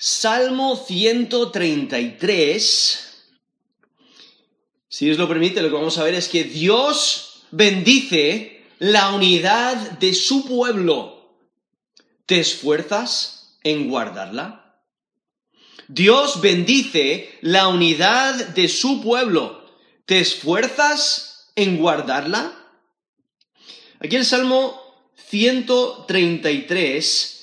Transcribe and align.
Salmo 0.00 0.76
133. 0.76 3.24
Si 4.88 5.04
Dios 5.04 5.18
lo 5.18 5.26
permite, 5.26 5.60
lo 5.60 5.66
que 5.68 5.74
vamos 5.74 5.98
a 5.98 6.04
ver 6.04 6.14
es 6.14 6.28
que 6.28 6.44
Dios 6.44 7.42
bendice 7.50 8.64
la 8.78 9.12
unidad 9.12 9.98
de 9.98 10.14
su 10.14 10.46
pueblo. 10.46 11.34
¿Te 12.26 12.38
esfuerzas 12.38 13.58
en 13.64 13.90
guardarla? 13.90 14.80
Dios 15.88 16.40
bendice 16.40 17.36
la 17.40 17.66
unidad 17.66 18.50
de 18.50 18.68
su 18.68 19.02
pueblo. 19.02 19.68
¿Te 20.06 20.20
esfuerzas 20.20 21.50
en 21.56 21.76
guardarla? 21.76 22.52
Aquí 23.98 24.14
el 24.14 24.24
Salmo 24.24 24.80
133 25.28 27.37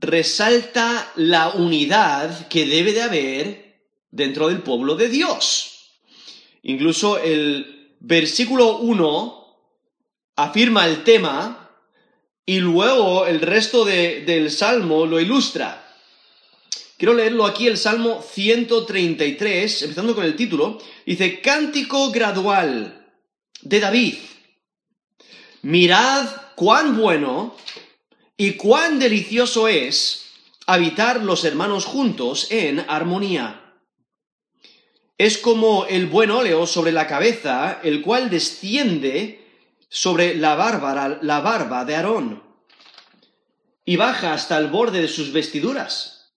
resalta 0.00 1.12
la 1.16 1.50
unidad 1.50 2.48
que 2.48 2.66
debe 2.66 2.92
de 2.92 3.02
haber 3.02 3.80
dentro 4.10 4.48
del 4.48 4.62
pueblo 4.62 4.96
de 4.96 5.08
Dios. 5.08 6.00
Incluso 6.62 7.18
el 7.18 7.96
versículo 8.00 8.78
1 8.78 9.40
afirma 10.36 10.86
el 10.86 11.04
tema 11.04 11.70
y 12.46 12.58
luego 12.60 13.26
el 13.26 13.40
resto 13.40 13.84
del 13.84 14.50
salmo 14.50 15.06
lo 15.06 15.20
ilustra. 15.20 15.86
Quiero 16.96 17.14
leerlo 17.14 17.46
aquí, 17.46 17.66
el 17.66 17.78
Salmo 17.78 18.20
133, 18.20 19.82
empezando 19.82 20.14
con 20.14 20.22
el 20.22 20.36
título. 20.36 20.78
Dice, 21.06 21.40
Cántico 21.40 22.10
gradual 22.10 23.08
de 23.62 23.80
David. 23.80 24.16
Mirad 25.62 26.28
cuán 26.56 26.98
bueno 26.98 27.56
y 28.40 28.52
cuán 28.52 28.98
delicioso 28.98 29.68
es 29.68 30.30
habitar 30.64 31.22
los 31.22 31.44
hermanos 31.44 31.84
juntos 31.84 32.46
en 32.50 32.82
armonía. 32.88 33.74
Es 35.18 35.36
como 35.36 35.84
el 35.84 36.06
buen 36.06 36.30
óleo 36.30 36.66
sobre 36.66 36.90
la 36.90 37.06
cabeza, 37.06 37.80
el 37.82 38.00
cual 38.00 38.30
desciende 38.30 39.46
sobre 39.90 40.36
la, 40.36 40.54
barba, 40.54 41.18
la 41.20 41.40
barba 41.40 41.84
de 41.84 41.96
Aarón 41.96 42.42
y 43.84 43.96
baja 43.96 44.32
hasta 44.32 44.56
el 44.56 44.68
borde 44.68 45.02
de 45.02 45.08
sus 45.08 45.32
vestiduras, 45.32 46.32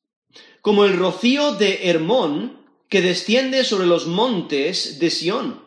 como 0.60 0.84
el 0.84 0.98
rocío 0.98 1.54
de 1.54 1.90
Hermón 1.90 2.66
que 2.90 3.02
desciende 3.02 3.64
sobre 3.64 3.88
los 3.88 4.08
montes 4.08 5.00
de 5.00 5.10
Sión, 5.10 5.64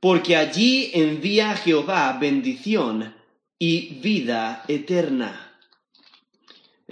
porque 0.00 0.36
allí 0.36 0.90
envía 0.92 1.56
Jehová 1.56 2.18
bendición 2.20 3.16
y 3.58 4.00
vida 4.02 4.66
eterna. 4.68 5.48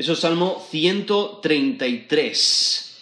Eso 0.01 0.15
es 0.15 0.21
Salmo 0.21 0.67
133. 0.71 2.97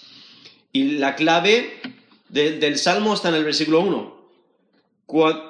Y 0.72 0.84
la 0.96 1.14
clave 1.14 1.80
del 2.28 2.77
Salmo 2.77 3.14
está 3.14 3.28
en 3.28 3.36
el 3.36 3.44
versículo 3.44 3.82
1, 3.82 4.18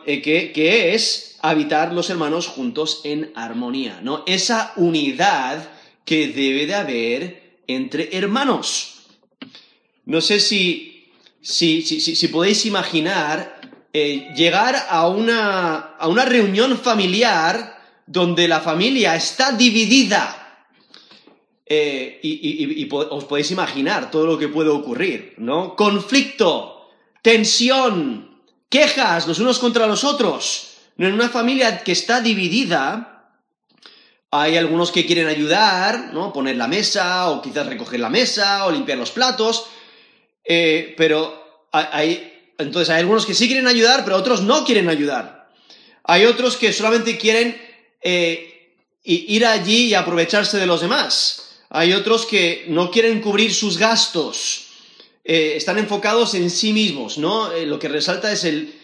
eh, 0.04 0.20
que, 0.20 0.94
es 0.94 1.38
habitar 1.41 1.94
los 1.94 2.10
hermanos 2.10 2.48
juntos 2.48 3.00
en 3.04 3.32
armonía, 3.34 4.00
¿no? 4.02 4.24
Esa 4.26 4.74
unidad 4.76 5.70
que 6.04 6.28
debe 6.28 6.66
de 6.66 6.74
haber 6.74 7.60
entre 7.66 8.14
hermanos. 8.14 9.06
No 10.04 10.20
sé 10.20 10.41
si, 10.41 11.08
si, 11.41 11.80
si, 11.80 12.28
podéis 12.28 12.66
imaginar 12.66 13.58
eh, 13.94 14.34
llegar 14.36 14.76
a 14.91 15.08
una, 15.08 15.94
a 15.96 16.08
una 16.08 16.26
reunión 16.26 16.76
familiar 16.76 17.78
donde 18.06 18.48
la 18.48 18.60
familia 18.60 19.16
está 19.16 19.52
dividida 19.52 20.44
eh, 21.70 22.20
y, 22.22 22.88
os 22.91 23.24
podéis 23.24 23.50
imaginar 23.50 24.11
todo 24.11 24.27
lo 24.27 24.38
que 24.38 24.48
puede 24.48 24.70
ocurrir, 24.70 25.34
¿no? 25.36 25.77
Conflicto, 25.77 26.88
tensión, 27.22 28.41
quejas 28.70 29.27
los 29.27 29.38
unos 29.38 29.58
contra 29.58 29.86
los 29.86 30.03
otros. 30.03 30.76
En 30.97 31.12
una 31.12 31.28
familia 31.28 31.84
que 31.84 31.93
está 31.93 32.22
dividida, 32.22 33.34
hay 34.31 34.56
algunos 34.56 34.91
que 34.91 35.04
quieren 35.04 35.26
ayudar, 35.26 36.10
¿no? 36.15 36.32
Poner 36.32 36.56
la 36.56 36.69
mesa, 36.69 37.31
o 37.31 37.43
quizás 37.43 37.66
recoger 37.66 38.00
la 38.00 38.09
mesa, 38.09 38.64
o 38.64 38.72
limpiar 38.72 38.97
los 38.97 39.10
platos, 39.10 39.66
eh, 40.44 40.94
pero 40.97 41.66
hay, 41.70 42.53
entonces 42.56 42.88
hay 42.88 43.00
algunos 43.00 43.26
que 43.26 43.34
sí 43.34 43.47
quieren 43.47 43.66
ayudar, 43.66 44.04
pero 44.04 44.16
otros 44.16 44.41
no 44.43 44.64
quieren 44.64 44.88
ayudar. 44.88 45.50
Hay 46.04 46.25
otros 46.25 46.56
que 46.56 46.72
solamente 46.72 47.19
quieren 47.19 47.60
eh, 48.00 48.75
ir 49.04 49.44
allí 49.44 49.88
y 49.88 49.94
aprovecharse 49.94 50.56
de 50.56 50.66
los 50.66 50.81
demás. 50.81 51.47
Hay 51.71 51.93
otros 51.93 52.25
que 52.25 52.65
no 52.69 52.91
quieren 52.91 53.21
cubrir 53.21 53.53
sus 53.53 53.77
gastos, 53.77 54.69
eh, 55.25 55.55
están 55.56 55.79
enfocados 55.79 56.34
en 56.34 56.51
sí 56.51 56.73
mismos, 56.73 57.19
¿no? 57.19 57.53
Eh, 57.53 57.67
lo 57.67 57.79
que 57.79 57.89
resalta 57.89 58.33
es 58.33 58.45
el 58.45 58.75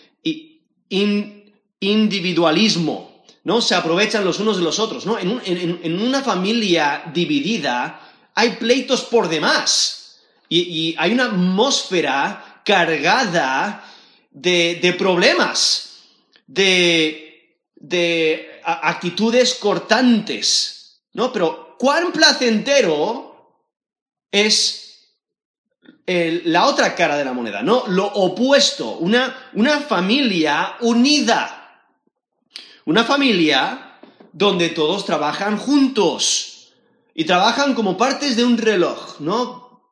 individualismo, 1.81 3.25
¿no? 3.45 3.63
Se 3.63 3.75
aprovechan 3.75 4.25
los 4.25 4.41
unos 4.41 4.59
de 4.59 4.63
los 4.63 4.79
otros, 4.79 5.07
¿no? 5.07 5.19
En, 5.19 6.03
una 6.03 6.23
familia 6.23 7.05
dividida 7.15 8.01
hay 8.35 8.51
pleitos 8.57 9.03
por 9.03 9.29
demás 9.29 10.21
y, 10.49 10.95
hay 10.99 11.13
una 11.13 11.27
atmósfera 11.27 12.63
cargada 12.65 13.85
de, 14.31 14.95
problemas, 14.99 16.01
de, 16.47 17.59
de 17.77 18.61
actitudes 18.65 19.55
cortantes, 19.55 21.01
¿no? 21.15 21.33
Pero 21.33 21.64
cuán 21.85 22.13
placentero 22.13 23.61
es 24.33 25.13
la 26.07 26.65
otra 26.65 26.95
cara 26.95 27.19
de 27.19 27.27
la 27.27 27.35
moneda, 27.35 27.63
¿no? 27.63 27.85
Lo 27.89 28.07
opuesto, 28.07 28.93
una, 28.93 29.51
una 29.53 29.81
familia 29.81 30.77
unida. 30.81 31.83
Una 32.87 33.05
familia 33.05 33.99
donde 34.33 34.71
todos 34.71 35.05
trabajan 35.05 35.59
juntos 35.59 36.73
y 37.13 37.27
trabajan 37.27 37.75
como 37.75 37.99
partes 37.99 38.35
de 38.35 38.47
un 38.47 38.57
reloj, 38.57 39.21
¿no? 39.21 39.83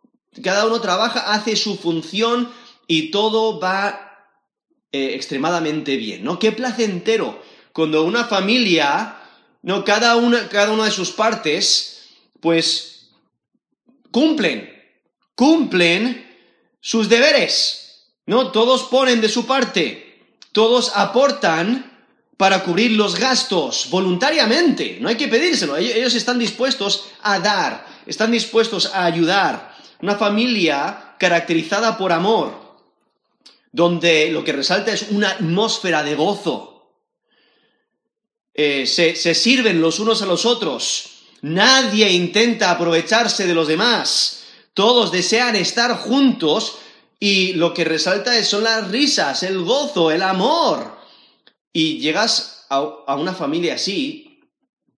Cada 0.42 0.64
uno 0.64 0.80
trabaja, 0.80 1.34
hace 1.34 1.56
su 1.56 1.76
función 1.76 2.50
y 2.86 3.10
todo 3.10 3.60
va 3.60 4.30
eh, 4.92 5.10
extremadamente 5.12 5.98
bien, 5.98 6.24
¿no? 6.24 6.38
Qué 6.38 6.52
placentero 6.52 7.42
cuando 7.74 8.02
una 8.02 8.24
familia 8.24 9.18
no, 9.62 9.84
cada 9.84 10.16
una, 10.16 10.48
cada 10.48 10.72
una 10.72 10.86
de 10.86 10.90
sus 10.90 11.12
partes, 11.12 12.02
pues, 12.40 13.10
cumplen, 14.10 14.70
cumplen 15.34 16.28
sus 16.80 17.08
deberes, 17.08 18.08
¿no? 18.26 18.50
Todos 18.50 18.84
ponen 18.84 19.20
de 19.20 19.28
su 19.28 19.46
parte, 19.46 20.36
todos 20.50 20.92
aportan 20.94 21.90
para 22.36 22.64
cubrir 22.64 22.92
los 22.92 23.14
gastos 23.14 23.88
voluntariamente, 23.90 24.98
no 25.00 25.08
hay 25.08 25.16
que 25.16 25.28
pedírselo, 25.28 25.76
ellos 25.76 26.14
están 26.14 26.40
dispuestos 26.40 27.04
a 27.22 27.38
dar, 27.38 27.86
están 28.04 28.32
dispuestos 28.32 28.86
a 28.92 29.04
ayudar. 29.04 29.72
Una 30.00 30.16
familia 30.16 31.14
caracterizada 31.18 31.96
por 31.96 32.12
amor, 32.12 32.60
donde 33.70 34.30
lo 34.32 34.42
que 34.42 34.52
resalta 34.52 34.92
es 34.92 35.06
una 35.10 35.30
atmósfera 35.30 36.02
de 36.02 36.16
gozo, 36.16 36.71
eh, 38.54 38.86
se, 38.86 39.14
sirven 39.34 39.80
los 39.80 39.98
unos 39.98 40.20
a 40.20 40.26
los 40.26 40.44
otros, 40.44 41.06
nadie 41.40 42.10
intenta 42.10 42.70
aprovecharse 42.70 43.46
de 43.46 43.54
los 43.54 43.66
demás, 43.66 44.44
todos 44.74 45.10
desean 45.10 45.56
estar 45.56 45.96
juntos 45.96 46.78
y 47.18 47.54
lo 47.54 47.72
que 47.72 47.84
resalta 47.84 48.42
son 48.44 48.64
las 48.64 48.90
risas, 48.90 49.42
el 49.42 49.62
gozo, 49.62 50.10
el 50.10 50.22
amor. 50.22 51.00
Y 51.72 51.98
llegas 52.00 52.66
a, 52.68 52.80
una 53.14 53.32
familia 53.32 53.74
así 53.74 54.40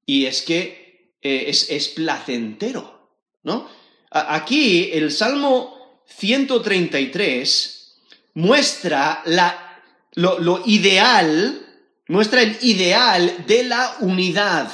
y 0.06 0.26
es 0.26 0.42
que 0.42 1.14
eh, 1.22 1.44
es, 1.48 1.88
placentero, 1.88 3.10
¿no? 3.42 3.68
aquí 4.10 4.90
el 4.92 5.10
Salmo 5.10 6.02
133 6.06 7.96
muestra 8.34 9.22
la, 9.26 9.82
lo 10.14 10.62
ideal 10.66 11.63
muestra 12.08 12.42
el 12.42 12.56
ideal 12.62 13.44
de 13.46 13.64
la 13.64 13.96
unidad. 14.00 14.70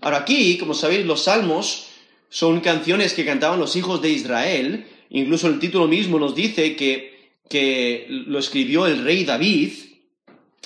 Ahora 0.00 0.18
aquí, 0.18 0.56
como 0.58 0.74
sabéis, 0.74 1.04
los 1.04 1.24
salmos 1.24 1.86
son 2.28 2.60
canciones 2.60 3.12
que 3.12 3.24
cantaban 3.24 3.60
los 3.60 3.76
hijos 3.76 4.00
de 4.00 4.10
Israel. 4.10 4.86
Incluso 5.10 5.48
el 5.48 5.58
título 5.58 5.88
mismo 5.88 6.18
nos 6.18 6.34
dice 6.34 6.76
que, 6.76 7.32
que 7.48 8.06
lo 8.08 8.38
escribió 8.38 8.86
el 8.86 9.04
rey 9.04 9.24
David. 9.24 9.72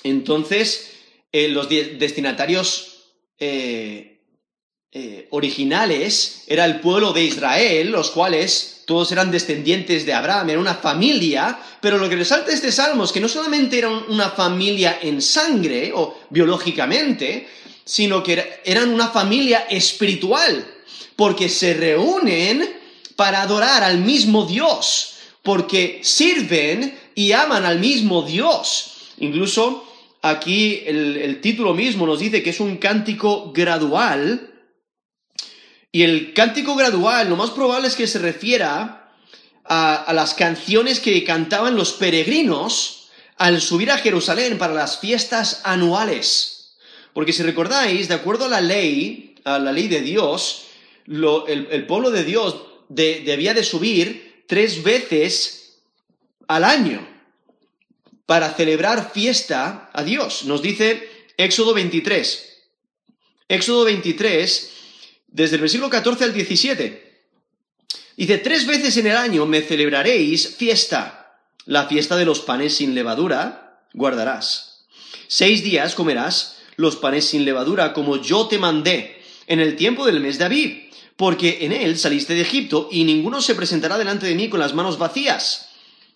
Entonces, 0.05 0.93
eh, 1.33 1.49
los 1.49 1.69
destinatarios 1.69 3.13
eh, 3.39 4.14
eh, 4.97 5.27
originales 5.31 6.45
era 6.47 6.65
el 6.65 6.79
pueblo 6.79 7.13
de 7.13 7.25
Israel, 7.25 7.91
los 7.91 8.13
cuales 8.13 8.83
todos 8.85 9.11
eran 9.11 9.33
descendientes 9.33 10.07
de 10.07 10.13
Abraham, 10.13 10.51
era 10.51 10.61
una 10.61 10.77
familia, 10.77 11.59
pero 11.81 11.99
lo 11.99 12.09
que 12.09 12.15
resalta 12.15 12.53
este 12.53 12.71
salmo 12.71 13.03
es 13.03 13.11
que 13.11 13.19
no 13.19 13.29
solamente 13.29 13.77
eran 13.77 14.05
una 14.09 14.31
familia 14.31 15.01
en 15.03 15.21
sangre 15.21 15.91
o 15.93 16.17
biológicamente, 16.31 17.49
sino 17.85 18.23
que 18.23 18.61
eran 18.65 18.91
una 18.91 19.09
familia 19.09 19.67
espiritual, 19.69 20.65
porque 21.17 21.49
se 21.49 21.75
reúnen 21.75 22.77
para 23.17 23.43
adorar 23.43 23.83
al 23.83 23.99
mismo 23.99 24.47
Dios, 24.47 25.15
porque 25.43 26.01
sirven 26.05 26.97
y 27.17 27.33
aman 27.33 27.65
al 27.65 27.81
mismo 27.81 28.23
Dios. 28.23 28.93
Incluso 29.19 29.85
aquí 30.23 30.83
el, 30.87 31.41
título 31.41 31.75
mismo 31.75 32.07
nos 32.07 32.21
dice 32.21 32.43
que 32.43 32.51
es 32.51 32.61
un 32.61 32.77
cántico 32.77 33.53
gradual, 33.53 34.54
y 35.95 36.03
el 36.03 36.35
cántico 36.35 36.75
gradual 36.75 37.29
lo 37.29 37.37
más 37.37 37.51
probable 37.51 37.87
es 37.87 37.95
que 37.95 38.09
se 38.09 38.19
refiera 38.19 39.13
a 39.63 40.13
las 40.13 40.35
canciones 40.35 40.99
que 40.99 41.23
cantaban 41.23 41.77
los 41.77 41.93
peregrinos 41.93 43.11
al 43.37 43.61
subir 43.61 43.93
a 43.93 43.99
Jerusalén 43.99 44.59
para 44.59 44.75
las 44.75 44.99
fiestas 44.99 45.61
anuales. 45.63 46.75
Porque 47.13 47.33
si 47.33 47.45
recordáis, 47.45 48.09
de 48.09 48.15
acuerdo 48.15 48.47
a 48.47 48.49
la 48.49 48.61
ley, 48.61 49.37
a 49.45 49.61
la 49.61 49.71
ley 49.71 49.87
de 49.87 50.01
Dios, 50.01 50.65
el, 51.07 51.87
pueblo 51.87 52.11
de 52.11 52.25
Dios 52.25 52.57
debía 52.89 53.55
de 53.55 53.63
subir 53.63 54.43
tres 54.49 54.83
veces 54.83 55.77
al 56.49 56.65
año 56.65 57.07
para 58.27 58.53
celebrar 58.53 59.13
fiesta 59.15 59.91
a 59.93 60.03
Dios. 60.03 60.45
Nos 60.45 60.61
dice 60.61 61.09
Éxodo 61.37 61.73
23. 61.73 62.51
Éxodo 63.47 63.85
23, 63.85 64.74
desde 65.35 65.57
el 65.57 65.61
versículo 65.61 65.91
14 65.91 66.25
al 66.25 66.33
17. 66.33 67.27
Dice, 68.17 68.39
tres 68.39 68.67
veces 68.67 68.97
en 68.97 69.09
el 69.09 69.17
año 69.17 69.45
me 69.45 69.61
celebraréis 69.61 70.57
fiesta. 70.57 71.43
La 71.67 71.87
fiesta 71.87 72.17
de 72.17 72.25
los 72.25 72.41
panes 72.41 72.77
sin 72.77 72.95
levadura 72.95 73.83
guardarás. 73.93 74.87
Seis 75.27 75.63
días 75.63 75.95
comerás 75.95 76.63
los 76.77 76.97
panes 76.97 77.27
sin 77.27 77.45
levadura 77.45 77.93
como 77.93 78.23
yo 78.23 78.47
te 78.47 78.59
mandé 78.59 79.21
en 79.47 79.61
el 79.61 79.77
tiempo 79.77 80.07
del 80.07 80.21
mes 80.21 80.39
de 80.39 80.45
Aviv 80.45 80.85
porque 81.17 81.59
en 81.61 81.73
él 81.73 81.97
saliste 81.99 82.35
de 82.35 82.41
Egipto, 82.41 82.89
y 82.91 83.05
ninguno 83.05 83.41
se 83.41 83.55
presentará 83.55 83.99
delante 83.99 84.27
de 84.27 84.35
mí 84.35 84.49
con 84.49 84.61
las 84.61 84.75
manos 84.75 84.99
vacías. 84.99 85.69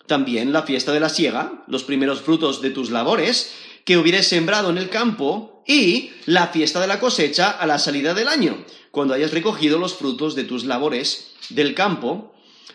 También 0.07 0.51
la 0.51 0.63
fiesta 0.63 0.91
de 0.91 0.99
la 0.99 1.09
siega, 1.09 1.63
los 1.67 1.83
primeros 1.83 2.21
frutos 2.21 2.61
de 2.61 2.71
tus 2.71 2.89
labores, 2.89 3.53
que 3.85 3.97
hubieres 3.97 4.27
sembrado 4.27 4.69
en 4.69 4.77
el 4.77 4.89
campo, 4.89 5.58
y 5.69 6.13
la 6.25 6.47
fiesta 6.47 6.81
de 6.81 6.87
la 6.87 6.99
cosecha 6.99 7.51
a 7.51 7.67
la 7.67 7.77
salida 7.77 8.15
del 8.15 8.27
año, 8.27 8.65
cuando 8.89 9.13
hayas 9.13 9.31
recogido 9.31 9.77
los 9.77 9.93
frutos 9.93 10.33
de 10.33 10.43
tus 10.43 10.65
labores 10.65 11.27
del 11.49 11.75
campo. 11.75 12.33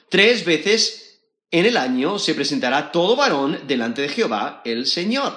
Tres 0.09 0.45
veces 0.45 1.19
en 1.51 1.67
el 1.67 1.77
año 1.77 2.21
se 2.21 2.35
presentará 2.35 2.93
todo 2.93 3.17
varón 3.17 3.59
delante 3.67 4.03
de 4.03 4.09
Jehová 4.09 4.63
el 4.65 4.87
Señor. 4.87 5.35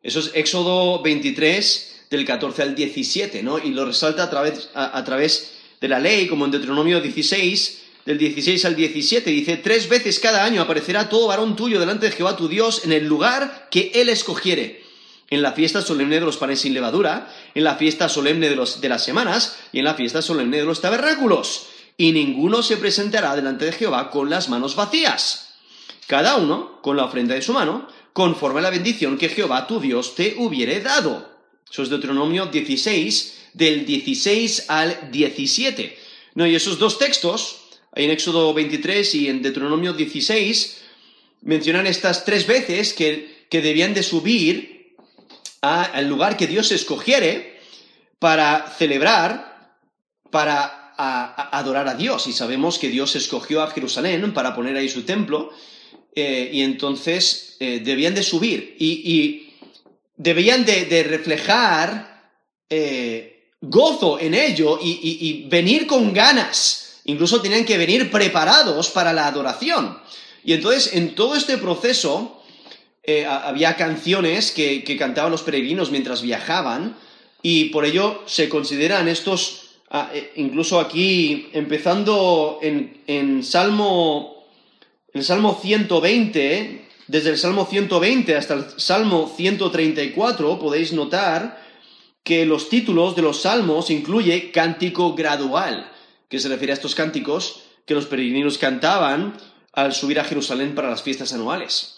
Eso 0.00 0.20
es 0.20 0.30
Éxodo 0.34 1.02
23, 1.02 2.06
del 2.08 2.24
14 2.24 2.62
al 2.62 2.76
17, 2.76 3.42
¿no? 3.42 3.58
Y 3.58 3.70
lo 3.70 3.84
resalta 3.84 4.22
a 4.22 4.30
través, 4.30 4.70
a, 4.74 5.02
través 5.02 5.54
de 5.80 5.88
la 5.88 5.98
ley, 5.98 6.28
como 6.28 6.44
en 6.44 6.52
Deuteronomio 6.52 7.00
16, 7.00 7.82
del 8.04 8.18
16 8.18 8.64
al 8.64 8.76
17, 8.76 9.28
dice, 9.28 9.56
tres 9.56 9.88
veces 9.88 10.20
cada 10.20 10.44
año 10.44 10.62
aparecerá 10.62 11.08
todo 11.08 11.26
varón 11.26 11.56
tuyo 11.56 11.80
delante 11.80 12.06
de 12.06 12.12
Jehová 12.12 12.36
tu 12.36 12.46
Dios 12.46 12.84
en 12.84 12.92
el 12.92 13.06
lugar 13.06 13.66
que 13.72 13.90
él 13.92 14.08
escogiere. 14.08 14.85
En 15.28 15.42
la 15.42 15.52
fiesta 15.52 15.82
solemne 15.82 16.16
de 16.16 16.26
los 16.26 16.36
panes 16.36 16.60
sin 16.60 16.74
levadura, 16.74 17.32
en 17.54 17.64
la 17.64 17.76
fiesta 17.76 18.08
solemne 18.08 18.48
de, 18.48 18.56
los, 18.56 18.80
de 18.80 18.88
las 18.88 19.04
semanas 19.04 19.58
y 19.72 19.80
en 19.80 19.84
la 19.84 19.94
fiesta 19.94 20.22
solemne 20.22 20.58
de 20.58 20.64
los 20.64 20.80
tabernáculos. 20.80 21.66
Y 21.96 22.12
ninguno 22.12 22.62
se 22.62 22.76
presentará 22.76 23.34
delante 23.34 23.64
de 23.64 23.72
Jehová 23.72 24.10
con 24.10 24.30
las 24.30 24.48
manos 24.48 24.76
vacías. 24.76 25.54
Cada 26.06 26.36
uno 26.36 26.80
con 26.82 26.96
la 26.96 27.04
ofrenda 27.04 27.34
de 27.34 27.42
su 27.42 27.52
mano, 27.52 27.88
conforme 28.12 28.60
a 28.60 28.62
la 28.62 28.70
bendición 28.70 29.18
que 29.18 29.28
Jehová 29.28 29.66
tu 29.66 29.80
Dios 29.80 30.14
te 30.14 30.36
hubiere 30.38 30.80
dado. 30.80 31.28
Eso 31.70 31.82
es 31.82 31.88
Deuteronomio 31.88 32.46
16, 32.46 33.48
del 33.54 33.84
16 33.84 34.66
al 34.68 35.10
17. 35.10 35.98
No, 36.34 36.46
y 36.46 36.54
esos 36.54 36.78
dos 36.78 36.98
textos, 36.98 37.56
en 37.94 38.10
Éxodo 38.10 38.54
23 38.54 39.14
y 39.16 39.28
en 39.28 39.42
Deuteronomio 39.42 39.94
16, 39.94 40.82
mencionan 41.42 41.86
estas 41.86 42.24
tres 42.24 42.46
veces 42.46 42.92
que, 42.92 43.46
que 43.50 43.62
debían 43.62 43.94
de 43.94 44.02
subir 44.02 44.75
al 45.60 46.08
lugar 46.08 46.36
que 46.36 46.46
Dios 46.46 46.72
escogiere 46.72 47.60
para 48.18 48.70
celebrar, 48.78 49.76
para 50.30 50.94
adorar 50.96 51.88
a 51.88 51.94
Dios. 51.94 52.26
Y 52.26 52.32
sabemos 52.32 52.78
que 52.78 52.88
Dios 52.88 53.16
escogió 53.16 53.62
a 53.62 53.70
Jerusalén 53.70 54.32
para 54.32 54.54
poner 54.54 54.76
ahí 54.76 54.88
su 54.88 55.02
templo, 55.02 55.50
eh, 56.14 56.50
y 56.52 56.62
entonces 56.62 57.56
eh, 57.60 57.80
debían 57.84 58.14
de 58.14 58.22
subir. 58.22 58.76
y 58.78 59.46
debían 60.16 60.64
de, 60.64 61.04
reflejar 61.08 62.32
eh, 62.68 63.52
gozo 63.60 64.18
en 64.18 64.34
ello 64.34 64.78
y, 64.82 65.46
venir 65.48 65.86
con 65.86 66.12
ganas. 66.12 67.00
Incluso 67.04 67.40
tenían 67.40 67.64
que 67.64 67.78
venir 67.78 68.10
preparados 68.10 68.90
para 68.90 69.12
la 69.12 69.26
adoración. 69.26 69.98
Y 70.44 70.52
entonces, 70.54 70.94
en 70.94 71.14
todo 71.14 71.36
este 71.36 71.58
proceso, 71.58 72.42
eh, 73.06 73.24
había 73.24 73.76
canciones 73.76 74.50
que, 74.50 74.96
cantaban 74.98 75.30
los 75.30 75.42
peregrinos 75.42 75.90
mientras 75.90 76.22
viajaban, 76.22 76.96
y 77.42 77.66
por 77.66 77.84
ello 77.84 78.22
se 78.26 78.48
consideran 78.48 79.06
estos, 79.08 79.76
eh, 80.12 80.32
incluso 80.36 80.80
aquí, 80.80 81.48
empezando 81.52 82.58
en, 82.62 83.02
en 83.06 83.44
Salmo, 83.44 84.44
en 85.14 85.22
Salmo 85.22 85.58
120, 85.62 86.86
desde 87.06 87.30
el 87.30 87.38
Salmo 87.38 87.66
120 87.66 88.34
hasta 88.34 88.54
el 88.54 88.64
Salmo 88.76 89.32
134 89.36 90.58
podéis 90.58 90.92
notar 90.92 91.64
que 92.24 92.44
los 92.44 92.68
títulos 92.68 93.14
de 93.14 93.22
los 93.22 93.42
salmos 93.42 93.90
incluye 93.90 94.50
cántico 94.50 95.14
gradual, 95.14 95.92
que 96.28 96.40
se 96.40 96.48
refiere 96.48 96.72
a 96.72 96.74
estos 96.74 96.96
cánticos 96.96 97.62
que 97.86 97.94
los 97.94 98.06
peregrinos 98.06 98.58
cantaban 98.58 99.36
al 99.72 99.94
subir 99.94 100.18
a 100.18 100.24
Jerusalén 100.24 100.74
para 100.74 100.90
las 100.90 101.02
fiestas 101.02 101.32
anuales. 101.32 101.95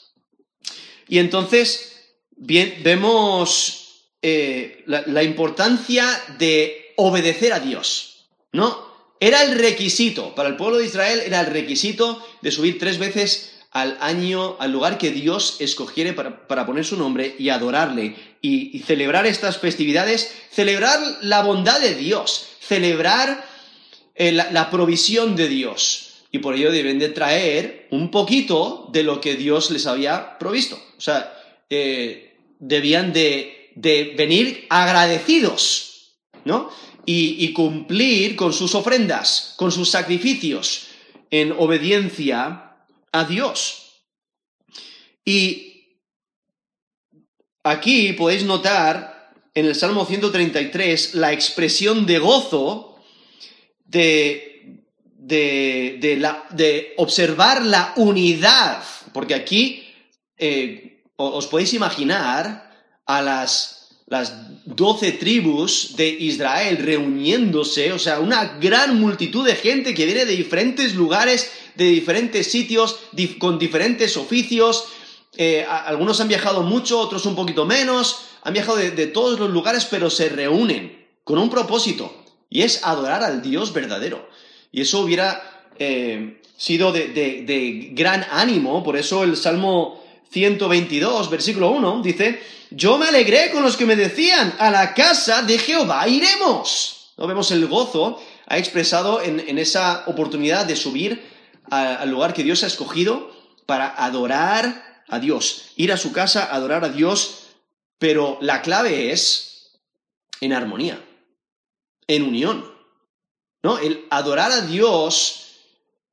Y 1.08 1.18
entonces 1.18 1.96
vemos 2.36 4.12
eh, 4.22 4.82
la, 4.86 5.02
la 5.06 5.22
importancia 5.22 6.06
de 6.38 6.92
obedecer 6.96 7.52
a 7.52 7.60
Dios, 7.60 8.28
¿no? 8.52 8.86
Era 9.20 9.42
el 9.42 9.58
requisito, 9.58 10.34
para 10.34 10.48
el 10.48 10.56
pueblo 10.56 10.78
de 10.78 10.86
Israel 10.86 11.20
era 11.24 11.40
el 11.40 11.46
requisito 11.46 12.24
de 12.40 12.52
subir 12.52 12.78
tres 12.78 12.98
veces 12.98 13.58
al 13.70 13.98
año, 14.00 14.56
al 14.60 14.72
lugar 14.72 14.96
que 14.96 15.10
Dios 15.10 15.56
escogiere 15.60 16.12
para, 16.12 16.66
poner 16.66 16.84
su 16.84 16.96
nombre 16.96 17.34
y 17.38 17.50
adorarle 17.50 18.14
y, 18.40 18.78
celebrar 18.80 19.26
estas 19.26 19.58
festividades, 19.58 20.32
celebrar 20.50 20.98
la 21.22 21.42
bondad 21.42 21.80
de 21.80 21.94
Dios, 21.94 22.46
celebrar 22.60 23.44
eh, 24.14 24.32
la, 24.32 24.70
provisión 24.70 25.36
de 25.36 25.48
Dios. 25.48 26.24
Y 26.30 26.38
por 26.38 26.54
ello 26.54 26.72
deben 26.72 26.98
de 26.98 27.08
traer 27.08 27.77
un 27.90 28.10
poquito 28.10 28.88
de 28.92 29.02
lo 29.02 29.20
que 29.20 29.36
Dios 29.36 29.70
les 29.70 29.86
había 29.86 30.38
provisto. 30.38 30.76
O 30.96 31.00
sea, 31.00 31.34
eh, 31.70 32.36
debían 32.58 33.12
de, 33.12 33.72
venir 33.74 34.66
agradecidos, 34.70 36.16
¿no? 36.44 36.70
y 37.10 37.54
cumplir 37.54 38.36
con 38.36 38.52
sus 38.52 38.74
ofrendas, 38.74 39.54
con 39.56 39.72
sus 39.72 39.88
sacrificios, 39.88 40.88
en 41.30 41.52
obediencia 41.52 42.76
a 43.12 43.24
Dios. 43.24 44.02
Y 45.24 45.98
aquí 47.62 48.14
podéis 48.14 48.44
notar 48.44 49.32
en 49.54 49.66
el 49.66 49.74
Salmo 49.74 50.06
133 50.06 51.14
la 51.14 51.32
expresión 51.32 52.06
de 52.06 52.18
gozo 52.18 52.98
de, 53.84 54.47
de, 55.28 56.94
observar 56.96 57.64
la 57.64 57.92
unidad, 57.96 58.82
porque 59.12 59.34
aquí 59.34 59.86
eh, 60.36 61.02
os 61.16 61.46
podéis 61.46 61.74
imaginar 61.74 62.72
a 63.06 63.22
las 63.22 63.74
las 64.10 64.32
doce 64.64 65.12
tribus 65.12 65.94
de 65.94 66.08
Israel 66.08 66.78
reuniéndose, 66.78 67.92
o 67.92 67.98
sea, 67.98 68.20
una 68.20 68.56
gran 68.58 68.98
multitud 68.98 69.44
de 69.44 69.54
gente 69.54 69.92
que 69.92 70.06
viene 70.06 70.24
de 70.24 70.34
diferentes 70.34 70.94
lugares 70.94 71.50
de 71.78 71.84
diferentes 71.84 72.50
sitios, 72.50 72.98
con 73.38 73.58
diferentes 73.58 74.16
oficios. 74.16 74.86
Eh, 75.36 75.64
algunos 75.64 76.20
han 76.20 76.26
viajado 76.26 76.62
mucho, 76.62 76.98
otros 76.98 77.24
un 77.24 77.36
poquito 77.36 77.64
menos. 77.64 78.24
Han 78.42 78.52
viajado 78.52 78.78
de, 78.78 79.06
todos 79.06 79.38
los 79.38 79.50
lugares, 79.50 79.84
pero 79.84 80.10
se 80.10 80.28
reúnen 80.28 81.06
con 81.22 81.38
un 81.38 81.48
propósito. 81.48 82.12
Y 82.50 82.62
es 82.62 82.84
adorar 82.84 83.22
al 83.22 83.42
Dios 83.42 83.72
verdadero. 83.72 84.28
Y 84.72 84.82
eso 84.82 85.00
hubiera 85.00 85.68
eh, 85.78 86.40
sido 86.56 86.92
de, 86.92 87.08
de 87.08 87.90
gran 87.92 88.24
ánimo. 88.30 88.82
Por 88.82 88.96
eso 88.96 89.24
el 89.24 89.36
Salmo 89.36 90.04
122, 90.30 91.30
versículo 91.30 91.70
1, 91.70 92.02
dice, 92.02 92.40
yo 92.70 92.98
me 92.98 93.08
alegré 93.08 93.50
con 93.50 93.62
los 93.62 93.76
que 93.76 93.86
me 93.86 93.96
decían, 93.96 94.54
a 94.58 94.70
la 94.70 94.94
casa 94.94 95.42
de 95.42 95.58
Jehová 95.58 96.06
iremos. 96.08 97.12
¿No? 97.16 97.26
Vemos 97.26 97.50
el 97.50 97.66
gozo 97.66 98.20
ha 98.46 98.58
expresado 98.58 99.22
en, 99.22 99.40
en 99.40 99.58
esa 99.58 100.04
oportunidad 100.06 100.64
de 100.64 100.74
subir 100.74 101.22
al 101.70 102.08
lugar 102.08 102.32
que 102.32 102.42
Dios 102.42 102.64
ha 102.64 102.66
escogido 102.66 103.30
para 103.66 103.88
adorar 103.88 105.02
a 105.06 105.18
Dios, 105.18 105.72
ir 105.76 105.92
a 105.92 105.98
su 105.98 106.12
casa, 106.12 106.54
adorar 106.54 106.82
a 106.82 106.88
Dios, 106.88 107.48
pero 107.98 108.38
la 108.40 108.62
clave 108.62 109.12
es 109.12 109.78
en 110.40 110.54
armonía, 110.54 110.98
en 112.06 112.22
unión. 112.22 112.77
¿No? 113.68 113.78
El 113.78 114.06
adorar 114.08 114.50
a 114.50 114.62
Dios, 114.62 115.48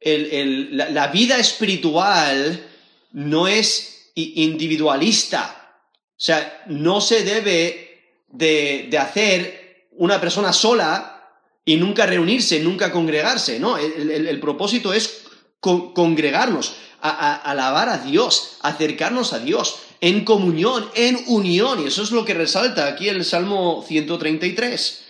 la, 0.01 1.07
vida 1.07 1.37
espiritual 1.37 2.67
no 3.13 3.47
es 3.47 4.11
individualista. 4.13 5.79
O 6.09 6.21
sea, 6.21 6.63
no 6.67 6.99
se 6.99 7.23
debe 7.23 8.25
de, 8.27 8.97
hacer 8.99 9.87
una 9.93 10.19
persona 10.19 10.51
sola 10.51 11.29
y 11.63 11.77
nunca 11.77 12.05
reunirse, 12.05 12.59
nunca 12.59 12.91
congregarse, 12.91 13.57
¿no? 13.57 13.77
El, 13.77 14.37
propósito 14.41 14.93
es 14.93 15.23
congregarnos, 15.61 16.75
a, 17.01 17.35
alabar 17.35 17.87
a 17.87 17.99
Dios, 17.99 18.57
acercarnos 18.63 19.31
a 19.31 19.39
Dios, 19.39 19.77
en 20.01 20.25
comunión, 20.25 20.89
en 20.93 21.23
unión, 21.27 21.81
y 21.81 21.87
eso 21.87 22.03
es 22.03 22.11
lo 22.11 22.25
que 22.25 22.33
resalta 22.33 22.87
aquí 22.87 23.07
el 23.07 23.23
Salmo 23.23 23.81
133. 23.87 25.04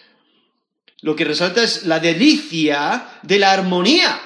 Lo 1.06 1.16
que 1.16 1.24
resalta 1.24 1.62
es 1.62 1.86
la 1.86 2.00
delicia 2.00 3.20
de 3.22 3.38
la 3.38 3.52
armonía, 3.52 4.20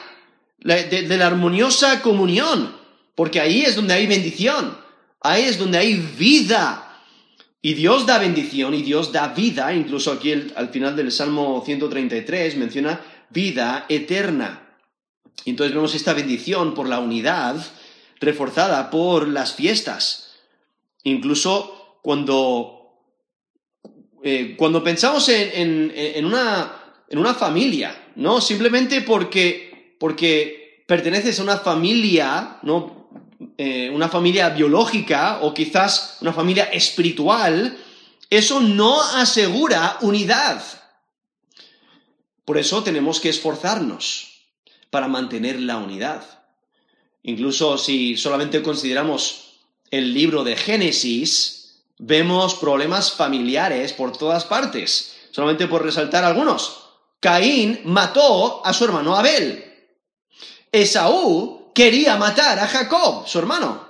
de, 0.60 1.18
la 1.18 1.28
armoniosa 1.28 2.02
comunión, 2.02 2.74
porque 3.16 3.42
ahí 3.42 3.64
es 3.64 3.76
donde 3.76 3.96
hay 3.96 4.08
bendición, 4.08 4.78
ahí 5.20 5.44
es 5.44 5.60
donde 5.60 5.78
hay 5.78 5.96
vida. 5.96 7.04
Y 7.62 7.74
Dios 7.74 8.06
da 8.06 8.18
bendición 8.18 8.74
y 8.74 8.82
Dios 8.82 9.12
da 9.12 9.28
vida, 9.28 9.74
incluso 9.74 10.14
aquí 10.14 10.32
al 10.32 10.70
final 10.70 10.96
del 10.96 11.12
Salmo 11.12 11.62
133 11.66 12.56
menciona 12.56 13.02
vida 13.30 13.86
eterna. 13.90 14.78
Y 15.44 15.50
entonces 15.50 15.76
vemos 15.76 15.94
esta 15.96 16.14
bendición 16.14 16.74
por 16.76 16.88
la 16.88 17.00
unidad 17.00 17.58
reforzada 18.22 18.90
por 18.90 19.28
las 19.28 19.54
fiestas. 19.54 20.32
Incluso 21.04 21.98
cuando, 22.04 22.79
eh, 24.24 24.56
cuando 24.58 24.84
pensamos 24.84 25.30
en, 25.30 26.26
una, 26.26 27.34
familia, 27.34 28.12
¿no? 28.16 28.42
Simplemente 28.42 29.02
porque 29.02 29.96
porque 30.00 30.84
perteneces 30.88 31.40
a 31.40 31.44
una 31.44 31.58
familia, 31.58 32.58
¿no? 32.64 33.10
Eh, 33.58 33.90
una 33.94 34.10
familia 34.10 34.50
biológica 34.50 35.40
o 35.42 35.54
quizás 35.54 36.18
una 36.22 36.34
familia 36.34 36.66
espiritual, 36.66 37.78
eso 38.30 38.62
no 38.62 39.02
asegura 39.02 39.98
unidad. 40.02 40.62
Por 42.46 42.58
eso 42.58 42.84
tenemos 42.84 43.20
que 43.20 43.30
esforzarnos 43.30 44.30
para 44.90 45.08
mantener 45.08 45.60
la 45.60 45.78
unidad. 45.78 46.24
Incluso 47.24 47.78
si 47.78 48.18
solamente 48.18 48.62
consideramos 48.62 49.60
el 49.92 50.14
libro 50.14 50.44
de 50.44 50.56
Génesis, 50.56 51.59
vemos 52.00 52.56
problemas 52.56 53.12
familiares 53.12 53.94
por 53.94 54.18
todas 54.18 54.46
partes. 54.46 55.16
Solamente 55.32 55.68
por 55.68 55.84
resaltar 55.84 56.24
algunos. 56.24 56.90
Caín 57.20 57.82
mató 57.84 58.66
a 58.66 58.74
su 58.74 58.86
hermano 58.86 59.16
Abel. 59.16 59.66
Esaú 60.72 61.72
quería 61.76 62.18
matar 62.18 62.58
a 62.60 62.68
Jacob, 62.68 63.28
su 63.28 63.38
hermano. 63.38 63.88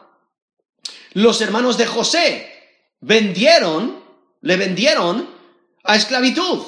Los 1.13 1.39
hermanos 1.41 1.77
de 1.77 1.85
José 1.85 2.51
vendieron, 2.99 4.03
le 4.41 4.57
vendieron 4.57 5.29
a 5.83 5.95
esclavitud. 5.95 6.59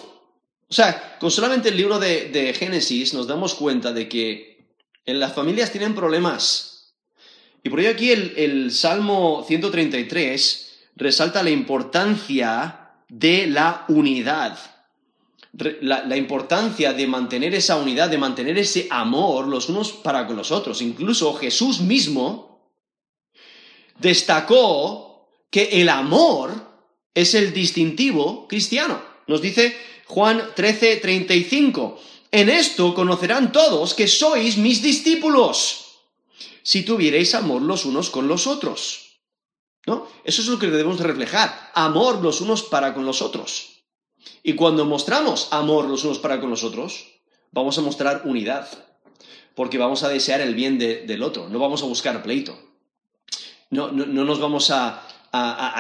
O 0.69 0.74
sea, 0.74 1.17
con 1.19 1.31
solamente 1.31 1.69
el 1.69 1.77
libro 1.77 2.00
de, 2.00 2.55
Génesis 2.57 3.13
nos 3.13 3.27
damos 3.27 3.55
cuenta 3.55 3.91
de 3.91 4.07
que 4.07 4.69
en 5.05 5.19
las 5.19 5.33
familias 5.33 5.71
tienen 5.71 5.95
problemas. 5.95 6.93
Y 7.63 7.69
por 7.69 7.79
ello 7.79 7.91
aquí 7.91 8.12
el, 8.12 8.33
el 8.38 8.71
Salmo 8.71 9.43
133 9.48 10.71
resalta 11.01 11.43
la 11.43 11.50
importancia 11.50 12.93
de 13.10 13.48
la 13.48 13.86
unidad 13.89 14.58
la, 15.53 16.15
importancia 16.15 16.93
de 16.93 17.08
mantener 17.08 17.53
esa 17.53 17.75
unidad, 17.75 18.10
de 18.10 18.17
mantener 18.17 18.58
ese 18.58 18.88
amor 18.89 19.48
los 19.48 19.70
unos 19.70 19.91
para 19.91 20.25
con 20.25 20.38
los 20.38 20.51
otros. 20.51 20.81
Incluso 20.81 21.34
Jesús 21.34 21.81
mismo 21.81 22.72
destacó 24.00 25.27
que 25.50 25.81
el 25.81 25.89
amor 25.89 26.53
es 27.13 27.36
el 27.36 27.53
distintivo 27.53 28.48
cristiano. 28.48 29.01
Nos 29.27 29.41
dice 29.41 29.75
Juan 30.05 30.41
13, 30.55 30.98
35. 30.98 32.00
En 32.31 32.48
esto 32.48 32.93
conocerán 32.96 33.51
todos 33.51 33.93
que 33.93 34.08
sois 34.08 34.58
mis 34.58 34.81
discípulos, 34.81 36.00
si 36.63 36.84
tuvierais 36.84 37.36
amor 37.36 37.62
los 37.62 37.84
unos 37.84 38.10
con 38.10 38.29
los 38.29 38.48
otros. 38.48 39.11
¿No? 39.88 40.07
Eso 40.23 40.41
es 40.41 40.47
lo 40.47 40.59
que 40.59 40.67
debemos 40.67 41.00
reflejar, 41.00 41.71
amor 41.73 42.21
los 42.21 42.41
unos 42.41 42.63
para 42.63 42.93
con 42.93 43.05
los 43.05 43.21
otros. 43.21 43.83
Y 44.43 44.53
cuando 44.53 44.85
mostramos 44.85 45.47
amor 45.51 45.85
los 45.85 46.03
unos 46.03 46.19
para 46.19 46.39
con 46.39 46.50
los 46.51 46.63
otros, 46.63 47.07
vamos 47.51 47.77
a 47.77 47.81
mostrar 47.81 48.21
unidad, 48.25 48.67
porque 49.55 49.79
vamos 49.79 50.03
a 50.03 50.09
desear 50.09 50.41
el 50.41 50.53
bien 50.53 50.77
del 50.77 51.23
otro, 51.23 51.50
no 51.50 51.57
vamos 51.57 51.81
a 51.81 51.88
buscar 51.88 52.21
pleito. 52.21 52.57
No, 53.71 53.91
nos 53.91 54.39
vamos 54.39 54.69
a, 54.69 55.07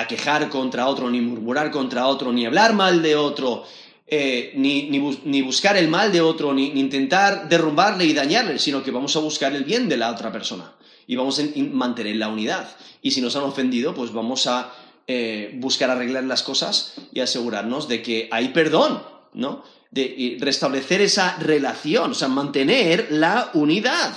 quejar 0.07 0.49
contra 0.49 0.87
otro, 0.87 1.09
ni 1.09 1.21
murmurar 1.21 1.69
contra 1.69 2.07
otro, 2.07 2.31
ni 2.31 2.45
hablar 2.45 2.73
mal 2.73 3.03
de 3.03 3.15
otro, 3.15 3.65
eh, 4.07 4.53
ni, 4.55 5.41
buscar 5.41 5.77
el 5.77 5.89
mal 5.89 6.11
de 6.11 6.21
otro, 6.21 6.53
ni, 6.53 6.79
intentar 6.79 7.49
derrumbarle 7.49 8.05
y 8.05 8.13
dañarle, 8.13 8.57
sino 8.57 8.81
que 8.81 8.91
vamos 8.91 9.15
a 9.15 9.19
buscar 9.19 9.53
el 9.53 9.63
bien 9.63 9.87
de 9.89 9.97
la 9.97 10.09
otra 10.09 10.31
persona 10.31 10.73
y 11.07 11.15
vamos 11.15 11.39
a 11.39 11.43
mantener 11.71 12.15
la 12.15 12.29
unidad. 12.29 12.69
Y 13.01 13.11
si 13.11 13.21
nos 13.21 13.35
han 13.35 13.43
ofendido, 13.43 13.93
pues 13.93 14.13
vamos 14.13 14.47
a 14.47 14.73
eh, 15.07 15.51
buscar 15.55 15.89
arreglar 15.89 16.23
las 16.23 16.43
cosas 16.43 16.93
y 17.11 17.19
asegurarnos 17.19 17.87
de 17.87 18.01
que 18.01 18.29
hay 18.31 18.49
perdón, 18.49 19.03
¿no? 19.33 19.63
De 19.89 20.37
restablecer 20.39 21.01
esa 21.01 21.37
relación, 21.37 22.11
o 22.11 22.13
sea, 22.13 22.27
mantener 22.29 23.07
la 23.09 23.49
unidad. 23.53 24.15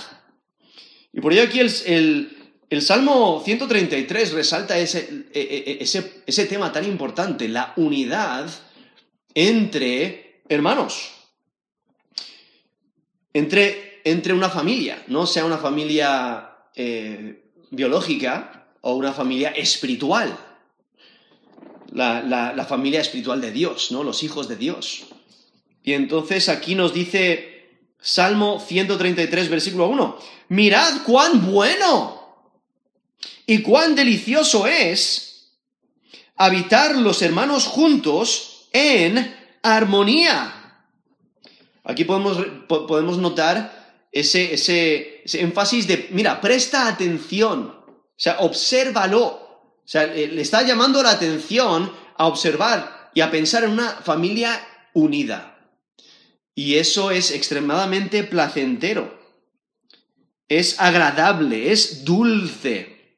Y 1.11 1.19
por 1.19 1.33
ello 1.33 1.43
aquí 1.43 1.59
el, 1.59 2.81
Salmo 2.81 3.41
133 3.43 4.33
resalta 4.33 4.77
ese, 4.77 5.25
e, 5.33 5.39
e, 5.39 5.71
e, 5.71 5.77
ese, 5.81 6.23
ese 6.25 6.45
tema 6.45 6.71
tan 6.71 6.85
importante, 6.85 7.47
la 7.47 7.73
unidad 7.77 8.49
entre 9.33 10.41
hermanos, 10.47 11.11
entre, 13.33 14.01
entre 14.05 14.33
una 14.33 14.49
familia, 14.49 15.03
no 15.07 15.25
sea 15.25 15.43
una 15.43 15.57
familia 15.57 16.54
eh, 16.75 17.43
biológica 17.71 18.67
o 18.81 18.95
una 18.95 19.13
familia 19.13 19.49
espiritual 19.51 20.37
la, 21.95 22.65
familia 22.67 23.01
espiritual 23.01 23.41
de 23.41 23.51
Dios, 23.51 23.91
¿no? 23.91 24.03
Los 24.03 24.23
hijos 24.23 24.47
de 24.47 24.55
Dios. 24.55 25.05
Y 25.83 25.93
entonces 25.93 26.49
aquí 26.49 26.75
nos 26.75 26.93
dice 26.93 27.79
Salmo 27.99 28.59
133, 28.59 29.49
versículo 29.49 29.87
1, 29.87 30.17
mirad 30.49 31.03
cuán 31.05 31.51
bueno 31.51 32.45
y 33.45 33.61
cuán 33.61 33.95
delicioso 33.95 34.67
es 34.67 35.53
habitar 36.35 36.95
los 36.95 37.21
hermanos 37.21 37.65
juntos 37.65 38.67
en 38.73 39.35
armonía. 39.61 40.51
Aquí 41.83 42.03
podemos, 42.03 42.37
podemos 42.67 43.17
notar 43.17 43.84
ese, 44.15 44.53
ese, 44.53 45.23
énfasis 45.41 45.87
de, 45.87 46.07
mira, 46.11 46.39
presta 46.39 46.87
atención, 46.87 47.67
o 47.67 48.13
sea, 48.15 48.37
obsérvalo. 48.39 49.25
O 49.25 49.87
sea, 49.87 50.07
le 50.07 50.41
está 50.41 50.63
llamando 50.63 51.03
la 51.03 51.11
atención 51.11 51.91
a 52.17 52.25
observar 52.25 53.11
y 53.13 53.19
a 53.19 53.29
pensar 53.29 53.65
en 53.65 53.71
una 53.71 53.89
familia 53.89 54.65
unida. 54.93 55.69
Y 56.55 56.75
eso 56.75 57.11
es 57.11 57.31
extremadamente 57.31 58.23
placentero. 58.23 59.19
Es 60.47 60.79
agradable, 60.79 61.73
es 61.73 62.05
dulce. 62.05 63.17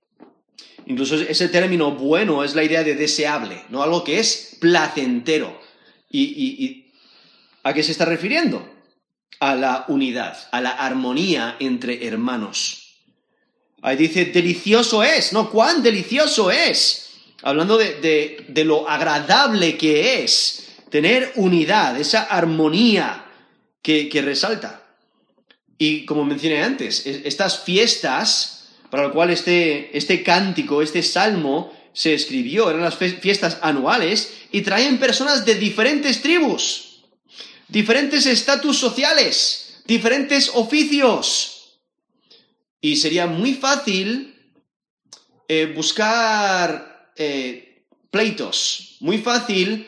Incluso 0.87 1.15
ese 1.15 1.47
término 1.49 1.91
bueno 1.91 2.43
es 2.43 2.55
la 2.55 2.63
idea 2.63 2.83
de 2.83 2.95
deseable, 2.95 3.63
¿no? 3.69 3.83
Algo 3.83 4.03
que 4.03 4.19
es 4.19 4.57
placentero. 4.59 5.61
¿Y, 6.09 6.85
a 7.61 7.73
qué 7.73 7.83
se 7.83 7.91
está 7.91 8.05
refiriendo? 8.05 8.76
A 9.39 9.55
la 9.55 9.85
unidad, 9.87 10.37
a 10.51 10.61
la 10.61 10.71
armonía 10.71 11.57
entre 11.59 12.07
hermanos. 12.07 12.87
Ahí 13.81 13.95
dice, 13.95 14.25
delicioso 14.25 15.03
es, 15.03 15.33
¿no? 15.33 15.49
¿Cuán 15.49 15.83
delicioso 15.83 16.49
es? 16.49 17.09
Hablando 17.43 17.77
de, 17.77 18.45
lo 18.65 18.89
agradable 18.89 19.77
que 19.77 20.23
es 20.23 20.69
tener 20.89 21.31
unidad, 21.35 21.99
esa 21.99 22.23
armonía 22.23 23.25
que, 23.81 24.09
resalta. 24.23 24.83
Y 25.77 26.05
como 26.05 26.25
mencioné 26.25 26.63
antes, 26.63 27.05
estas 27.05 27.59
fiestas, 27.59 28.69
para 28.89 29.03
lo 29.03 29.13
cual 29.13 29.29
este, 29.29 29.95
este 29.95 30.23
cántico, 30.23 30.81
este 30.81 31.03
salmo 31.03 31.71
se 31.93 32.13
escribió, 32.13 32.69
eran 32.69 32.83
las 32.83 32.95
fiestas 32.95 33.59
anuales 33.61 34.33
y 34.51 34.61
traen 34.61 34.97
personas 34.97 35.45
de 35.45 35.55
diferentes 35.55 36.21
tribus, 36.21 36.86
diferentes 37.67 38.25
estatus 38.25 38.77
sociales, 38.77 39.81
diferentes 39.85 40.51
oficios 40.53 41.79
y 42.81 42.95
sería 42.95 43.27
muy 43.27 43.53
fácil 43.53 44.35
eh, 45.47 45.71
buscar 45.75 47.11
eh, 47.15 47.83
pleitos, 48.09 48.97
muy 48.99 49.17
fácil 49.19 49.87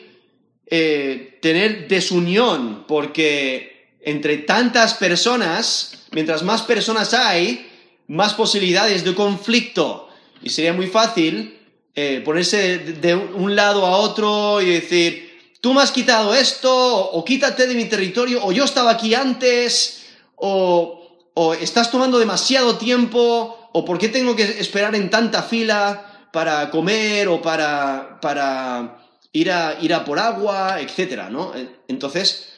eh, 0.66 1.38
tener 1.42 1.88
desunión, 1.88 2.84
porque 2.86 3.96
entre 4.02 4.38
tantas 4.38 4.94
personas, 4.94 6.06
mientras 6.12 6.42
más 6.42 6.62
personas 6.62 7.12
hay, 7.12 7.66
más 8.06 8.34
posibilidades 8.34 9.04
de 9.04 9.14
conflicto. 9.14 10.08
Y 10.42 10.50
sería 10.50 10.72
muy 10.72 10.86
fácil 10.86 11.58
eh, 11.94 12.22
ponerse 12.24 12.78
de, 12.78 13.14
un 13.14 13.56
lado 13.56 13.84
a 13.84 13.96
otro 13.96 14.62
y 14.62 14.66
decir, 14.70 15.29
tú 15.60 15.74
me 15.74 15.82
has 15.82 15.92
quitado 15.92 16.34
esto, 16.34 16.70
o, 17.10 17.24
quítate 17.24 17.66
de 17.66 17.74
mi 17.74 17.84
territorio, 17.84 18.44
o 18.44 18.52
yo 18.52 18.64
estaba 18.64 18.90
aquí 18.90 19.14
antes, 19.14 20.06
o, 20.36 21.28
o 21.34 21.54
estás 21.54 21.90
tomando 21.90 22.18
demasiado 22.18 22.76
tiempo, 22.76 23.70
o 23.72 23.84
por 23.84 23.98
qué 23.98 24.08
tengo 24.08 24.34
que 24.34 24.42
esperar 24.42 24.94
en 24.94 25.10
tanta 25.10 25.42
fila 25.42 26.28
para 26.32 26.70
comer 26.70 27.28
o 27.28 27.42
para, 27.42 28.18
para 28.20 29.06
ir, 29.32 29.50
a, 29.50 29.78
ir 29.80 29.94
a 29.94 30.04
por 30.04 30.18
agua, 30.18 30.80
etcétera, 30.80 31.30
¿no? 31.30 31.52
Entonces, 31.88 32.48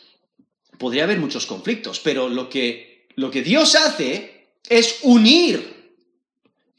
podría 0.79 1.05
haber 1.05 1.19
muchos 1.19 1.47
conflictos, 1.47 2.01
pero 2.01 2.29
lo 2.29 2.49
que, 2.49 3.09
lo 3.17 3.31
que 3.31 3.43
Dios 3.43 3.75
hace 3.75 4.49
es 4.69 5.01
unir. 5.03 5.97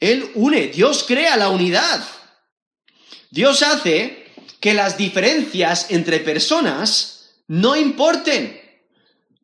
Él 0.00 0.30
une, 0.34 0.68
Dios 0.68 1.04
crea 1.06 1.36
la 1.36 1.48
unidad. 1.48 2.04
Dios 3.30 3.62
hace 3.62 4.23
que 4.64 4.72
las 4.72 4.96
diferencias 4.96 5.90
entre 5.90 6.20
personas 6.20 7.34
no 7.48 7.76
importen. 7.76 8.58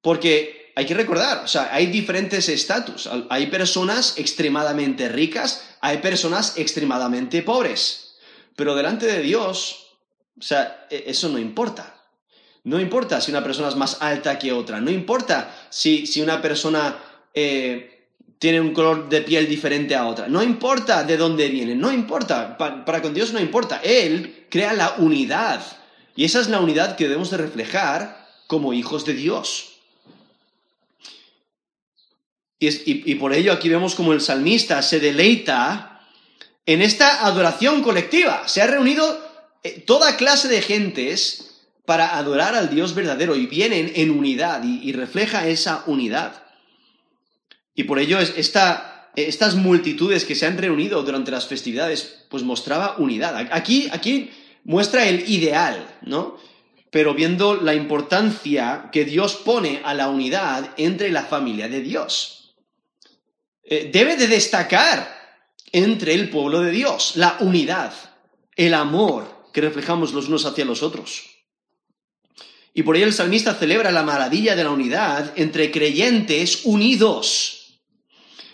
Porque 0.01 0.73
hay 0.75 0.87
que 0.87 0.95
recordar, 0.95 1.45
o 1.45 1.47
sea, 1.47 1.69
hay 1.75 1.89
diferentes 1.89 2.49
estatus. 2.49 3.07
Hay 3.29 3.49
personas 3.49 4.15
extremadamente 4.17 5.11
ricas, 5.11 5.77
hay 5.83 5.99
personas 5.99 6.57
extremadamente 6.57 7.43
pobres. 7.43 8.15
Pero 8.57 8.75
delante 8.75 9.05
de 9.05 9.21
Dios, 9.21 9.99
o 10.39 10.43
sea, 10.43 10.87
e, 10.89 11.05
eso 11.09 11.29
no 11.29 11.39
importa. 11.39 12.03
No 12.65 12.81
importa 12.81 13.21
si 13.21 13.31
una 13.31 13.45
persona 13.45 13.69
es 13.69 13.77
más 13.77 14.01
alta 14.01 14.39
que 14.39 14.53
otra, 14.53 14.81
no 14.81 14.91
importa 14.91 15.55
si, 15.69 16.19
una 16.23 16.41
persona 16.41 16.97
eh, 17.35 18.00
tiene 18.41 18.61
un 18.61 18.75
color 18.75 19.09
de 19.09 19.21
piel 19.21 19.49
diferente 19.49 19.95
a 19.95 20.09
otra, 20.09 20.27
no 20.27 20.43
importa 20.43 21.05
de 21.05 21.17
dónde 21.17 21.49
viene, 21.49 21.77
no 21.77 21.93
importa, 21.93 22.59
para, 22.59 23.01
con 23.01 23.15
Dios 23.15 23.33
no 23.33 23.39
importa, 23.39 23.81
Él 23.85 24.47
crea 24.51 24.73
la 24.73 24.95
unidad 24.99 25.63
y 26.17 26.25
esa 26.25 26.41
es 26.41 26.49
la 26.49 26.59
unidad 26.59 26.97
que 26.97 27.05
debemos 27.05 27.31
de 27.31 27.37
reflejar 27.37 28.27
como 28.49 28.73
hijos 28.73 29.05
de 29.05 29.15
Dios. 29.15 29.67
Y, 32.59 33.13
y 33.13 33.15
por 33.15 33.33
ello 33.33 33.53
aquí 33.53 33.69
vemos 33.69 33.95
como 33.95 34.13
el 34.13 34.21
salmista 34.21 34.83
se 34.83 34.99
deleita 34.99 35.91
en 36.67 36.83
esta 36.83 37.27
adoración 37.27 37.83
colectiva. 37.83 38.47
Se 38.49 38.61
ha 38.61 38.67
reunido 38.67 39.31
eh, 39.63 39.83
toda 39.87 40.17
clase 40.17 40.49
de 40.49 40.63
gentes 40.63 41.63
para 41.85 42.17
adorar 42.17 42.55
al 42.55 42.71
Dios 42.71 42.95
verdadero 42.95 43.35
y 43.35 43.47
vienen 43.47 43.93
en 43.95 44.11
unidad 44.11 44.63
y, 44.63 44.93
refleja 44.93 45.49
esa 45.49 45.83
unidad. 45.87 46.45
Y 47.81 47.85
por 47.85 47.99
ello 47.99 48.19
estas 48.21 49.55
multitudes 49.55 50.27
que 50.27 50.35
se 50.35 50.45
han 50.45 50.59
reunido 50.59 51.03
durante 51.03 51.31
las 51.31 51.47
festividades, 51.47 52.27
pues 52.29 52.43
mostraba 52.43 52.97
unidad. 52.99 53.49
Aquí, 53.53 53.89
aquí 53.91 54.31
muestra 54.65 55.09
el 55.09 55.31
ideal, 55.31 55.87
¿no? 56.03 56.37
Pero 56.91 57.15
viendo 57.15 57.55
la 57.55 57.73
importancia 57.73 58.91
que 58.93 59.07
Dios 59.07 59.37
pone 59.37 59.81
a 59.83 59.95
la 59.95 60.11
unidad 60.11 60.75
entre 60.77 61.09
la 61.11 61.23
familia 61.23 61.71
de 61.71 61.81
Dios. 61.81 62.55
Eh, 63.65 63.89
debe 63.91 64.17
de 64.17 64.29
destacar 64.29 65.17
entre 65.73 66.13
el 66.13 66.29
pueblo 66.29 66.61
de 66.61 66.73
Dios 66.73 67.13
la 67.15 67.39
unidad, 67.41 67.95
el 68.57 68.75
amor 68.75 69.47
que 69.55 69.63
reflejamos 69.63 70.13
los 70.13 70.29
unos 70.29 70.45
hacia 70.45 70.67
los 70.67 70.83
otros. 70.83 71.31
Y 72.75 72.83
por 72.83 72.97
ello 72.97 73.07
el 73.07 73.15
salmista 73.15 73.55
celebra 73.55 73.91
la 73.91 74.03
maravilla 74.03 74.55
de 74.55 74.65
la 74.65 74.71
unidad 74.71 75.33
entre 75.37 75.71
creyentes 75.71 76.61
unidos. 76.65 77.60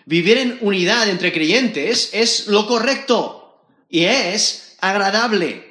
Vivir 0.07 0.39
en 0.39 0.59
unidad 0.61 1.09
entre 1.09 1.33
creyentes 1.33 2.11
es 2.13 2.47
lo 2.47 2.69
correcto 2.69 3.61
y 3.91 4.05
es 4.05 4.77
agradable. 4.81 5.65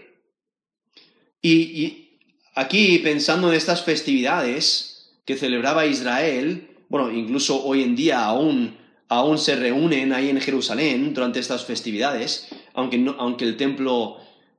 Y, 1.42 2.20
aquí, 2.54 3.00
pensando 3.00 3.50
en 3.50 3.56
estas 3.56 3.84
festividades 3.84 5.14
que 5.26 5.38
celebraba 5.38 5.86
Israel, 5.86 6.68
bueno, 6.90 7.12
incluso 7.12 7.64
hoy 7.64 7.84
en 7.84 7.96
día 7.96 8.26
aún, 8.26 8.78
aún 9.08 9.38
se 9.38 9.56
reúnen 9.56 10.12
ahí 10.12 10.30
en 10.30 10.42
Jerusalén 10.42 11.14
durante 11.14 11.40
estas 11.40 11.64
festividades, 11.64 12.50
aunque, 12.74 13.06
aunque 13.18 13.46
el 13.46 13.56
templo 13.56 14.18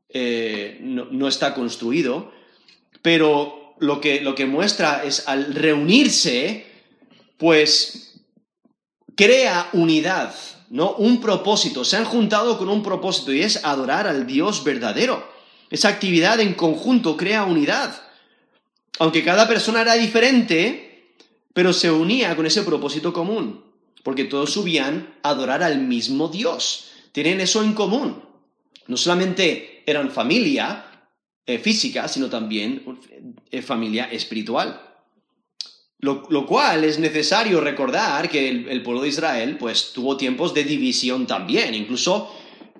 eh, 0.08 0.78
no, 0.80 1.04
no 1.10 1.28
está 1.28 1.52
construido, 1.52 2.32
pero 3.02 3.74
lo 3.78 4.00
que, 4.00 4.22
lo 4.22 4.34
que 4.34 4.46
muestra 4.46 5.04
es 5.04 5.28
al 5.28 5.52
reunirse, 5.54 6.64
pues 7.36 8.05
crea 9.16 9.68
unidad, 9.72 10.34
¿no? 10.70 10.92
Un 10.92 11.20
propósito. 11.20 11.84
Se 11.84 11.96
han 11.96 12.04
juntado 12.04 12.58
con 12.58 12.68
un 12.68 12.82
propósito 12.82 13.32
y 13.32 13.42
es 13.42 13.64
adorar 13.64 14.06
al 14.06 14.26
Dios 14.26 14.62
verdadero. 14.62 15.28
Esa 15.70 15.88
actividad 15.88 16.38
en 16.38 16.54
conjunto 16.54 17.16
crea 17.16 17.44
unidad. 17.44 18.00
Aunque 18.98 19.24
cada 19.24 19.48
persona 19.48 19.82
era 19.82 19.94
diferente, 19.94 21.14
pero 21.52 21.72
se 21.72 21.90
unía 21.90 22.36
con 22.36 22.46
ese 22.46 22.62
propósito 22.62 23.12
común, 23.12 23.64
porque 24.02 24.24
todos 24.24 24.52
subían 24.52 25.14
a 25.22 25.30
adorar 25.30 25.62
al 25.62 25.78
mismo 25.78 26.28
Dios. 26.28 26.90
Tienen 27.12 27.40
eso 27.40 27.62
en 27.62 27.72
común. 27.72 28.22
No 28.86 28.96
solamente 28.96 29.82
eran 29.86 30.10
familia, 30.10 30.86
eh, 31.46 31.58
física, 31.58 32.08
sino 32.08 32.28
también 32.28 32.82
eh, 33.50 33.62
familia 33.62 34.04
espiritual. 34.06 34.85
Lo, 35.98 36.46
cual 36.46 36.84
es 36.84 36.98
necesario 36.98 37.60
recordar 37.60 38.28
que 38.28 38.48
el, 38.48 38.82
pueblo 38.82 39.02
de 39.02 39.08
Israel 39.08 39.56
pues 39.58 39.92
tuvo 39.92 40.16
tiempos 40.16 40.52
de 40.52 40.64
división 40.64 41.26
también, 41.26 41.74
incluso 41.74 42.34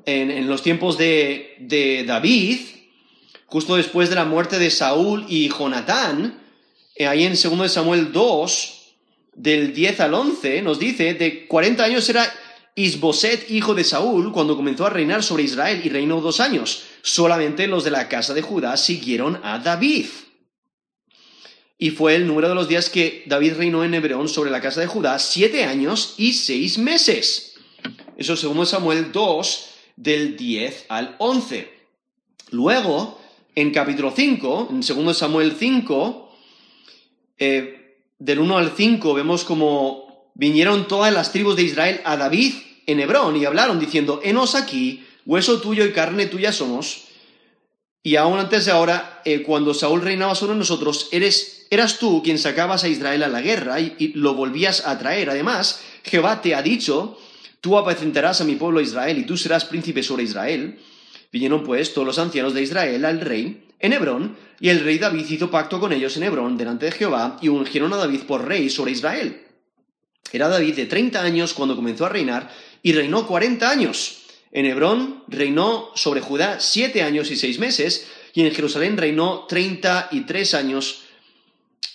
en, 0.04 0.46
los 0.46 0.62
tiempos 0.62 0.98
de, 0.98 2.04
David, 2.06 2.58
justo 3.46 3.76
después 3.76 4.10
de 4.10 4.16
la 4.16 4.24
muerte 4.24 4.58
de 4.58 4.70
Saúl 4.70 5.24
y 5.28 5.48
Jonatán, 5.48 6.42
eh, 6.94 7.06
ahí 7.06 7.24
en 7.24 7.32
2 7.32 7.72
Samuel 7.72 8.12
2, 8.12 8.72
del 9.34 9.72
10 9.72 10.00
al 10.00 10.14
11, 10.14 10.62
nos 10.62 10.78
dice, 10.78 11.14
de 11.14 11.46
40 11.46 11.84
años 11.84 12.08
era 12.08 12.30
Isboset, 12.74 13.50
hijo 13.50 13.74
de 13.74 13.84
Saúl, 13.84 14.32
cuando 14.32 14.56
comenzó 14.56 14.86
a 14.86 14.90
reinar 14.90 15.22
sobre 15.22 15.44
Israel 15.44 15.80
y 15.82 15.88
reinó 15.88 16.20
dos 16.20 16.40
años 16.40 16.84
solamente 17.06 17.68
los 17.68 17.84
de 17.84 17.92
la 17.92 18.08
casa 18.08 18.34
de 18.34 18.42
Judá 18.42 18.76
siguieron 18.76 19.40
a 19.44 19.58
David. 19.60 20.06
Y 21.78 21.90
fue 21.90 22.14
el 22.14 22.26
número 22.26 22.48
de 22.48 22.54
los 22.54 22.68
días 22.68 22.88
que 22.88 23.22
David 23.26 23.54
reinó 23.54 23.84
en 23.84 23.94
Hebrón 23.94 24.28
sobre 24.28 24.50
la 24.50 24.60
casa 24.60 24.80
de 24.80 24.86
Judá, 24.86 25.18
siete 25.18 25.64
años 25.64 26.14
y 26.16 26.32
seis 26.32 26.78
meses. 26.78 27.54
Eso 28.16 28.36
según 28.36 28.64
Samuel 28.66 29.12
2, 29.12 29.70
del 29.96 30.36
10 30.36 30.86
al 30.88 31.16
11. 31.18 31.70
Luego, 32.50 33.20
en 33.54 33.72
capítulo 33.72 34.12
5, 34.14 34.68
en 34.70 34.82
segundo 34.82 35.12
Samuel 35.12 35.54
5, 35.58 36.32
eh, 37.38 37.98
del 38.18 38.38
1 38.38 38.58
al 38.58 38.70
5, 38.70 39.14
vemos 39.14 39.44
como 39.44 40.30
vinieron 40.34 40.86
todas 40.86 41.12
las 41.12 41.32
tribus 41.32 41.56
de 41.56 41.62
Israel 41.62 42.00
a 42.04 42.16
David 42.16 42.54
en 42.86 43.00
Hebrón 43.00 43.36
y 43.36 43.44
hablaron 43.44 43.80
diciendo, 43.80 44.20
enos 44.22 44.54
aquí 44.54 45.04
hueso 45.24 45.60
tuyo 45.60 45.84
y 45.84 45.92
carne 45.92 46.26
tuya 46.26 46.52
somos. 46.52 47.04
Y 48.02 48.16
aún 48.16 48.38
antes 48.38 48.66
de 48.66 48.70
ahora, 48.70 49.20
eh, 49.24 49.42
cuando 49.42 49.74
Saúl 49.74 50.00
reinaba 50.00 50.36
sobre 50.36 50.56
nosotros, 50.56 51.08
eres, 51.10 51.55
eras 51.70 51.98
tú 51.98 52.22
quien 52.22 52.38
sacabas 52.38 52.84
a 52.84 52.88
Israel 52.88 53.22
a 53.22 53.28
la 53.28 53.40
guerra 53.40 53.80
y, 53.80 54.12
lo 54.14 54.34
volvías 54.34 54.86
a 54.86 54.98
traer. 54.98 55.30
Además, 55.30 55.82
Jehová 56.04 56.40
te 56.42 56.54
ha 56.54 56.62
dicho, 56.62 57.18
tú 57.60 57.78
apacentarás 57.78 58.40
a 58.40 58.44
mi 58.44 58.56
pueblo 58.56 58.80
Israel 58.80 59.18
y 59.18 59.24
tú 59.24 59.36
serás 59.36 59.64
príncipe 59.64 60.02
sobre 60.02 60.24
Israel. 60.24 60.78
Vinieron 61.32 61.64
pues 61.64 61.92
todos 61.92 62.06
los 62.06 62.18
ancianos 62.18 62.54
de 62.54 62.62
Israel 62.62 63.04
al 63.04 63.20
rey 63.20 63.66
en 63.78 63.92
Hebrón, 63.92 64.36
y 64.58 64.70
el 64.70 64.80
rey 64.80 64.98
David 64.98 65.26
hizo 65.28 65.50
pacto 65.50 65.78
con 65.78 65.92
ellos 65.92 66.16
en 66.16 66.22
Hebrón 66.22 66.56
delante 66.56 66.86
de 66.86 66.92
Jehová, 66.92 67.38
y 67.42 67.48
ungieron 67.48 67.92
a 67.92 67.96
David 67.96 68.22
por 68.22 68.46
rey 68.46 68.70
sobre 68.70 68.92
Israel. 68.92 69.42
Era 70.32 70.48
David 70.48 70.74
de 70.74 70.86
treinta 70.86 71.22
años 71.22 71.52
cuando 71.52 71.76
comenzó 71.76 72.06
a 72.06 72.08
reinar, 72.08 72.50
y 72.82 72.92
reinó 72.92 73.26
cuarenta 73.26 73.70
años. 73.70 74.22
En 74.50 74.64
Hebrón 74.64 75.24
reinó 75.28 75.90
sobre 75.94 76.20
Judá 76.20 76.60
siete 76.60 77.02
años 77.02 77.30
y 77.30 77.36
seis 77.36 77.58
meses, 77.58 78.08
y 78.32 78.42
en 78.42 78.54
Jerusalén 78.54 78.96
reinó 78.96 79.46
treinta 79.46 80.08
y 80.10 80.22
tres 80.22 80.54
años 80.54 81.05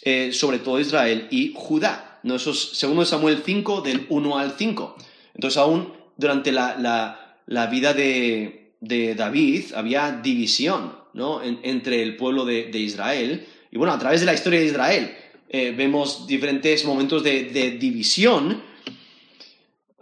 eh, 0.01 0.31
sobre 0.33 0.59
todo 0.59 0.79
Israel 0.79 1.27
y 1.29 1.53
Judá. 1.55 2.19
¿no? 2.23 2.35
Eso 2.35 2.51
es 2.51 2.59
segundo 2.73 3.05
Samuel 3.05 3.41
5, 3.45 3.81
del 3.81 4.05
1 4.09 4.37
al 4.37 4.53
5. 4.57 4.95
Entonces, 5.35 5.57
aún 5.57 5.93
durante 6.17 6.51
la, 6.51 7.37
vida 7.69 7.93
de, 7.93 8.73
David 9.15 9.73
había 9.75 10.11
división 10.11 10.95
¿no? 11.13 11.41
entre 11.43 12.01
el 12.01 12.15
pueblo 12.15 12.45
de, 12.45 12.69
Israel. 12.79 13.45
Y 13.71 13.77
bueno, 13.77 13.93
a 13.93 13.99
través 13.99 14.19
de 14.19 14.25
la 14.25 14.33
historia 14.33 14.59
de 14.59 14.65
Israel 14.65 15.15
eh, 15.49 15.73
vemos 15.75 16.27
diferentes 16.27 16.85
momentos 16.85 17.23
de, 17.23 17.77
división. 17.79 18.63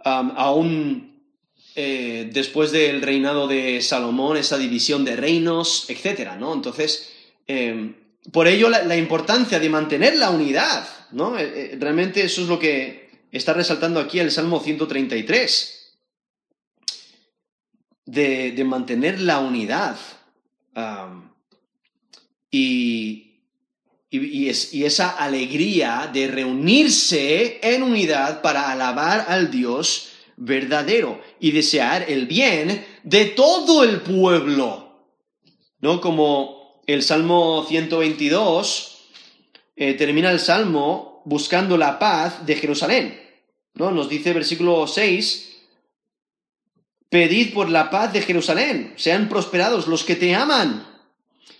aún 0.02 1.10
eh, 1.76 2.28
después 2.32 2.72
del 2.72 3.00
reinado 3.00 3.46
de 3.46 3.80
Salomón, 3.80 4.36
esa 4.36 4.58
división 4.58 5.04
de 5.04 5.16
reinos, 5.16 5.88
etcétera, 5.88 6.36
¿no? 6.36 6.52
Entonces, 6.52 7.12
em, 7.46 7.94
por 8.32 8.46
ello 8.46 8.68
la, 8.68 8.96
importancia 8.96 9.58
de 9.58 9.68
mantener 9.68 10.16
la 10.16 10.30
unidad, 10.30 10.86
¿no? 11.12 11.38
Eh, 11.38 11.72
eh, 11.72 11.76
realmente 11.80 12.22
eso 12.22 12.42
es 12.42 12.48
lo 12.48 12.58
que 12.58 13.10
está 13.32 13.52
resaltando 13.52 14.00
aquí 14.00 14.18
el 14.18 14.30
Salmo 14.30 14.60
133. 14.60 15.76
De, 18.06 18.52
de 18.52 18.64
mantener 18.64 19.20
la 19.20 19.38
unidad. 19.38 19.96
y, 22.50 23.40
y, 24.10 24.50
y, 24.50 24.84
esa 24.84 25.10
alegría 25.10 26.10
de 26.12 26.26
reunirse 26.26 27.60
en 27.62 27.84
unidad 27.84 28.42
para 28.42 28.72
alabar 28.72 29.26
al 29.28 29.50
Dios 29.50 30.10
verdadero 30.36 31.20
y 31.38 31.52
desear 31.52 32.06
el 32.08 32.26
bien 32.26 32.84
de 33.04 33.26
todo 33.26 33.84
el 33.84 34.00
pueblo. 34.00 35.06
¿No? 35.80 36.00
Como 36.00 36.59
el 36.92 37.02
Salmo 37.02 37.64
122 37.68 38.98
eh, 39.76 39.94
termina 39.94 40.30
el 40.30 40.40
Salmo 40.40 41.22
buscando 41.24 41.76
la 41.76 41.98
paz 41.98 42.46
de 42.46 42.56
Jerusalén. 42.56 43.20
¿No? 43.74 43.90
Nos 43.90 44.08
dice 44.08 44.32
versículo 44.32 44.86
6, 44.86 45.48
Pedid 47.08 47.54
por 47.54 47.68
la 47.68 47.90
paz 47.90 48.12
de 48.12 48.22
Jerusalén, 48.22 48.94
sean 48.96 49.28
prosperados 49.28 49.86
los 49.86 50.04
que 50.04 50.16
te 50.16 50.34
aman. 50.34 50.86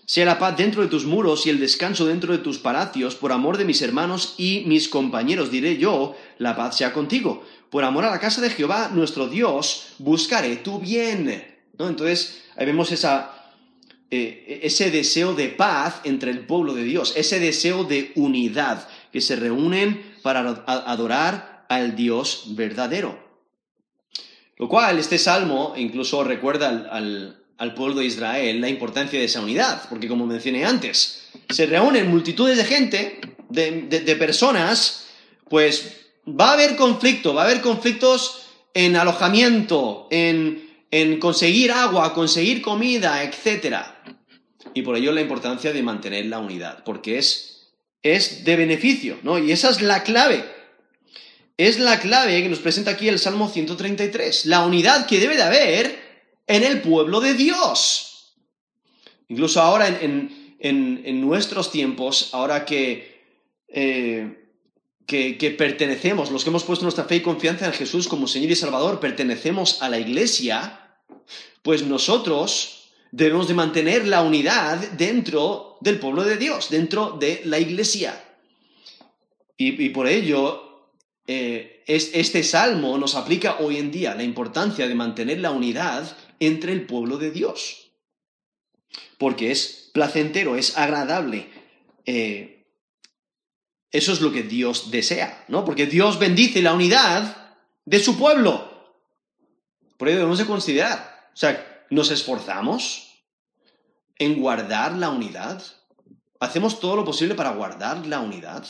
Sea 0.06 0.24
la 0.24 0.38
paz 0.38 0.56
dentro 0.56 0.82
de 0.82 0.88
tus 0.88 1.04
muros 1.04 1.46
y 1.46 1.50
el 1.50 1.60
descanso 1.60 2.06
dentro 2.06 2.32
de 2.32 2.38
tus 2.38 2.58
palacios, 2.58 3.14
por 3.14 3.30
amor 3.30 3.58
de 3.58 3.64
mis 3.64 3.80
hermanos 3.80 4.34
y 4.38 4.64
mis 4.66 4.88
compañeros, 4.88 5.50
diré 5.52 5.76
yo, 5.76 6.16
la 6.38 6.56
paz 6.56 6.76
sea 6.76 6.92
contigo 6.92 7.44
por 7.70 7.84
amor 7.84 8.04
a 8.04 8.10
la 8.10 8.18
casa 8.18 8.40
de 8.40 8.50
Jehová, 8.50 8.90
nuestro 8.92 9.28
Dios, 9.28 9.94
buscaré 9.98 10.56
tu 10.56 10.80
bien. 10.80 11.56
¿No? 11.78 11.88
Entonces, 11.88 12.42
ahí 12.56 12.66
vemos 12.66 12.90
esa, 12.92 13.39
eh, 14.10 14.60
ese 14.62 14.90
deseo 14.90 15.34
de 15.34 15.48
paz 15.48 16.00
entre 16.04 16.30
el 16.30 16.40
pueblo 16.40 16.74
de 16.74 16.84
Dios, 16.84 17.12
ese 17.16 17.38
deseo 17.38 17.84
de 17.84 18.12
unidad, 18.16 18.88
que 19.12 19.20
se 19.20 19.36
reúnen 19.36 20.14
para 20.22 20.64
adorar 20.66 21.66
al 21.68 21.96
Dios 21.96 22.44
verdadero. 22.48 23.18
Lo 24.56 24.68
cual, 24.68 24.98
este 24.98 25.18
salmo 25.18 25.74
incluso 25.76 26.22
recuerda 26.24 26.68
al, 26.90 27.36
pueblo 27.74 28.00
de 28.00 28.06
Israel 28.06 28.60
la 28.60 28.68
importancia 28.68 29.18
de 29.18 29.26
esa 29.26 29.40
unidad, 29.40 29.88
porque 29.88 30.08
como 30.08 30.26
mencioné 30.26 30.64
antes, 30.64 31.28
se 31.48 31.66
reúnen 31.66 32.10
multitudes 32.10 32.56
de 32.56 32.64
gente, 32.64 33.20
de 33.48 34.16
personas, 34.16 35.06
pues 35.48 36.00
va 36.26 36.50
a 36.50 36.52
haber 36.54 36.76
conflicto, 36.76 37.34
va 37.34 37.42
a 37.42 37.44
haber 37.46 37.60
conflictos 37.60 38.46
en 38.74 38.96
alojamiento, 38.96 40.06
en, 40.10 40.69
conseguir 41.20 41.70
agua, 41.70 42.14
conseguir 42.14 42.62
comida, 42.62 43.22
etc. 43.22 43.76
Y 44.74 44.82
por 44.82 44.96
ello 44.96 45.12
la 45.12 45.20
importancia 45.20 45.72
de 45.72 45.82
mantener 45.82 46.26
la 46.26 46.38
unidad, 46.38 46.84
porque 46.84 47.18
es, 47.18 47.72
es 48.02 48.44
de 48.44 48.56
beneficio, 48.56 49.18
¿no? 49.22 49.38
Y 49.38 49.52
esa 49.52 49.70
es 49.70 49.82
la 49.82 50.02
clave. 50.02 50.44
Es 51.56 51.78
la 51.78 52.00
clave 52.00 52.42
que 52.42 52.48
nos 52.48 52.60
presenta 52.60 52.92
aquí 52.92 53.08
el 53.08 53.18
Salmo 53.18 53.48
133, 53.48 54.46
la 54.46 54.64
unidad 54.64 55.06
que 55.06 55.20
debe 55.20 55.36
de 55.36 55.42
haber 55.42 56.00
en 56.46 56.64
el 56.64 56.80
pueblo 56.80 57.20
de 57.20 57.34
Dios. 57.34 58.34
Incluso 59.28 59.60
ahora 59.60 59.86
en, 59.86 61.20
nuestros 61.20 61.70
tiempos, 61.70 62.30
ahora 62.32 62.64
que 62.64 63.22
eh, 63.68 64.39
que, 65.10 65.54
pertenecemos, 65.58 66.30
los 66.30 66.44
que 66.44 66.50
hemos 66.50 66.62
puesto 66.62 66.84
nuestra 66.84 67.04
fe 67.04 67.16
y 67.16 67.20
confianza 67.20 67.66
en 67.66 67.72
Jesús 67.72 68.06
como 68.06 68.28
Señor 68.28 68.52
y 68.52 68.54
Salvador, 68.54 69.00
pertenecemos 69.00 69.82
a 69.82 69.88
la 69.88 69.98
iglesia, 69.98 71.00
pues 71.62 71.82
nosotros 71.82 72.92
debemos 73.10 73.48
de 73.48 73.54
mantener 73.54 74.06
la 74.06 74.22
unidad 74.22 74.78
dentro 74.92 75.78
del 75.80 75.98
pueblo 75.98 76.22
de 76.22 76.36
Dios, 76.36 76.70
dentro 76.70 77.16
de 77.18 77.42
la 77.44 77.58
iglesia. 77.58 78.24
Y, 79.56 79.88
por 79.88 80.06
ello, 80.06 80.92
eh, 81.26 81.82
este 81.86 82.44
salmo 82.44 82.96
nos 82.96 83.16
aplica 83.16 83.56
hoy 83.58 83.78
en 83.78 83.90
día 83.90 84.14
la 84.14 84.22
importancia 84.22 84.86
de 84.86 84.94
mantener 84.94 85.40
la 85.40 85.50
unidad 85.50 86.16
entre 86.38 86.72
el 86.72 86.86
pueblo 86.86 87.18
de 87.18 87.32
Dios. 87.32 87.90
Porque 89.18 89.50
es 89.50 89.90
placentero, 89.92 90.54
es 90.54 90.78
agradable. 90.78 91.48
Eh, 92.06 92.59
eso 93.92 94.12
es 94.12 94.20
lo 94.20 94.32
que 94.32 94.42
Dios 94.42 94.90
desea, 94.90 95.44
¿no? 95.48 95.64
Porque 95.64 95.86
Dios 95.86 96.18
bendice 96.18 96.62
la 96.62 96.74
unidad 96.74 97.54
de 97.84 97.98
su 98.00 98.16
pueblo. 98.16 98.94
Por 99.96 100.08
ello 100.08 100.18
debemos 100.18 100.38
de 100.38 100.46
considerar, 100.46 101.30
o 101.32 101.36
sea, 101.36 101.84
¿nos 101.90 102.10
esforzamos 102.10 103.24
en 104.18 104.40
guardar 104.40 104.92
la 104.92 105.10
unidad? 105.10 105.62
¿Hacemos 106.38 106.80
todo 106.80 106.96
lo 106.96 107.04
posible 107.04 107.34
para 107.34 107.50
guardar 107.50 108.06
la 108.06 108.20
unidad? 108.20 108.64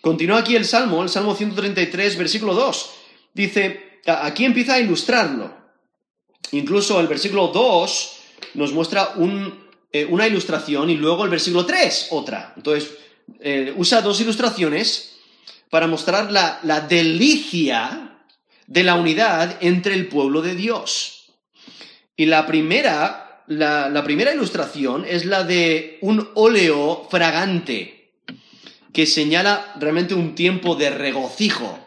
Continúa 0.00 0.38
aquí 0.38 0.54
el 0.54 0.64
Salmo, 0.64 1.02
el 1.02 1.08
Salmo 1.08 1.34
133, 1.34 2.16
versículo 2.16 2.54
2. 2.54 2.90
Dice, 3.34 4.00
aquí 4.06 4.44
empieza 4.44 4.74
a 4.74 4.80
ilustrarlo. 4.80 5.56
Incluso 6.52 7.00
el 7.00 7.08
versículo 7.08 7.48
2 7.48 8.20
nos 8.54 8.72
muestra 8.72 9.14
un, 9.16 9.67
eh, 9.90 10.04
una 10.04 10.26
ilustración 10.26 10.90
y 10.90 10.96
luego 10.96 11.24
el 11.24 11.30
versículo 11.30 11.64
3 11.64 12.08
otra. 12.10 12.52
Entonces, 12.56 12.90
eh, 13.40 13.72
usa 13.76 14.02
dos 14.02 14.20
ilustraciones 14.20 15.16
para 15.70 15.86
mostrar 15.86 16.30
la, 16.30 16.80
delicia 16.88 18.18
de 18.66 18.82
la 18.82 18.94
unidad 18.94 19.56
entre 19.60 19.94
el 19.94 20.08
pueblo 20.08 20.42
de 20.42 20.54
Dios. 20.54 21.32
Y 22.16 22.26
la 22.26 22.46
primera, 22.46 23.44
la, 23.46 24.02
primera 24.04 24.34
ilustración 24.34 25.04
es 25.08 25.24
la 25.24 25.44
de 25.44 25.98
un 26.00 26.28
óleo 26.34 27.06
fragante, 27.10 28.12
que 28.92 29.06
señala 29.06 29.74
realmente 29.78 30.14
un 30.14 30.34
tiempo 30.34 30.74
de 30.74 30.90
regocijo, 30.90 31.78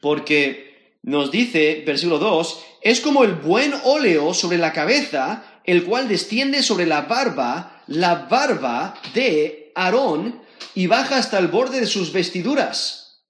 porque 0.00 0.96
nos 1.02 1.30
dice, 1.30 1.82
versículo 1.86 2.18
2, 2.18 2.60
es 2.82 3.00
como 3.00 3.24
el 3.24 3.34
buen 3.34 3.74
óleo 3.84 4.34
sobre 4.34 4.58
la 4.58 4.72
cabeza 4.72 5.55
el 5.66 5.84
cual 5.84 6.08
desciende 6.08 6.62
sobre 6.62 6.86
la 6.86 7.02
barba, 7.02 7.82
la 7.88 8.26
barba 8.30 8.94
de 9.12 9.72
Aarón, 9.74 10.40
y 10.74 10.86
baja 10.86 11.18
hasta 11.18 11.38
el 11.38 11.48
borde 11.48 11.80
de 11.80 11.86
sus 11.86 12.12
vestiduras. 12.12 13.22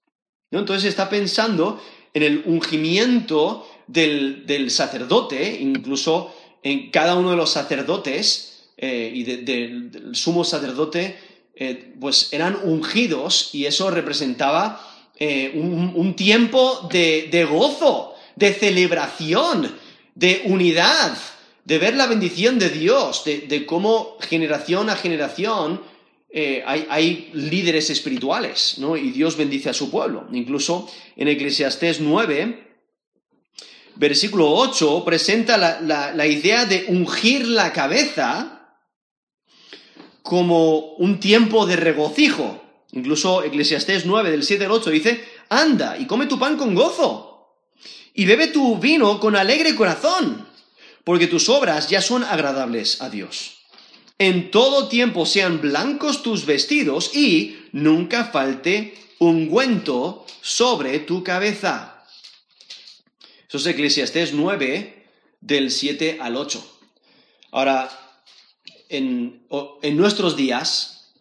Entonces 0.51 0.89
está 0.89 1.09
pensando 1.09 1.81
en 2.13 2.23
el 2.23 2.43
ungimiento 2.45 3.67
del, 3.87 4.69
sacerdote, 4.69 5.57
incluso 5.59 6.33
en 6.63 6.91
cada 6.91 7.15
uno 7.15 7.31
de 7.31 7.37
los 7.37 7.51
sacerdotes 7.51 8.69
eh, 8.77 9.11
y 9.13 9.23
del 9.23 10.11
sumo 10.13 10.43
sacerdote, 10.43 11.17
eh, 11.55 11.93
pues 11.99 12.31
eran 12.33 12.57
ungidos 12.63 13.49
y 13.53 13.65
eso 13.65 13.89
representaba 13.89 14.85
eh, 15.17 15.51
un, 15.55 16.15
tiempo 16.15 16.87
de 16.91 17.47
gozo, 17.49 18.13
de 18.35 18.53
celebración, 18.53 19.73
de 20.13 20.43
unidad 20.45 21.17
de 21.67 21.79
ver 21.79 21.95
la 21.95 22.07
bendición 22.07 22.59
de 22.59 22.69
Dios, 22.69 23.25
de, 23.25 23.65
cómo 23.65 24.15
generación 24.21 24.89
a 24.89 24.95
generación 24.95 25.81
eh, 26.29 26.63
hay, 26.65 27.29
líderes 27.33 27.89
espirituales, 27.89 28.75
¿no? 28.77 28.95
Y 28.95 29.11
Dios 29.11 29.35
bendice 29.35 29.69
a 29.69 29.73
su 29.73 29.91
pueblo. 29.91 30.29
Incluso 30.31 30.89
en 31.17 31.27
Eclesiastés 31.27 31.99
9, 31.99 32.77
versículo 33.95 34.49
8, 34.49 35.03
presenta 35.03 35.57
la, 35.57 36.27
idea 36.27 36.65
de 36.65 36.85
ungir 36.87 37.45
la 37.45 37.73
cabeza 37.73 38.79
como 40.21 40.93
un 40.93 41.19
tiempo 41.19 41.65
de 41.65 41.75
regocijo. 41.75 42.63
Incluso 42.93 43.43
Eclesiastés 43.43 44.05
9, 44.05 44.31
del 44.31 44.43
7 44.43 44.63
al 44.63 44.71
8, 44.71 44.89
dice, 44.89 45.21
anda 45.49 45.97
y 45.97 46.07
come 46.07 46.27
tu 46.27 46.39
pan 46.39 46.55
con 46.55 46.73
gozo, 46.73 47.57
y 48.13 48.23
bebe 48.23 48.47
tu 48.47 48.77
vino 48.77 49.19
con 49.19 49.35
alegre 49.35 49.75
corazón 49.75 50.46
porque 51.07 51.27
tus 51.27 51.47
obras 51.47 51.87
ya 51.87 52.01
son 52.01 52.25
agradables 52.25 53.01
a 53.01 53.09
Dios. 53.09 53.59
En 54.19 54.51
todo 54.51 54.89
tiempo 54.89 55.25
sean 55.25 55.61
blancos 55.61 56.21
tus 56.21 56.45
vestidos 56.45 57.15
y 57.15 57.59
nunca 57.71 58.25
falte 58.25 58.93
ungüento 59.17 60.25
sobre 60.41 60.99
tu 60.99 61.23
cabeza. 61.23 62.03
Eso 63.47 63.57
es 63.57 63.65
Eclesiastés 63.67 64.33
9, 64.33 65.07
del 65.39 65.71
7 65.71 66.17
al 66.19 66.35
8. 66.35 66.79
Ahora, 67.51 67.89
en, 68.89 69.47
nuestros 69.93 70.35
días 70.35 71.13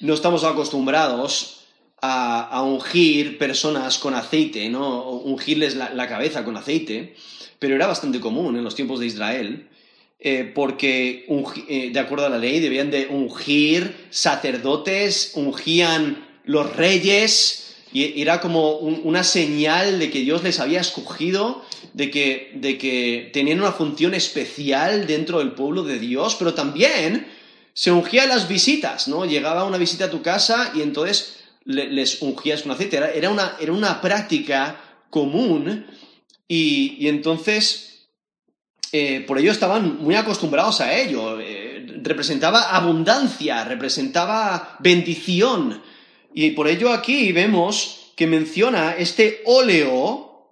no 0.00 0.14
estamos 0.14 0.42
acostumbrados 0.42 1.59
a, 2.02 2.62
ungir 2.62 3.38
personas 3.38 3.98
con 3.98 4.14
aceite, 4.14 4.68
¿no? 4.68 5.10
ungirles 5.10 5.74
la 5.76 6.08
cabeza 6.08 6.44
con 6.44 6.56
aceite 6.56 7.14
pero 7.60 7.76
era 7.76 7.86
bastante 7.86 8.18
común 8.18 8.56
en 8.56 8.64
los 8.64 8.74
tiempos 8.74 8.98
de 8.98 9.06
Israel, 9.06 9.68
eh, 10.18 10.50
porque 10.52 11.26
eh, 11.68 11.90
de 11.92 12.00
acuerdo 12.00 12.26
a 12.26 12.30
la 12.30 12.38
ley 12.38 12.58
debían 12.58 12.90
de 12.90 13.06
ungir 13.06 14.08
sacerdotes, 14.10 15.32
ungían 15.34 16.26
los 16.44 16.74
reyes, 16.74 17.76
y 17.92 18.20
era 18.20 18.40
como 18.40 18.76
una 18.78 19.24
señal 19.24 19.98
de 19.98 20.10
que 20.10 20.20
Dios 20.20 20.42
les 20.42 20.58
había 20.58 20.80
escogido, 20.80 21.62
de 21.92 22.10
que, 22.10 23.30
tenían 23.32 23.60
una 23.60 23.72
función 23.72 24.14
especial 24.14 25.06
dentro 25.06 25.40
del 25.40 25.52
pueblo 25.52 25.82
de 25.82 25.98
Dios, 25.98 26.36
pero 26.38 26.54
también 26.54 27.26
se 27.74 27.90
ungía 27.90 28.26
las 28.26 28.48
visitas, 28.48 29.06
¿no? 29.06 29.26
Llegaba 29.26 29.64
una 29.64 29.76
visita 29.76 30.06
a 30.06 30.10
tu 30.10 30.22
casa 30.22 30.72
y 30.74 30.82
entonces 30.82 31.39
les 31.70 32.22
ungías 32.22 32.62
con 32.62 32.72
aceite. 32.72 32.96
Era, 32.96 33.30
una, 33.30 33.56
era 33.60 33.72
una, 33.72 34.00
práctica 34.00 34.80
común 35.10 35.86
y, 36.46 37.06
entonces 37.08 38.08
eh, 38.92 39.24
por 39.26 39.38
ello 39.38 39.52
estaban 39.52 40.02
muy 40.02 40.14
acostumbrados 40.14 40.80
a 40.80 40.94
ello. 40.94 41.40
Eh, 41.40 41.86
representaba 42.02 42.76
abundancia, 42.76 43.64
representaba 43.64 44.76
bendición. 44.80 45.82
Y 46.34 46.50
por 46.50 46.68
ello 46.68 46.92
aquí 46.92 47.32
vemos 47.32 48.12
que 48.16 48.26
menciona 48.26 48.94
este 48.96 49.42
óleo, 49.46 50.46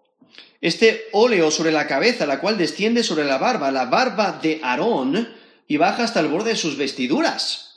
este 0.61 1.05
óleo 1.13 1.51
sobre 1.51 1.73
la 1.73 1.87
cabeza, 1.87 2.27
la 2.27 2.41
cual 2.41 2.59
desciende 2.59 3.03
sobre 3.03 3.25
la 3.25 3.39
barba, 3.39 3.71
la 3.71 3.87
barba 3.87 4.39
de 4.43 4.61
Aarón, 4.63 5.29
y 5.67 5.77
baja 5.77 6.05
hasta 6.05 6.21
el 6.21 6.29
borde 6.29 6.51
de 6.51 6.57
sus 6.57 6.77
vestiduras. 6.77 7.68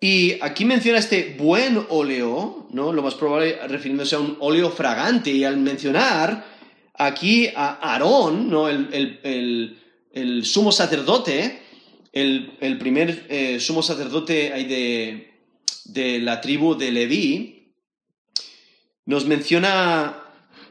Y 0.00 0.38
aquí 0.42 0.64
menciona 0.64 0.98
este 0.98 1.34
buen 1.38 1.84
óleo, 1.88 2.68
¿no? 2.70 2.92
Lo 2.92 3.02
más 3.02 3.14
probable 3.14 3.58
refiriéndose 3.66 4.14
a 4.14 4.20
un 4.20 4.36
óleo 4.38 4.70
fragante. 4.70 5.30
Y 5.30 5.42
al 5.42 5.56
mencionar 5.56 6.46
aquí 6.94 7.48
a 7.48 7.78
Aarón, 7.80 8.48
¿no? 8.48 8.68
El, 8.68 9.76
sumo 10.44 10.70
sacerdote, 10.70 11.62
el, 12.12 12.78
primer 12.78 13.26
eh, 13.28 13.58
sumo 13.58 13.82
sacerdote 13.82 14.50
de, 14.50 15.32
de, 15.84 16.18
la 16.20 16.40
tribu 16.40 16.76
de 16.76 16.92
Leví, 16.92 17.72
nos 19.06 19.26
menciona 19.26 20.22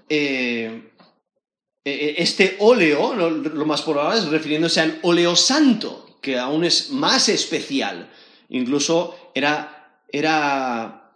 eh, 0.07 0.91
e, 1.83 1.91
e, 1.91 2.15
este 2.21 2.55
óleo, 2.59 3.13
lo 3.13 3.65
más 3.65 3.81
probable 3.81 4.19
es 4.19 4.27
refiriéndose 4.27 4.79
al 4.79 4.99
óleo 5.01 5.35
santo, 5.35 6.17
que 6.21 6.37
aún 6.37 6.63
es 6.63 6.91
más 6.91 7.27
especial. 7.27 8.09
Incluso 8.49 9.31
era, 9.33 10.01
era, 10.11 11.13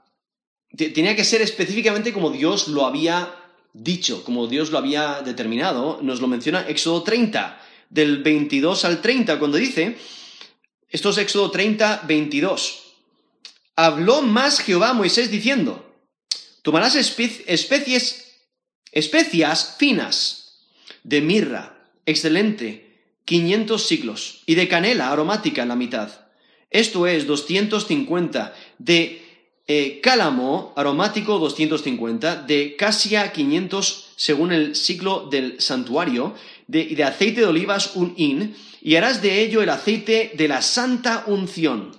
tenía 0.75 1.15
que 1.15 1.23
ser 1.23 1.41
específicamente 1.41 2.13
como 2.13 2.29
Dios 2.29 2.67
lo 2.67 2.85
había 2.85 3.35
dicho, 3.73 4.23
como 4.23 4.47
Dios 4.47 4.71
lo 4.71 4.77
había 4.77 5.21
determinado. 5.21 5.99
Nos 6.01 6.19
lo 6.19 6.27
menciona 6.27 6.67
Éxodo 6.67 7.03
30, 7.03 7.61
del 7.89 8.23
22 8.23 8.85
al 8.85 9.01
30, 9.01 9.39
cuando 9.39 9.57
dice, 9.57 9.97
esto 10.89 11.09
es 11.09 11.17
Éxodo 11.17 11.51
30, 11.51 12.03
22. 12.05 12.79
Habló 13.75 14.21
más 14.21 14.59
Jehová 14.59 14.89
a 14.89 14.93
Moisés 14.93 15.31
diciendo, 15.31 15.95
tomarás 16.61 16.95
especies, 16.95 18.41
especias 18.91 19.75
finas 19.77 20.67
de 21.03 21.21
mirra, 21.21 21.77
excelente, 22.05 23.15
500 23.23 23.87
siglos, 23.87 24.43
y 24.45 24.55
de 24.55 24.67
canela 24.67 25.11
aromática 25.11 25.61
en 25.61 25.69
la 25.69 25.75
mitad 25.75 26.21
esto 26.71 27.05
es 27.05 27.27
250 27.27 28.55
de 28.79 29.21
eh, 29.67 29.99
cálamo 30.01 30.73
aromático 30.75 31.37
250, 31.37 32.43
de 32.43 32.75
casia 32.75 33.31
500 33.31 34.13
según 34.15 34.51
el 34.51 34.75
ciclo 34.75 35.27
del 35.29 35.61
santuario, 35.61 36.33
de, 36.67 36.85
de 36.87 37.03
aceite 37.03 37.41
de 37.41 37.47
olivas 37.47 37.95
un 37.95 38.13
hin, 38.17 38.55
y 38.81 38.95
harás 38.95 39.21
de 39.21 39.41
ello 39.41 39.61
el 39.61 39.69
aceite 39.69 40.31
de 40.33 40.47
la 40.47 40.61
santa 40.61 41.23
unción. 41.27 41.91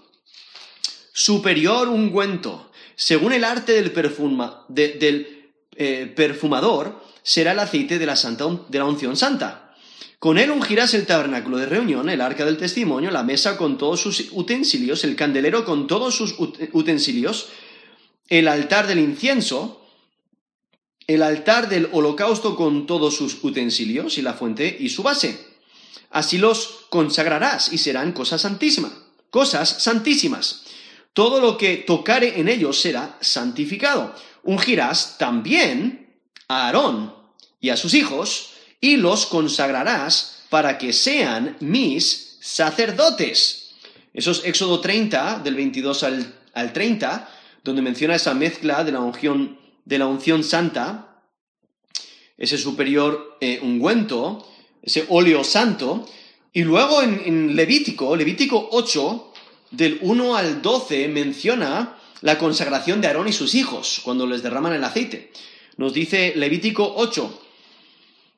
Superior 1.13 1.89
ungüento, 1.89 2.71
según 2.97 3.33
el 3.33 3.45
arte 3.45 3.73
del, 3.73 3.93
perfuma, 3.93 4.65
del 4.69 5.51
eh, 5.77 6.13
perfumador, 6.15 7.03
será 7.23 7.53
el 7.53 7.59
aceite 7.59 7.99
de 7.99 8.07
la, 8.07 8.17
santa, 8.17 8.47
de 8.69 8.79
la 8.79 8.85
unción 8.85 9.17
santa. 9.17 9.62
Con 10.23 10.39
él 10.39 10.53
ungirás 10.53 10.95
el 10.95 11.05
tabernáculo 11.05 11.57
de 11.57 11.67
reunión, 11.67 12.09
el 12.09 12.21
arca 12.21 12.45
del 12.45 12.57
testimonio, 12.57 13.11
la 13.11 13.25
mesa 13.25 13.57
con 13.57 13.77
todos 13.77 14.01
sus 14.01 14.29
utensilios, 14.31 15.03
el 15.03 15.17
candelero 15.17 15.65
con 15.65 15.89
todos 15.89 16.15
sus 16.15 16.37
utensilios, 16.39 17.49
el 18.29 18.47
altar 18.47 18.87
del 18.87 19.01
incienso, 19.01 19.85
el 21.09 21.25
altar 21.25 21.69
del 21.69 21.89
holocausto 21.91 22.55
con 22.55 22.87
todos 22.87 23.17
sus 23.17 23.43
utensilios 23.43 24.17
y 24.17 24.23
la 24.23 24.35
fuente 24.35 24.77
y 24.79 24.91
su 24.91 25.03
base. 25.03 25.45
Así 26.11 26.39
los 26.39 26.85
consagrarás 26.89 27.73
y 27.73 27.79
serán 27.79 28.13
cosas 28.13 28.43
santísimas, 28.43 28.93
cosas 29.29 29.83
santísimas. 29.83 30.63
Todo 31.15 31.41
lo 31.41 31.59
que 31.59 31.79
tocare 31.79 32.39
en 32.39 32.49
ellos 32.49 32.81
será 32.81 33.19
santificado. 33.21 34.15
Ungirás 34.45 35.19
también 35.19 36.15
a 36.47 36.67
Aarón 36.67 37.13
y 37.61 37.71
a 37.71 37.77
sus 37.77 37.95
hijos, 37.95 38.52
y 38.83 38.97
los 38.97 39.27
consagrarás 39.27 40.43
para 40.51 40.77
que 40.77 40.93
sean 40.93 41.57
mis 41.61 42.37
sacerdotes. 42.41 43.71
Eso 44.13 44.33
es 44.33 44.45
Éxodo 44.45 44.81
30, 44.81 45.39
del 45.39 45.55
22 45.55 46.03
al, 46.03 46.73
30, 46.75 47.29
donde 47.65 47.81
menciona 47.81 48.17
esa 48.17 48.35
mezcla 48.35 48.85
de 48.85 48.93
la 48.93 49.01
unción, 49.01 49.59
de 49.87 49.99
la 49.99 50.07
unción 50.07 50.45
santa, 50.45 51.23
ese 52.37 52.59
superior 52.59 53.39
eh, 53.41 53.61
ungüento, 53.63 54.47
ese 54.83 55.07
óleo 55.09 55.45
santo, 55.45 56.07
y 56.53 56.65
luego 56.65 57.03
en, 57.03 57.23
en 57.25 57.57
Levítico, 57.57 58.15
Levítico 58.17 58.69
8, 58.73 59.33
del 59.71 59.99
1 60.03 60.37
al 60.37 60.61
12, 60.61 61.07
menciona 61.09 61.97
la 62.21 62.37
consagración 62.37 63.01
de 63.01 63.07
Aarón 63.07 63.29
y 63.29 63.33
sus 63.33 63.55
hijos 63.55 64.01
cuando 64.03 64.27
les 64.27 64.43
derraman 64.43 64.73
el 64.73 64.85
aceite. 64.85 65.31
Nos 65.77 65.95
dice 65.95 66.35
Levítico 66.37 66.95
8, 66.97 67.43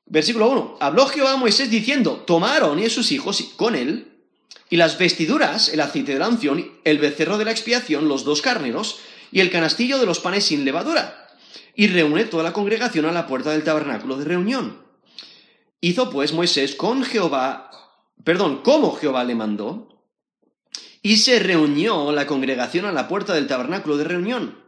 Versículo 0.07 0.51
1. 0.51 0.77
Habló 0.81 1.07
Jehová 1.07 1.33
a 1.33 1.37
Moisés 1.37 1.71
diciendo, 1.71 2.25
tomaron 2.27 2.79
y 2.79 2.89
sus 2.91 3.13
hijos 3.13 3.43
con 3.57 3.75
él, 3.75 4.13
y 4.71 4.77
las 4.77 4.99
vestiduras, 4.99 5.69
el 5.69 5.81
aceite 5.81 6.13
de 6.13 6.19
la 6.19 6.29
unción, 6.29 6.73
el 6.85 6.99
becerro 6.99 7.39
de 7.39 7.45
la 7.45 7.51
expiación, 7.51 8.09
los 8.09 8.25
dos 8.25 8.43
carneros, 8.43 8.99
y 9.31 9.41
el 9.41 9.51
canastillo 9.51 9.99
de 9.99 10.07
los 10.07 10.21
panes 10.21 10.45
sin 10.45 10.65
levadura. 10.65 11.29
Y 11.75 11.89
reúne 11.89 12.25
toda 12.25 12.43
la 12.43 12.53
congregación 12.53 13.05
a 13.07 13.13
la 13.13 13.27
puerta 13.27 13.51
del 13.51 13.65
tabernáculo 13.65 14.17
de 14.17 14.25
reunión. 14.25 14.85
Hizo 15.81 16.11
pues 16.11 16.33
Moisés 16.33 16.75
con 16.75 17.03
Jehová, 17.03 17.71
perdón, 18.23 18.63
como 18.63 18.95
Jehová 18.97 19.25
le 19.25 19.35
mandó, 19.35 19.95
y 21.03 21.19
se 21.19 21.39
reunió 21.39 22.13
la 22.13 22.27
congregación 22.27 22.87
a 22.87 22.93
la 22.93 23.09
puerta 23.09 23.35
del 23.35 23.47
tabernáculo 23.47 23.99
de 23.99 24.05
reunión. 24.05 24.59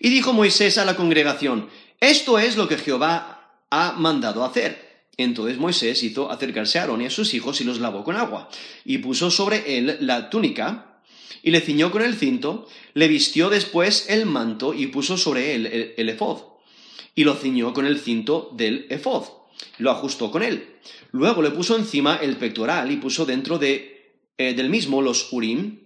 Y 0.00 0.08
dijo 0.08 0.32
Moisés 0.32 0.78
a 0.78 0.84
la 0.84 0.96
congregación, 0.96 1.68
esto 2.00 2.38
es 2.38 2.56
lo 2.56 2.66
que 2.66 2.78
Jehová 2.78 3.41
ha 3.72 3.92
mandado 3.92 4.44
hacer. 4.44 5.06
Entonces 5.16 5.58
Moisés 5.58 6.02
hizo 6.02 6.30
acercarse 6.30 6.78
a 6.78 6.82
Aarón 6.82 7.00
y 7.00 7.06
a 7.06 7.10
sus 7.10 7.32
hijos 7.32 7.60
y 7.60 7.64
los 7.64 7.80
lavó 7.80 8.04
con 8.04 8.16
agua, 8.16 8.48
y 8.84 8.98
puso 8.98 9.30
sobre 9.30 9.78
él 9.78 9.96
la 10.00 10.30
túnica, 10.30 11.00
y 11.42 11.50
le 11.50 11.60
ciñó 11.60 11.90
con 11.90 12.02
el 12.02 12.14
cinto, 12.14 12.68
le 12.94 13.08
vistió 13.08 13.48
después 13.48 14.06
el 14.10 14.26
manto 14.26 14.74
y 14.74 14.86
puso 14.88 15.16
sobre 15.16 15.54
él 15.54 15.94
el, 15.96 16.08
efod, 16.08 16.38
y 17.14 17.24
lo 17.24 17.34
ciñó 17.34 17.72
con 17.72 17.86
el 17.86 17.98
cinto 17.98 18.50
del 18.54 18.86
efod, 18.90 19.24
lo 19.78 19.90
ajustó 19.90 20.30
con 20.30 20.42
él. 20.42 20.76
Luego 21.10 21.40
le 21.40 21.50
puso 21.50 21.76
encima 21.76 22.16
el 22.16 22.36
pectoral 22.36 22.90
y 22.90 22.96
puso 22.96 23.24
dentro 23.24 23.58
de, 23.58 24.18
eh, 24.36 24.54
del 24.54 24.68
mismo 24.68 25.00
los 25.00 25.32
urim 25.32 25.78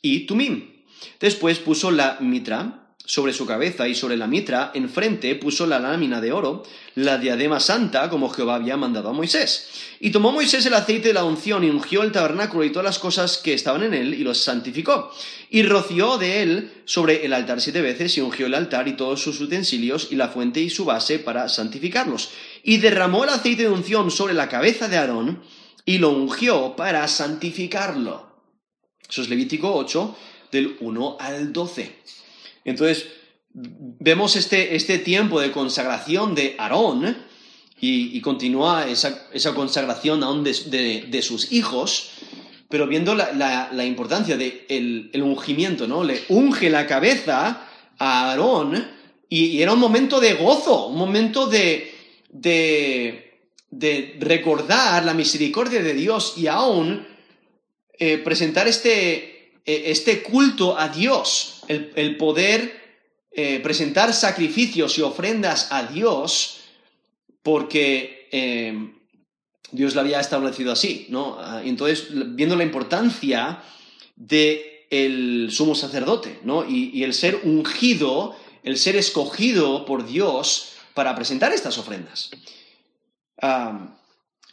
y 0.00 0.20
tumim. 0.20 0.84
Después 1.20 1.58
puso 1.58 1.90
la 1.90 2.18
mitra, 2.20 2.83
sobre 3.06 3.34
su 3.34 3.44
cabeza 3.44 3.86
y 3.86 3.94
sobre 3.94 4.16
la 4.16 4.26
mitra, 4.26 4.70
enfrente 4.74 5.34
puso 5.34 5.66
la 5.66 5.78
lámina 5.78 6.22
de 6.22 6.32
oro, 6.32 6.62
la 6.94 7.18
diadema 7.18 7.60
santa, 7.60 8.08
como 8.08 8.30
Jehová 8.30 8.54
había 8.54 8.78
mandado 8.78 9.10
a 9.10 9.12
Moisés. 9.12 9.68
Y 10.00 10.10
tomó 10.10 10.32
Moisés 10.32 10.64
el 10.64 10.74
aceite 10.74 11.08
de 11.08 11.14
la 11.14 11.24
unción 11.24 11.64
y 11.64 11.68
ungió 11.68 12.02
el 12.02 12.12
tabernáculo 12.12 12.64
y 12.64 12.70
todas 12.70 12.86
las 12.86 12.98
cosas 12.98 13.36
que 13.36 13.52
estaban 13.52 13.82
en 13.82 13.92
él 13.92 14.14
y 14.14 14.24
los 14.24 14.38
santificó. 14.38 15.12
Y 15.50 15.64
roció 15.64 16.16
de 16.16 16.42
él 16.42 16.72
sobre 16.86 17.26
el 17.26 17.34
altar 17.34 17.60
siete 17.60 17.82
veces 17.82 18.16
y 18.16 18.22
ungió 18.22 18.46
el 18.46 18.54
altar 18.54 18.88
y 18.88 18.96
todos 18.96 19.20
sus 19.20 19.38
utensilios 19.38 20.08
y 20.10 20.16
la 20.16 20.28
fuente 20.28 20.60
y 20.60 20.70
su 20.70 20.86
base 20.86 21.18
para 21.18 21.50
santificarlos. 21.50 22.30
Y 22.62 22.78
derramó 22.78 23.24
el 23.24 23.30
aceite 23.30 23.64
de 23.64 23.68
unción 23.68 24.10
sobre 24.10 24.32
la 24.32 24.48
cabeza 24.48 24.88
de 24.88 24.96
Aarón 24.96 25.42
y 25.84 25.98
lo 25.98 26.08
ungió 26.08 26.74
para 26.74 27.06
santificarlo. 27.06 28.34
Eso 29.06 29.20
es 29.20 29.28
Levítico 29.28 29.74
8, 29.74 30.16
del 30.50 30.76
1 30.80 31.18
al 31.20 31.52
12. 31.52 31.96
Entonces, 32.64 33.06
vemos 33.52 34.36
este, 34.36 34.74
este 34.74 34.98
tiempo 34.98 35.40
de 35.40 35.52
consagración 35.52 36.34
de 36.34 36.56
Aarón 36.58 37.16
y, 37.80 38.20
continúa 38.22 38.88
esa, 38.88 39.54
consagración 39.54 40.22
aún 40.22 40.42
de, 40.42 41.20
sus 41.22 41.52
hijos, 41.52 42.12
pero 42.70 42.86
viendo 42.86 43.14
la, 43.14 43.84
importancia 43.84 44.36
del 44.36 44.66
de 44.68 45.10
el 45.12 45.22
ungimiento, 45.22 45.86
¿no? 45.86 46.02
Le 46.02 46.22
unge 46.28 46.70
la 46.70 46.86
cabeza 46.86 47.68
a 47.98 48.30
Aarón 48.30 48.86
y, 49.28 49.60
era 49.60 49.72
un 49.72 49.80
momento 49.80 50.20
de 50.20 50.34
gozo, 50.34 50.86
un 50.86 50.96
momento 50.96 51.46
de, 51.46 51.92
de, 52.30 54.16
recordar 54.20 55.04
la 55.04 55.12
misericordia 55.12 55.82
de 55.82 55.92
Dios 55.92 56.34
y 56.36 56.46
aún 56.46 57.06
eh, 57.98 58.18
presentar 58.18 58.66
este, 58.66 59.33
eh, 59.33 59.33
este 59.64 60.22
culto 60.22 60.78
a 60.78 60.88
Dios 60.88 61.62
el, 61.68 62.16
poder 62.16 62.82
eh, 63.32 63.60
presentar 63.60 64.12
sacrificios 64.12 64.98
y 64.98 65.02
ofrendas 65.02 65.68
a 65.72 65.84
Dios 65.84 66.60
porque 67.42 68.28
eh, 68.30 68.92
Dios 69.70 69.94
lo 69.94 70.00
había 70.00 70.20
establecido 70.20 70.72
así, 70.72 71.06
¿no? 71.08 71.36
Ah, 71.38 71.62
entonces, 71.64 72.06
viendo 72.10 72.56
la 72.56 72.64
importancia 72.64 73.62
de 74.16 74.86
el 74.90 75.48
sumo 75.50 75.74
sacerdote, 75.74 76.38
¿no? 76.44 76.68
Y, 76.68 77.02
el 77.02 77.14
ser 77.14 77.40
ungido, 77.42 78.36
el 78.62 78.78
ser 78.78 78.96
escogido 78.96 79.84
por 79.84 80.06
Dios 80.06 80.74
para 80.94 81.14
presentar 81.14 81.52
estas 81.52 81.78
ofrendas. 81.78 82.30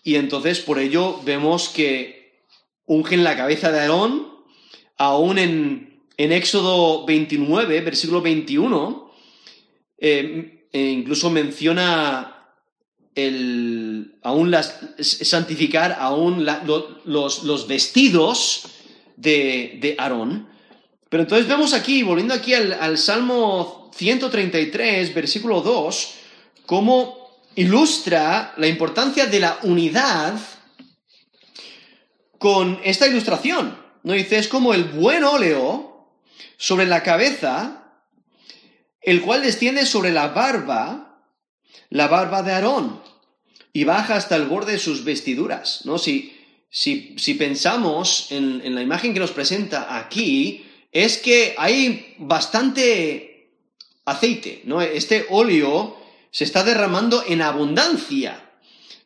y 0.04 0.16
entonces 0.16 0.60
por 0.60 0.80
ello 0.80 1.22
vemos 1.24 1.70
que 1.70 2.42
ungen 2.88 3.24
la 3.24 3.38
cabeza 3.38 3.72
de 3.72 3.82
Aarón, 3.82 4.31
aún 5.02 5.40
en, 5.40 6.04
en 6.16 6.32
Éxodo 6.32 7.06
29, 7.08 7.82
versículo 7.82 8.22
21, 8.22 9.12
eh, 9.98 10.68
e 10.72 10.80
incluso 10.80 11.32
menciona 11.32 12.46
el, 13.16 14.20
aún 14.22 14.52
las, 14.52 14.80
santificar 15.00 15.98
aún 16.00 16.46
los, 16.46 17.68
vestidos 17.68 18.68
de, 19.18 19.80
de, 19.82 19.96
Aarón. 19.98 20.48
Pero 21.10 21.24
entonces 21.24 21.48
vemos 21.48 21.74
aquí, 21.74 22.04
volviendo 22.04 22.36
aquí 22.36 22.54
al, 22.54 22.74
al 22.74 23.00
Salmo 23.00 23.90
133, 23.96 25.16
versículo 25.16 25.62
2, 25.62 26.14
cómo 26.68 27.42
ilustra 27.56 28.54
la 28.58 28.68
importancia 28.68 29.26
de 29.26 29.40
la 29.40 29.58
unidad 29.64 30.40
con 32.38 32.80
esta 32.84 33.08
ilustración. 33.08 33.81
¿No? 34.04 34.14
Dice, 34.14 34.38
es 34.38 34.48
como 34.48 34.74
el 34.74 34.86
buen 34.86 35.24
óleo 35.24 36.08
sobre 36.58 36.86
la 36.86 37.04
cabeza, 37.04 37.94
el 39.02 39.22
cual 39.22 39.42
desciende 39.42 39.86
sobre 39.86 40.12
la 40.12 40.30
barba, 40.30 41.24
la 41.90 42.08
barba 42.08 42.44
de 42.44 42.52
Aarón 42.52 43.02
y 43.74 43.84
baja 43.84 44.16
hasta 44.16 44.36
el 44.36 44.46
borde 44.46 44.74
de 44.74 44.80
sus 44.80 45.04
vestiduras, 45.04 45.86
¿no? 45.86 45.98
Si, 45.98 46.38
si, 46.70 47.34
pensamos 47.38 48.32
en, 48.32 48.62
en, 48.64 48.76
la 48.76 48.82
imagen 48.82 49.14
que 49.14 49.20
nos 49.20 49.32
presenta 49.32 49.98
aquí, 49.98 50.66
es 50.92 51.18
que 51.18 51.56
hay 51.58 52.16
bastante 52.18 53.50
aceite, 54.06 54.62
¿no? 54.66 54.82
Este 54.82 55.26
óleo 55.30 55.98
se 56.32 56.44
está 56.44 56.64
derramando 56.64 57.24
en 57.28 57.42
abundancia, 57.42 58.50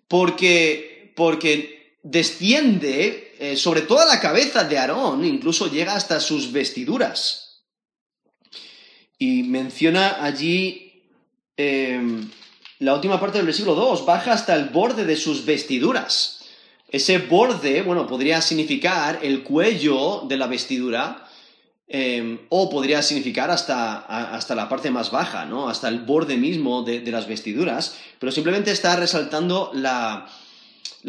porque, 0.08 1.14
porque 1.16 1.75
desciende 2.06 3.34
eh, 3.40 3.58
sobre 3.58 3.82
toda 3.82 4.06
la 4.06 4.20
cabeza 4.20 4.64
de 4.64 4.78
Aarón, 4.78 5.26
incluso 5.26 5.72
llega 5.72 5.96
hasta 5.96 6.20
sus 6.20 6.52
vestiduras. 6.52 7.64
Y 9.18 9.42
menciona 9.44 10.24
allí 10.24 11.02
em, 11.58 12.30
la 12.80 12.94
última 12.94 13.20
parte 13.20 13.40
del 13.40 13.48
versículo 13.48 13.74
2, 13.74 14.06
baja 14.06 14.34
hasta 14.34 14.54
el 14.54 14.66
borde 14.66 15.06
de 15.06 15.16
sus 15.16 15.46
vestiduras. 15.46 16.46
Ese 16.90 17.18
borde, 17.18 17.82
bueno, 17.82 18.06
podría 18.06 18.40
significar 18.40 19.20
el 19.24 19.42
cuello 19.42 20.26
de 20.28 20.38
la 20.38 20.46
vestidura, 20.46 21.28
em, 21.88 22.38
o 22.50 22.70
podría 22.70 23.02
significar 23.02 23.50
hasta, 23.50 23.98
hasta, 24.36 24.54
la 24.54 24.70
parte 24.70 24.92
más 24.92 25.10
baja, 25.10 25.46
¿no? 25.46 25.70
Hasta 25.70 25.88
el 25.88 26.02
borde 26.02 26.38
mismo 26.38 26.84
de, 26.84 27.02
las 27.12 27.28
vestiduras, 27.28 27.98
pero 28.20 28.32
simplemente 28.32 28.72
está 28.72 28.96
resaltando 28.96 29.72
la, 29.74 30.28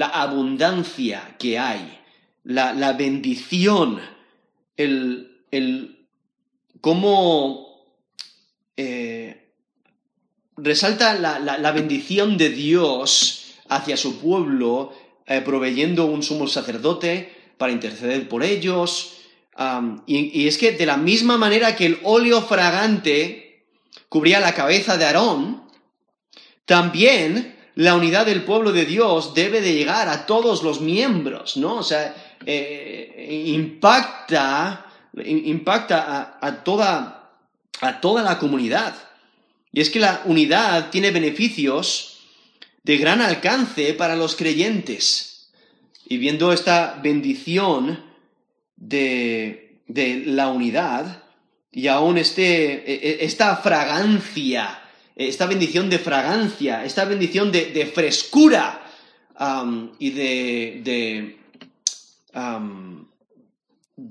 abundancia 0.00 1.36
que 1.38 1.58
hay, 1.58 1.98
la, 2.44 2.92
bendición, 2.92 4.00
el, 4.76 5.42
el 5.50 6.06
cómo 6.80 7.66
eh, 8.76 9.50
resalta 10.56 11.14
la, 11.14 11.72
bendición 11.72 12.36
de 12.36 12.50
Dios 12.50 13.54
hacia 13.68 13.96
su 13.96 14.18
pueblo, 14.20 14.92
eh, 15.26 15.40
proveyendo 15.40 16.06
un 16.06 16.22
sumo 16.22 16.46
sacerdote 16.46 17.34
para 17.58 17.72
interceder 17.72 18.28
por 18.28 18.44
ellos. 18.44 19.14
y, 20.06 20.46
es 20.46 20.58
que 20.58 20.72
de 20.72 20.86
la 20.86 20.96
misma 20.96 21.38
manera 21.38 21.74
que 21.74 21.86
el 21.86 21.98
óleo 22.04 22.42
fragante 22.42 23.64
cubría 24.08 24.40
la 24.40 24.54
cabeza 24.54 24.96
de 24.96 25.06
Aarón, 25.06 25.62
también 26.64 27.55
la 27.76 27.94
unidad 27.94 28.24
del 28.24 28.42
pueblo 28.42 28.72
de 28.72 28.86
Dios 28.86 29.34
debe 29.34 29.60
de 29.60 29.74
llegar 29.74 30.08
a 30.08 30.24
todos 30.24 30.62
los 30.62 30.80
miembros, 30.80 31.58
¿no? 31.58 31.76
O 31.76 31.82
sea, 31.82 32.16
eh, 32.46 33.44
impacta, 33.48 34.86
impacta 35.24 36.38
a, 36.40 36.64
toda, 36.64 37.32
a 37.82 38.00
toda 38.00 38.22
la 38.22 38.38
comunidad. 38.38 38.94
Y 39.72 39.82
es 39.82 39.90
que 39.90 40.00
la 40.00 40.22
unidad 40.24 40.88
tiene 40.88 41.10
beneficios 41.10 42.20
de 42.82 42.96
gran 42.96 43.20
alcance 43.20 43.92
para 43.92 44.16
los 44.16 44.36
creyentes. 44.36 45.50
Y 46.06 46.16
viendo 46.16 46.54
esta 46.54 46.98
bendición 47.02 48.02
de, 48.76 49.82
la 49.86 50.48
unidad 50.48 51.24
y 51.70 51.88
aún 51.88 52.16
este, 52.16 52.90
e, 52.90 53.10
e, 53.10 53.24
esta 53.26 53.54
fragancia, 53.58 54.80
esta 55.16 55.46
bendición 55.46 55.88
de 55.88 55.98
fragancia, 55.98 56.84
esta 56.84 57.06
bendición 57.06 57.50
de, 57.50 57.90
frescura 57.92 58.82
y 59.98 60.10
de, 60.10 60.80
de 60.84 61.38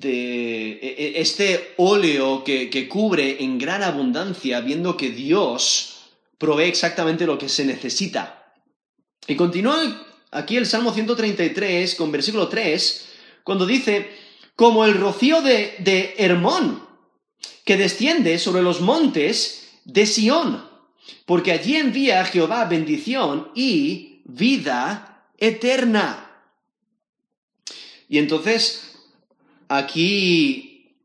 e, 0.02 0.80
e, 0.82 1.22
este 1.22 1.76
óleo 1.78 2.44
que, 2.44 2.88
cubre 2.89 3.44
en 3.44 3.60
gran 3.60 3.84
abundancia, 3.84 4.62
viendo 4.62 4.98
que 4.98 5.12
Dios 5.12 5.98
provee 6.39 6.65
exactamente 6.68 7.28
lo 7.28 7.38
que 7.38 7.50
se 7.50 7.65
necesita. 7.65 8.52
Y 9.28 9.36
continúa 9.36 10.08
aquí 10.32 10.58
el 10.58 10.65
Salmo 10.65 10.91
133 10.91 11.94
con 11.96 12.12
versículo 12.12 12.48
3, 12.48 13.10
cuando 13.44 13.68
dice, 13.68 14.10
como 14.56 14.86
el 14.86 14.96
rocío 14.96 15.44
de, 15.44 15.76
de 15.80 16.15
Hermón, 16.18 16.84
que 17.63 17.78
desciende 17.78 18.39
sobre 18.39 18.63
los 18.63 18.82
montes 18.82 19.70
de 19.86 20.08
Sión, 20.08 20.75
porque 21.26 21.52
allí 21.52 21.76
envía 21.76 22.26
Jehová 22.26 22.65
bendición 22.65 23.52
y 23.56 24.22
vida 24.26 25.30
eterna. 25.38 26.30
Y 28.08 28.18
entonces 28.20 28.96
aquí 29.68 30.96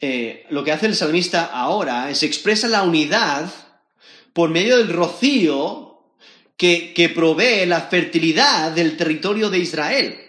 eh, 0.00 0.46
lo 0.50 0.64
que 0.64 0.72
hace 0.72 0.86
el 0.86 0.94
salmista 0.94 1.44
ahora 1.44 2.10
es 2.10 2.22
expresa 2.22 2.68
la 2.68 2.82
unidad 2.82 3.52
por 4.32 4.50
medio 4.50 4.78
del 4.78 4.88
rocío 4.88 6.04
que, 6.56 6.94
que 6.94 7.08
provee 7.08 7.66
la 7.66 7.82
fertilidad 7.82 8.72
del 8.72 8.96
territorio 8.96 9.50
de 9.50 9.58
Israel. 9.58 10.20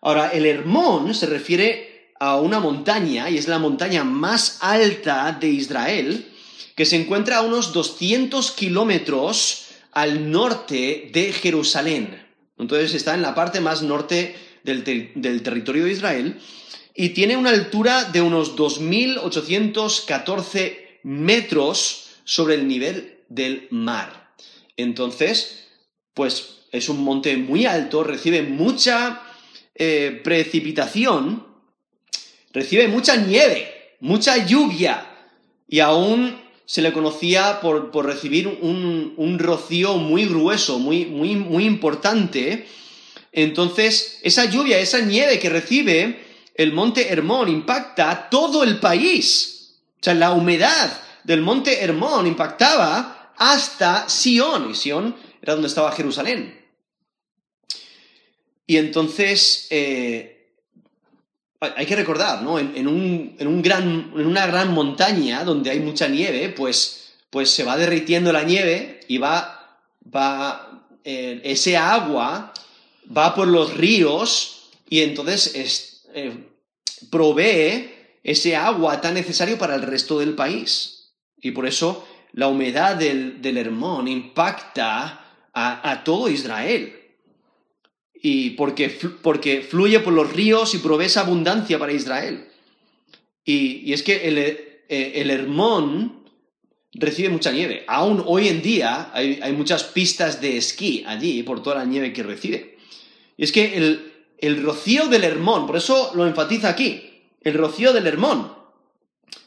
Ahora, 0.00 0.30
el 0.30 0.46
Hermón 0.46 1.14
se 1.14 1.26
refiere 1.26 2.12
a 2.18 2.36
una 2.36 2.58
montaña, 2.58 3.30
y 3.30 3.38
es 3.38 3.46
la 3.46 3.58
montaña 3.60 4.02
más 4.02 4.58
alta 4.60 5.36
de 5.40 5.48
Israel, 5.48 6.31
que 6.74 6.86
se 6.86 6.96
encuentra 6.96 7.38
a 7.38 7.42
unos 7.42 7.72
200 7.72 8.50
kilómetros 8.52 9.66
al 9.92 10.30
norte 10.30 11.10
de 11.12 11.32
Jerusalén. 11.32 12.24
Entonces 12.58 12.94
está 12.94 13.14
en 13.14 13.22
la 13.22 13.34
parte 13.34 13.60
más 13.60 13.82
norte 13.82 14.36
del, 14.64 14.82
territorio 15.42 15.84
de 15.84 15.92
Israel 15.92 16.40
y 16.94 17.10
tiene 17.10 17.36
una 17.36 17.50
altura 17.50 18.04
de 18.04 18.20
unos 18.20 18.56
2.814 18.56 21.00
metros 21.02 22.10
sobre 22.24 22.54
el 22.54 22.66
nivel 22.68 23.18
del 23.28 23.66
mar. 23.70 24.30
Entonces, 24.76 25.66
pues 26.14 26.58
es 26.70 26.88
un 26.88 27.02
monte 27.02 27.36
muy 27.36 27.66
alto, 27.66 28.04
recibe 28.04 28.42
mucha 28.42 29.20
eh, 29.74 30.20
precipitación, 30.22 31.44
recibe 32.52 32.86
mucha 32.88 33.16
nieve, 33.16 33.96
mucha 34.00 34.46
lluvia 34.46 35.06
y 35.68 35.80
aún 35.80 36.41
se 36.72 36.80
le 36.80 36.94
conocía 36.94 37.60
por, 37.60 37.92
recibir 38.06 38.48
un, 38.48 39.12
un, 39.18 39.38
rocío 39.38 39.98
muy 39.98 40.24
grueso, 40.24 40.78
muy, 40.78 41.04
muy, 41.04 41.36
muy 41.36 41.66
importante, 41.66 42.66
entonces, 43.30 44.20
esa 44.22 44.46
lluvia, 44.46 44.78
esa 44.78 45.00
nieve 45.00 45.38
que 45.38 45.50
recibe 45.50 46.24
el 46.54 46.72
monte 46.72 47.12
Hermón 47.12 47.50
impacta 47.50 48.30
todo 48.30 48.64
el 48.64 48.80
país. 48.80 49.82
O 50.00 50.02
sea, 50.02 50.14
la 50.14 50.32
humedad 50.32 50.98
del 51.24 51.42
monte 51.42 51.84
Hermón 51.84 52.26
impactaba 52.26 53.34
hasta 53.36 54.08
Sion, 54.08 54.70
y 54.70 54.74
Sion 54.74 55.14
era 55.42 55.52
donde 55.52 55.68
estaba 55.68 55.92
Jerusalén. 55.92 56.58
Y 58.66 58.78
entonces, 58.78 59.66
eh, 59.68 60.31
hay 61.76 61.86
que 61.86 61.96
recordar, 61.96 62.42
¿no? 62.42 62.58
En, 62.58 62.88
un, 62.88 63.62
gran, 63.62 64.12
en, 64.16 64.26
una 64.26 64.46
gran 64.46 64.72
montaña 64.72 65.44
donde 65.44 65.70
hay 65.70 65.80
mucha 65.80 66.08
nieve, 66.08 66.48
pues, 66.48 67.12
pues 67.30 67.50
se 67.50 67.64
va 67.64 67.76
derritiendo 67.76 68.32
la 68.32 68.42
nieve 68.42 69.00
y 69.08 69.18
va, 69.18 69.78
va 70.14 70.72
eh, 71.04 71.40
ese 71.44 71.76
agua 71.76 72.52
va 73.16 73.34
por 73.34 73.48
los 73.48 73.74
ríos 73.74 74.70
y 74.88 75.00
entonces 75.00 76.04
eh, 76.14 76.32
provee 77.10 77.90
ese 78.22 78.54
agua 78.56 79.00
tan 79.00 79.14
necesario 79.14 79.58
para 79.58 79.74
el 79.74 79.82
resto 79.82 80.18
del 80.18 80.34
país. 80.34 81.12
Y 81.40 81.50
por 81.50 81.66
eso 81.66 82.06
la 82.32 82.48
humedad 82.48 82.96
del, 82.96 83.56
Hermón 83.56 84.08
impacta 84.08 85.18
a, 85.52 86.04
todo 86.04 86.28
Israel. 86.28 87.01
Y 88.24 88.50
porque, 88.50 88.88
porque 89.20 89.62
fluye 89.62 89.98
por 89.98 90.12
los 90.12 90.32
ríos 90.32 90.74
y 90.74 90.78
provee 90.78 91.06
esa 91.06 91.22
abundancia 91.22 91.76
para 91.78 91.92
Israel. 91.92 92.46
Y, 93.44 93.92
es 93.92 94.04
que 94.04 94.28
el, 94.28 94.38
eh, 94.38 94.78
el, 94.88 95.28
Hermón 95.28 96.22
recibe 96.92 97.30
mucha 97.30 97.50
nieve. 97.50 97.84
Aún 97.88 98.22
hoy 98.24 98.46
en 98.46 98.62
día 98.62 99.10
hay, 99.12 99.52
muchas 99.52 99.82
pistas 99.82 100.40
de 100.40 100.56
esquí 100.56 101.02
allí 101.04 101.42
por 101.42 101.64
toda 101.64 101.76
la 101.76 101.84
nieve 101.84 102.12
que 102.12 102.22
recibe. 102.22 102.78
Y 103.36 103.42
es 103.42 103.50
que 103.50 103.76
el, 103.76 104.12
el 104.38 104.62
rocío 104.62 105.08
del 105.08 105.24
Hermón, 105.24 105.66
por 105.66 105.76
eso 105.76 106.12
lo 106.14 106.24
enfatiza 106.24 106.68
aquí, 106.68 107.24
el 107.40 107.54
rocío 107.54 107.92
del 107.92 108.06
Hermón, 108.06 108.52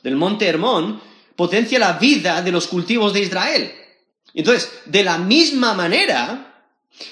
del 0.03 0.17
monte 0.17 0.47
Hermón, 0.47 0.99
potencia 1.37 1.79
la 1.79 1.93
vida 1.93 2.41
de 2.41 2.51
los 2.51 2.67
cultivos 2.67 3.13
de 3.13 3.21
Israel. 3.21 3.71
Entonces, 4.33 4.69
de 4.85 5.03
la 5.05 5.17
misma 5.17 5.73
manera, 5.73 6.65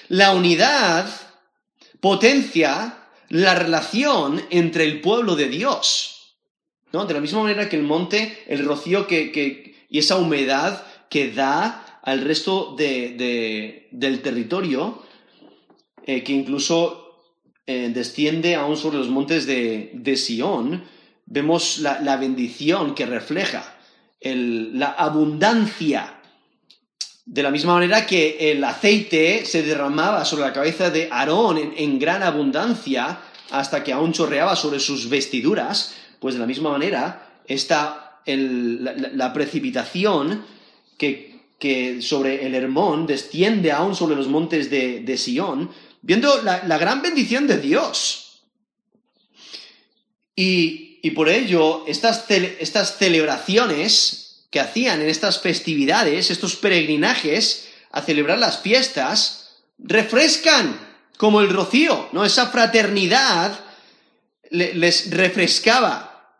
la 0.09 0.33
unidad 0.33 1.22
potencia 2.03 2.97
la 3.29 3.55
relación 3.55 4.41
entre 4.49 4.83
el 4.83 4.99
pueblo 4.99 5.37
de 5.37 5.47
Dios. 5.47 6.35
¿no? 6.91 7.05
De 7.05 7.13
la 7.13 7.21
misma 7.21 7.43
manera 7.43 7.69
que 7.69 7.77
el 7.77 7.83
monte, 7.83 8.43
el 8.47 8.65
rocío 8.65 9.07
que, 9.07 9.85
y 9.89 9.99
esa 9.99 10.17
humedad 10.17 10.85
que 11.09 11.31
da 11.31 12.01
al 12.03 12.19
resto 12.19 12.75
del 12.75 14.21
territorio, 14.21 15.01
eh, 16.05 16.23
que 16.23 16.33
incluso 16.33 17.21
eh, 17.65 17.89
desciende 17.93 18.55
aún 18.55 18.75
sobre 18.75 18.97
los 18.97 19.07
montes 19.07 19.45
de, 19.45 19.91
de 19.93 20.17
Sión, 20.17 20.83
vemos 21.25 21.77
la, 21.79 22.17
bendición 22.17 22.95
que 22.95 23.05
refleja, 23.05 23.77
la 24.19 24.91
abundancia 24.91 26.19
de 27.25 27.43
la 27.43 27.51
misma 27.51 27.73
manera 27.73 28.05
que 28.05 28.51
el 28.51 28.63
aceite 28.63 29.45
se 29.45 29.63
derramaba 29.63 30.25
sobre 30.25 30.43
la 30.43 30.53
cabeza 30.53 30.89
de 30.89 31.07
Aarón 31.11 31.73
en, 31.77 31.99
gran 31.99 32.21
abundancia 32.21 33.19
hasta 33.51 33.83
que 33.83 33.93
aún 33.93 34.11
chorreaba 34.11 34.55
sobre 34.55 34.79
sus 34.79 35.09
vestiduras, 35.09 35.95
pues 36.19 36.35
de 36.35 36.41
la 36.41 36.47
misma 36.47 36.71
manera 36.71 37.41
está 37.47 38.21
la, 38.25 39.33
precipitación 39.33 40.45
que, 40.97 41.31
sobre 42.01 42.45
el 42.45 42.55
Hermón 42.55 43.07
desciende 43.07 43.71
aún 43.71 43.95
sobre 43.95 44.17
los 44.17 44.27
montes 44.27 44.69
de, 44.69 44.99
de 44.99 45.17
Sión, 45.17 45.71
viendo 46.01 46.41
la, 46.41 46.77
gran 46.77 47.01
bendición 47.01 47.47
de 47.47 47.57
Dios. 47.57 48.41
Y, 50.35 51.09
por 51.11 51.29
ello, 51.29 51.85
estas, 51.87 52.29
estas 52.29 52.97
celebraciones 52.97 54.22
que 54.53 54.59
hacían 54.59 55.01
en 55.01 55.09
estas 55.09 55.41
festividades, 55.41 56.29
estos 56.29 56.55
peregrinajes 56.55 57.69
a 57.89 58.03
celebrar 58.03 58.37
las 58.37 58.59
fiestas, 58.59 59.63
refrescan 59.79 60.79
como 61.17 61.41
el 61.41 61.49
rocío, 61.49 62.09
¿no? 62.11 62.23
Esa 62.23 62.51
fraternidad 62.51 63.59
les 64.51 65.09
refrescaba. 65.09 66.37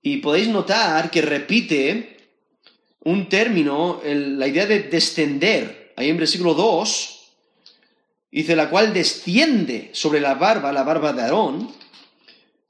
Y 0.00 0.16
podéis 0.16 0.48
notar 0.48 1.10
que 1.10 1.20
repite 1.20 2.16
un 3.00 3.28
término, 3.28 4.00
la 4.02 4.46
idea 4.46 4.64
de 4.64 4.84
descender, 4.84 5.92
ahí 5.98 6.08
en 6.08 6.16
versículo 6.16 6.54
2, 6.54 7.32
dice 8.30 8.56
la 8.56 8.70
cual 8.70 8.94
desciende 8.94 9.90
sobre 9.92 10.20
la 10.20 10.36
barba, 10.36 10.72
la 10.72 10.84
barba 10.84 11.12
de 11.12 11.20
Aarón, 11.20 11.70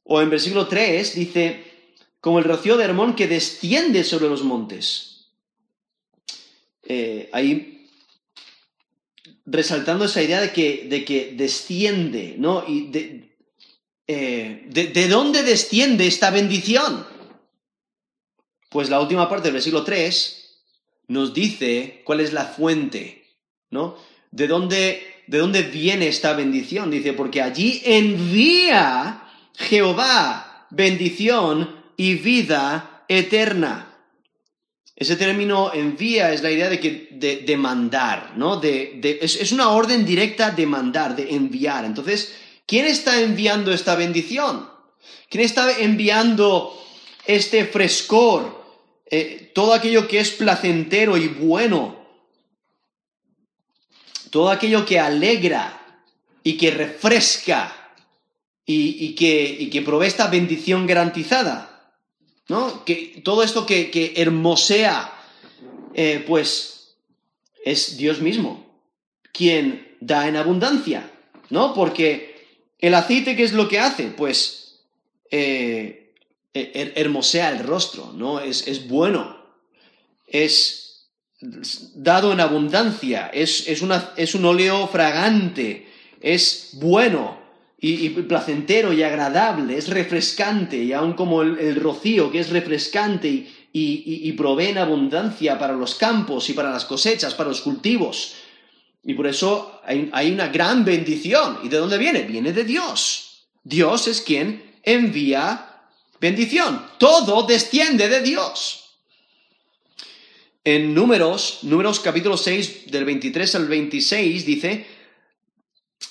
o 0.02 0.20
en 0.20 0.28
versículo 0.28 0.66
3 0.66 1.14
dice, 1.14 1.71
como 2.22 2.38
el 2.38 2.44
rocío 2.44 2.76
de 2.76 2.84
Hermón 2.84 3.16
que 3.16 3.26
desciende 3.26 4.04
sobre 4.04 4.28
los 4.28 4.44
montes. 4.44 5.26
Eh, 6.84 7.28
ahí 7.32 7.90
resaltando 9.44 10.04
esa 10.04 10.22
idea 10.22 10.40
de 10.40 10.52
que, 10.52 10.86
de 10.88 11.04
que 11.04 11.34
desciende, 11.36 12.36
¿no? 12.38 12.64
Y 12.66 12.86
de, 12.92 13.36
eh, 14.06 14.66
de, 14.68 15.08
dónde 15.08 15.42
desciende 15.42 16.06
esta 16.06 16.30
bendición? 16.30 17.04
Pues 18.68 18.88
la 18.88 19.00
última 19.00 19.28
parte 19.28 19.48
del 19.48 19.54
versículo 19.54 19.82
3 19.82 20.62
nos 21.08 21.34
dice 21.34 22.02
cuál 22.04 22.20
es 22.20 22.32
la 22.32 22.44
fuente, 22.44 23.24
¿no? 23.70 23.96
¿De 24.30 24.46
dónde, 24.46 25.24
de 25.26 25.38
dónde 25.38 25.62
viene 25.62 26.06
esta 26.06 26.34
bendición? 26.34 26.88
Dice, 26.88 27.14
porque 27.14 27.42
allí 27.42 27.82
envía 27.84 29.28
Jehová 29.56 30.68
bendición 30.70 31.81
y 31.96 32.14
vida 32.14 33.04
eterna. 33.08 33.92
Ese 34.94 35.16
término 35.16 35.72
envía 35.72 36.32
es 36.32 36.42
la 36.42 36.50
idea 36.50 36.68
de 36.68 36.78
que 36.78 37.08
de, 37.10 37.56
mandar, 37.56 38.34
¿no? 38.36 38.56
De, 38.56 39.00
es, 39.20 39.36
es, 39.36 39.52
una 39.52 39.70
orden 39.70 40.04
directa 40.04 40.50
de 40.50 40.66
mandar, 40.66 41.16
de 41.16 41.34
enviar. 41.34 41.84
Entonces, 41.84 42.34
¿quién 42.66 42.86
está 42.86 43.20
enviando 43.20 43.72
esta 43.72 43.96
bendición? 43.96 44.68
¿Quién 45.28 45.44
está 45.44 45.78
enviando 45.78 46.78
este 47.26 47.64
frescor? 47.64 48.62
Eh, 49.06 49.50
todo 49.54 49.74
aquello 49.74 50.06
que 50.06 50.20
es 50.20 50.30
placentero 50.30 51.16
y 51.16 51.28
bueno. 51.28 52.00
Todo 54.30 54.50
aquello 54.50 54.84
que 54.86 55.00
alegra 55.00 56.02
y 56.42 56.56
que 56.56 56.70
refresca 56.70 57.94
y, 58.64 59.14
que, 59.14 59.56
y 59.58 59.68
que 59.68 59.82
provee 59.82 60.06
esta 60.06 60.28
bendición 60.28 60.86
garantizada. 60.86 61.71
¿No? 62.48 62.84
Que 62.84 63.20
todo 63.24 63.42
esto 63.42 63.66
que, 63.66 64.14
hermosea, 64.16 65.12
eh, 65.94 66.24
pues 66.26 66.96
es 67.64 67.96
Dios 67.96 68.20
mismo 68.20 68.62
quien 69.32 69.96
da 70.00 70.28
en 70.28 70.36
abundancia, 70.36 71.10
¿no? 71.50 71.74
Porque 71.74 72.46
el 72.78 72.94
aceite, 72.94 73.34
¿qué 73.34 73.44
es 73.44 73.52
lo 73.52 73.68
que 73.68 73.78
hace? 73.78 74.08
Pues 74.08 74.80
eh, 75.30 76.14
hermosea 76.52 77.50
el 77.50 77.60
rostro, 77.60 78.12
¿no? 78.12 78.40
Es, 78.40 78.68
es, 78.68 78.88
bueno, 78.88 79.42
es 80.26 81.08
dado 81.94 82.32
en 82.32 82.40
abundancia, 82.40 83.30
es, 83.32 83.66
es, 83.68 83.82
una, 83.82 84.12
es 84.16 84.34
un 84.34 84.44
óleo 84.44 84.86
fragante, 84.88 85.88
es 86.20 86.70
bueno, 86.74 87.41
y, 87.84 88.10
placentero 88.10 88.92
y 88.92 89.02
agradable, 89.02 89.76
es 89.76 89.88
refrescante, 89.88 90.76
y 90.76 90.92
aun 90.92 91.14
como 91.14 91.42
el, 91.42 91.74
rocío, 91.74 92.30
que 92.30 92.38
es 92.38 92.50
refrescante 92.50 93.28
y, 93.28 93.48
y, 93.72 94.32
provee 94.32 94.68
en 94.68 94.78
abundancia 94.78 95.58
para 95.58 95.72
los 95.72 95.96
campos 95.96 96.48
y 96.48 96.52
para 96.52 96.70
las 96.70 96.84
cosechas, 96.84 97.34
para 97.34 97.48
los 97.48 97.60
cultivos. 97.60 98.34
Y 99.02 99.14
por 99.14 99.26
eso 99.26 99.80
hay, 99.84 100.08
hay 100.12 100.30
una 100.30 100.46
gran 100.46 100.84
bendición. 100.84 101.58
¿Y 101.64 101.68
de 101.68 101.78
dónde 101.78 101.98
viene? 101.98 102.22
Viene 102.22 102.52
de 102.52 102.62
Dios. 102.62 103.48
Dios 103.64 104.06
es 104.06 104.20
quien 104.20 104.62
envía 104.84 105.82
bendición. 106.20 106.86
Todo 106.98 107.42
desciende 107.42 108.08
de 108.08 108.20
Dios. 108.20 108.92
En 110.62 110.94
Números, 110.94 111.58
Números 111.62 111.98
capítulo 111.98 112.36
6, 112.36 112.92
del 112.92 113.04
23 113.04 113.56
al 113.56 113.66
26, 113.66 114.46
dice, 114.46 114.86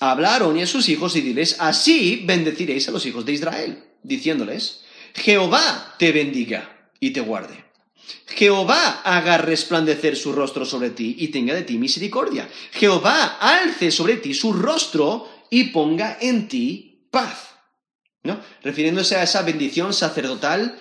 hablaron 0.02 0.58
y 0.58 0.64
a 0.64 0.68
sus 0.68 0.90
hijos 0.90 1.16
y 1.16 1.22
diles, 1.22 1.56
así 1.60 2.24
bendeciréis 2.26 2.90
a 2.90 2.92
los 2.92 3.06
hijos 3.06 3.24
de 3.24 3.34
Israel, 3.34 3.84
diciéndoles, 4.02 4.82
Jehová 5.14 5.96
te 6.00 6.12
bendiga 6.12 6.90
y 7.00 7.12
te 7.12 7.22
guarde. 7.22 7.64
Jehová 8.26 9.02
haga 9.04 9.38
resplandecer 9.38 10.16
su 10.16 10.34
rostro 10.34 10.66
sobre 10.66 10.90
ti 10.90 11.16
y 11.20 11.28
tenga 11.28 11.54
de 11.54 11.62
ti 11.62 11.78
misericordia. 11.78 12.50
Jehová 12.72 13.38
alce 13.40 13.92
sobre 13.92 14.18
ti 14.18 14.34
su 14.34 14.54
rostro 14.54 15.30
y 15.52 15.66
ponga 15.66 16.18
en 16.20 16.48
ti 16.48 17.06
paz. 17.12 17.50
¿No? 18.24 18.40
Refiriéndose 18.64 19.16
a 19.16 19.24
esa 19.24 19.44
bendición 19.44 19.94
sacerdotal 19.94 20.80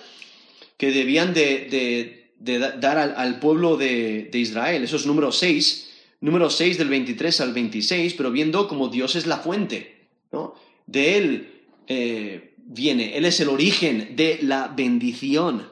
que 0.77 0.91
debían 0.91 1.33
de, 1.33 2.33
dar 2.39 2.97
al, 2.97 3.39
pueblo 3.39 3.77
de, 3.77 4.29
Israel. 4.33 4.83
Eso 4.83 4.95
es 4.95 5.05
número 5.05 5.31
6 5.31 5.90
número 6.21 6.49
6 6.49 6.77
del 6.77 6.89
23 6.89 7.41
al 7.41 7.53
26, 7.53 8.13
pero 8.13 8.31
viendo 8.31 8.67
como 8.67 8.87
Dios 8.87 9.15
es 9.15 9.25
la 9.25 9.37
fuente, 9.37 10.07
¿no? 10.31 10.55
De 10.85 11.17
Él 11.17 11.61
eh, 11.87 12.53
viene, 12.57 13.17
Él 13.17 13.25
es 13.25 13.39
el 13.39 13.49
origen 13.49 14.15
de 14.15 14.39
la 14.41 14.67
bendición. 14.67 15.67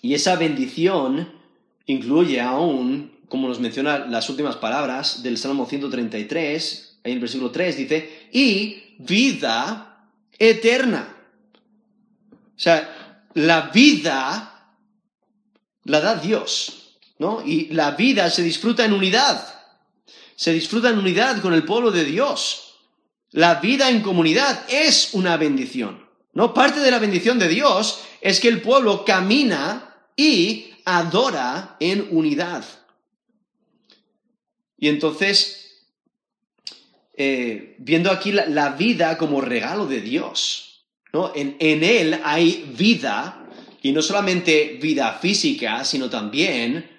Y 0.00 0.14
esa 0.14 0.36
bendición 0.36 1.32
incluye 1.86 2.40
aún, 2.40 3.12
como 3.28 3.48
nos 3.48 3.60
menciona 3.60 3.98
las 3.98 4.28
últimas 4.30 4.56
palabras 4.56 5.22
del 5.22 5.38
Salmo 5.38 5.66
133, 5.66 6.98
ahí 7.04 7.12
en 7.12 7.16
el 7.16 7.20
versículo 7.20 7.50
3 7.50 7.76
dice, 7.76 8.28
y 8.32 8.82
vida 8.98 10.08
eterna. 10.38 11.16
O 12.56 12.60
sea, 12.60 13.28
la 13.34 13.70
vida 13.74 14.72
la 15.84 16.00
da 16.00 16.16
Dios. 16.16 16.83
Y 17.44 17.68
la 17.72 17.92
vida 17.92 18.30
se 18.30 18.42
disfruta 18.42 18.84
en 18.84 18.92
unidad. 18.92 19.46
Se 20.36 20.52
disfruta 20.52 20.90
en 20.90 20.98
unidad 20.98 21.40
con 21.40 21.54
el 21.54 21.64
pueblo 21.64 21.90
de 21.90 22.04
Dios. 22.04 22.74
La 23.30 23.56
vida 23.56 23.90
en 23.90 24.00
comunidad 24.00 24.64
es 24.68 25.10
una 25.12 25.36
bendición. 25.36 26.04
¿No? 26.32 26.52
Parte 26.52 26.80
de 26.80 26.90
la 26.90 26.98
bendición 26.98 27.38
de 27.38 27.48
Dios 27.48 28.00
es 28.20 28.40
que 28.40 28.48
el 28.48 28.60
pueblo 28.60 29.04
camina 29.04 29.94
y 30.16 30.72
adora 30.84 31.76
en 31.80 32.08
unidad. 32.10 32.64
Y 34.78 34.88
entonces, 34.88 35.86
eh, 37.16 37.76
viendo 37.78 38.10
aquí 38.10 38.32
la, 38.32 38.70
vida 38.70 39.16
como 39.16 39.40
regalo 39.40 39.86
de 39.86 40.00
Dios. 40.00 40.84
¿no? 41.12 41.32
En, 41.34 41.56
Él 41.60 42.20
hay 42.24 42.72
vida, 42.76 43.46
y 43.82 43.92
no 43.92 44.02
solamente 44.02 44.78
vida 44.82 45.18
física, 45.20 45.84
sino 45.84 46.10
también 46.10 46.93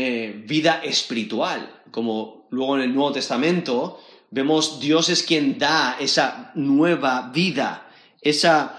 eh, 0.00 0.44
vida 0.46 0.80
espiritual. 0.84 1.82
Como 1.90 2.46
luego 2.50 2.76
en 2.76 2.82
el 2.82 2.94
Nuevo 2.94 3.10
Testamento 3.10 4.00
vemos 4.30 4.78
Dios 4.78 5.08
es 5.08 5.24
quien 5.24 5.58
da 5.58 5.96
esa 5.98 6.52
nueva 6.54 7.32
vida, 7.34 7.90
esa, 8.20 8.78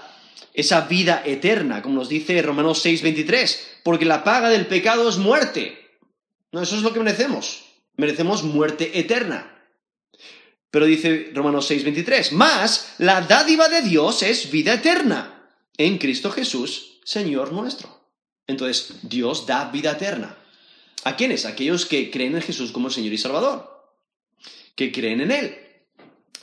esa 0.54 0.80
vida 0.82 1.22
eterna, 1.26 1.82
como 1.82 1.96
nos 1.96 2.08
dice 2.08 2.40
Romanos 2.40 2.82
6:23, 2.86 3.82
porque 3.82 4.06
la 4.06 4.24
paga 4.24 4.48
del 4.48 4.64
pecado 4.66 5.10
es 5.10 5.18
muerte. 5.18 5.98
No, 6.52 6.62
eso 6.62 6.74
es 6.76 6.82
lo 6.82 6.94
que 6.94 7.00
merecemos. 7.00 7.64
Merecemos 7.98 8.42
muerte 8.42 8.98
eterna. 8.98 9.68
Pero 10.70 10.86
dice 10.86 11.32
Romanos 11.34 11.70
6:23, 11.70 12.32
más 12.32 12.94
la 12.96 13.20
dádiva 13.20 13.68
de 13.68 13.82
Dios 13.82 14.22
es 14.22 14.50
vida 14.50 14.72
eterna 14.72 15.50
en 15.76 15.98
Cristo 15.98 16.30
Jesús, 16.30 17.00
Señor 17.04 17.52
nuestro. 17.52 18.00
Entonces, 18.46 18.94
Dios 19.02 19.46
da 19.46 19.70
vida 19.70 19.92
eterna. 19.92 20.38
¿A 21.04 21.16
quiénes? 21.16 21.46
Aquellos 21.46 21.86
que 21.86 22.10
creen 22.10 22.34
en 22.34 22.42
Jesús 22.42 22.72
como 22.72 22.90
Señor 22.90 23.12
y 23.12 23.18
Salvador, 23.18 23.92
que 24.74 24.92
creen 24.92 25.20
en 25.20 25.30
Él. 25.30 25.58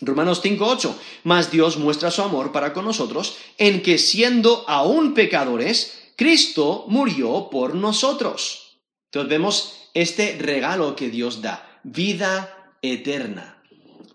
Romanos 0.01 0.41
5:8, 0.43 0.95
más 1.23 1.51
Dios 1.51 1.77
muestra 1.77 2.11
su 2.11 2.21
amor 2.21 2.51
para 2.51 2.73
con 2.73 2.85
nosotros 2.85 3.37
en 3.57 3.81
que 3.81 3.97
siendo 3.97 4.63
aún 4.67 5.13
pecadores, 5.13 6.11
Cristo 6.15 6.85
murió 6.87 7.49
por 7.49 7.75
nosotros. 7.75 8.79
Entonces 9.05 9.29
vemos 9.29 9.73
este 9.93 10.37
regalo 10.39 10.95
que 10.95 11.09
Dios 11.09 11.41
da, 11.41 11.81
vida 11.83 12.73
eterna. 12.81 13.63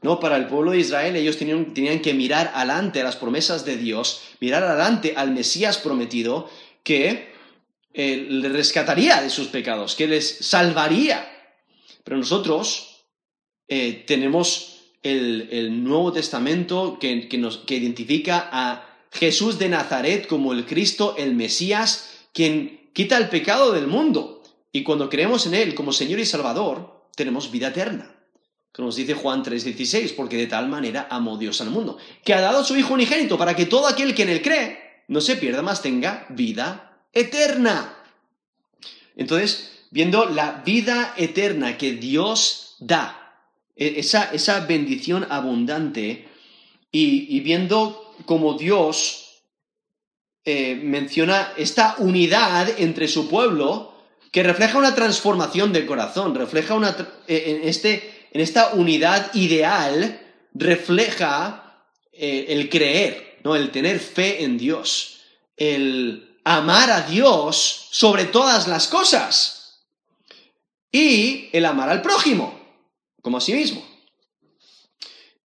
¿no? 0.02 0.20
Para 0.20 0.36
el 0.36 0.46
pueblo 0.46 0.72
de 0.72 0.80
Israel 0.80 1.16
ellos 1.16 1.38
tenían, 1.38 2.00
que 2.00 2.14
mirar 2.14 2.52
adelante 2.54 3.00
a 3.00 3.04
las 3.04 3.16
promesas 3.16 3.64
de 3.64 3.76
Dios, 3.76 4.22
mirar 4.40 4.62
adelante 4.64 5.14
al 5.16 5.30
Mesías 5.30 5.78
prometido 5.78 6.50
que 6.82 7.31
eh, 7.94 8.26
le 8.28 8.48
rescataría 8.48 9.20
de 9.20 9.30
sus 9.30 9.48
pecados, 9.48 9.94
que 9.94 10.06
les 10.06 10.38
salvaría. 10.40 11.28
Pero 12.04 12.16
nosotros 12.16 13.06
eh, 13.68 14.04
tenemos 14.06 14.80
el, 15.02 15.82
Nuevo 15.84 16.12
Testamento 16.12 16.98
que, 16.98 17.28
nos, 17.38 17.58
que 17.58 17.76
identifica 17.76 18.48
a 18.52 18.88
Jesús 19.10 19.58
de 19.58 19.68
Nazaret 19.68 20.26
como 20.26 20.52
el 20.52 20.64
Cristo, 20.64 21.14
el 21.18 21.34
Mesías, 21.34 22.26
quien 22.32 22.90
quita 22.92 23.18
el 23.18 23.28
pecado 23.28 23.72
del 23.72 23.86
mundo. 23.86 24.42
Y 24.72 24.82
cuando 24.82 25.08
creemos 25.08 25.46
en 25.46 25.54
Él 25.54 25.74
como 25.74 25.92
Señor 25.92 26.18
y 26.18 26.24
Salvador, 26.24 27.08
tenemos 27.14 27.50
vida 27.50 27.68
eterna 27.68 28.12
que 28.72 28.82
nos 28.82 28.96
dice 28.96 29.14
Juan 29.14 29.42
3:16, 29.42 30.14
porque 30.16 30.36
de 30.36 30.46
tal 30.46 30.68
manera 30.68 31.06
amó 31.10 31.36
Dios 31.36 31.60
al 31.60 31.70
mundo, 31.70 31.98
que 32.24 32.32
ha 32.32 32.40
dado 32.40 32.64
su 32.64 32.76
Hijo 32.76 32.94
unigénito 32.94 33.36
para 33.36 33.54
que 33.54 33.66
todo 33.66 33.86
aquel 33.86 34.14
que 34.14 34.22
en 34.22 34.30
él 34.30 34.42
cree 34.42 35.04
no 35.08 35.20
se 35.20 35.36
pierda 35.36 35.62
más, 35.62 35.82
tenga 35.82 36.26
vida 36.30 36.91
eterna. 37.12 37.96
Entonces, 39.16 39.86
viendo 39.90 40.24
la 40.26 40.62
vida 40.64 41.14
eterna 41.16 41.76
que 41.76 41.92
Dios 41.92 42.76
da, 42.80 43.36
e, 43.76 44.00
esa, 44.00 44.32
esa 44.32 44.60
bendición 44.60 45.26
abundante, 45.28 46.28
y, 46.94 47.40
viendo 47.40 48.14
cómo 48.26 48.58
Dios 48.58 49.44
eh, 50.44 50.74
menciona 50.74 51.54
esta 51.56 51.96
unidad 51.98 52.68
entre 52.78 53.08
su 53.08 53.30
pueblo, 53.30 53.94
que 54.30 54.42
refleja 54.42 54.78
una 54.78 54.94
transformación 54.94 55.72
del 55.72 55.86
corazón, 55.86 56.34
refleja 56.34 56.74
una, 56.74 56.94
eh, 57.26 57.60
en 57.62 57.68
este 57.68 58.12
en 58.32 58.40
esta 58.40 58.72
unidad 58.72 59.34
ideal 59.34 60.20
refleja 60.54 61.84
eh, 62.12 62.46
el 62.48 62.68
creer, 62.70 63.38
¿no? 63.44 63.54
el 63.54 63.70
tener 63.70 64.00
fe 64.00 64.42
en 64.42 64.56
Dios, 64.56 65.20
el 65.56 66.31
amar 66.44 66.90
a 66.90 67.02
Dios 67.02 67.88
sobre 67.90 68.24
todas 68.24 68.68
las 68.68 68.88
cosas 68.88 69.84
y 70.90 71.48
el 71.52 71.64
amar 71.64 71.88
al 71.88 72.02
prójimo 72.02 72.60
como 73.20 73.38
a 73.38 73.40
sí 73.40 73.52
mismo. 73.52 73.84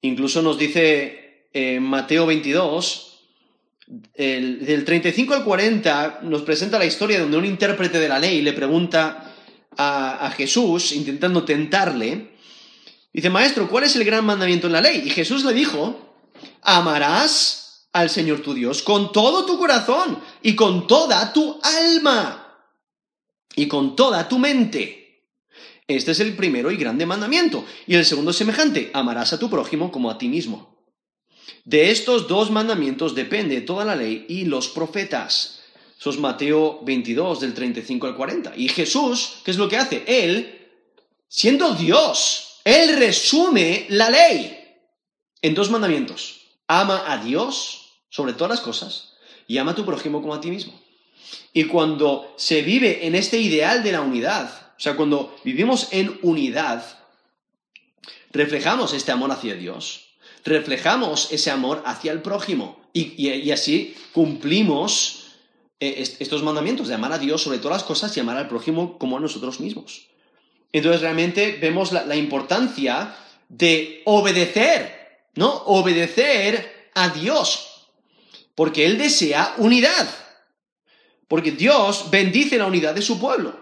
Incluso 0.01 0.41
nos 0.41 0.57
dice 0.57 1.49
en 1.53 1.83
Mateo 1.83 2.25
22, 2.25 3.19
del 3.87 4.83
35 4.83 5.33
al 5.33 5.43
40 5.43 6.19
nos 6.23 6.41
presenta 6.41 6.79
la 6.79 6.85
historia 6.85 7.19
donde 7.19 7.37
un 7.37 7.45
intérprete 7.45 7.99
de 7.99 8.09
la 8.09 8.19
ley 8.19 8.41
le 8.41 8.53
pregunta 8.53 9.33
a 9.77 10.33
Jesús, 10.35 10.91
intentando 10.91 11.45
tentarle, 11.45 12.37
Dice, 13.17 13.31
maestro, 13.31 13.67
¿cuál 13.67 13.85
es 13.85 13.95
el 13.95 14.03
gran 14.03 14.23
mandamiento 14.23 14.67
en 14.67 14.73
la 14.73 14.81
ley? 14.81 15.01
Y 15.03 15.09
Jesús 15.09 15.43
le 15.43 15.51
dijo, 15.51 16.15
amarás 16.61 17.66
al 17.97 18.09
Señor 18.09 18.41
tu 18.41 18.53
Dios 18.53 18.81
con 18.83 19.11
todo 19.11 19.45
tu 19.45 19.57
corazón 19.57 20.19
y 20.41 20.55
con 20.55 20.87
toda 20.87 21.33
tu 21.33 21.59
alma 21.63 22.47
y 23.55 23.67
con 23.67 23.95
toda 23.95 24.27
tu 24.29 24.37
mente. 24.37 25.23
Este 25.87 26.11
es 26.11 26.19
el 26.19 26.35
primero 26.35 26.69
y 26.69 26.77
grande 26.77 27.05
mandamiento. 27.05 27.65
Y 27.87 27.95
el 27.95 28.05
segundo 28.05 28.33
semejante, 28.33 28.91
amarás 28.93 29.33
a 29.33 29.39
tu 29.39 29.49
prójimo 29.49 29.91
como 29.91 30.11
a 30.11 30.17
ti 30.17 30.27
mismo. 30.27 30.77
De 31.63 31.91
estos 31.91 32.27
dos 32.27 32.51
mandamientos 32.51 33.15
depende 33.15 33.61
toda 33.61 33.83
la 33.83 33.95
ley 33.95 34.25
y 34.29 34.45
los 34.45 34.67
profetas. 34.67 35.61
Eso 35.99 36.11
es 36.11 36.19
Mateo 36.19 36.81
22, 36.83 37.39
del 37.39 37.53
35 37.53 38.05
al 38.07 38.15
40. 38.15 38.53
Y 38.57 38.69
Jesús, 38.69 39.39
¿qué 39.43 39.51
es 39.51 39.57
lo 39.57 39.67
que 39.67 39.77
hace? 39.77 40.03
Él, 40.05 40.69
siendo 41.27 41.73
Dios, 41.73 42.59
él 42.63 42.97
resume 42.97 43.87
la 43.89 44.09
ley 44.09 44.55
en 45.41 45.55
dos 45.55 45.71
mandamientos. 45.71 46.41
Ama 46.67 47.11
a 47.11 47.17
Dios 47.23 47.86
sobre 48.09 48.33
todas 48.33 48.51
las 48.51 48.61
cosas 48.61 49.13
y 49.47 49.57
ama 49.57 49.71
a 49.71 49.75
tu 49.75 49.85
prójimo 49.85 50.21
como 50.21 50.33
a 50.33 50.41
ti 50.41 50.49
mismo. 50.49 50.73
Y 51.53 51.65
cuando 51.65 52.33
se 52.37 52.61
vive 52.61 53.07
en 53.07 53.15
este 53.15 53.39
ideal 53.39 53.83
de 53.83 53.91
la 53.91 54.01
unidad, 54.01 54.49
o 54.77 54.79
sea, 54.79 54.95
cuando 54.95 55.35
vivimos 55.43 55.87
en 55.91 56.19
unidad, 56.21 56.83
reflejamos 58.31 58.93
este 58.93 59.11
amor 59.11 59.31
hacia 59.31 59.55
Dios, 59.55 60.09
reflejamos 60.45 61.31
ese 61.31 61.51
amor 61.51 61.81
hacia 61.85 62.11
el 62.11 62.21
prójimo 62.21 62.79
y, 62.93 63.51
así 63.51 63.95
cumplimos 64.13 65.33
eh, 65.79 66.15
estos 66.19 66.43
mandamientos 66.43 66.87
de 66.87 66.95
amar 66.95 67.11
a 67.11 67.19
Dios 67.19 67.41
sobre 67.41 67.59
todas 67.59 67.77
las 67.77 67.83
cosas 67.83 68.15
y 68.15 68.19
amar 68.19 68.37
al 68.37 68.47
prójimo 68.47 68.97
como 68.97 69.17
a 69.17 69.19
nosotros 69.19 69.59
mismos. 69.59 70.07
Entonces 70.71 71.01
realmente 71.01 71.57
vemos 71.61 71.91
la, 71.91 72.15
importancia 72.15 73.15
de 73.49 74.01
obedecer, 74.05 75.25
¿no? 75.35 75.49
Obedecer 75.65 76.89
a 76.93 77.09
Dios, 77.09 77.66
porque 78.57 78.87
Él 78.87 78.97
desea 78.97 79.53
unidad, 79.59 80.09
porque 81.27 81.51
Dios 81.51 82.09
bendice 82.09 82.57
la 82.57 82.65
unidad 82.65 82.95
de 82.95 83.03
su 83.03 83.19
pueblo. 83.19 83.55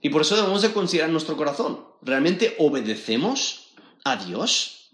Y 0.00 0.08
por 0.08 0.22
eso 0.22 0.34
debemos 0.34 0.62
de 0.62 0.72
considerar 0.72 1.10
nuestro 1.10 1.36
corazón. 1.36 1.84
¿Realmente 2.00 2.56
obedecemos 2.58 3.74
a 4.04 4.16
Dios? 4.16 4.88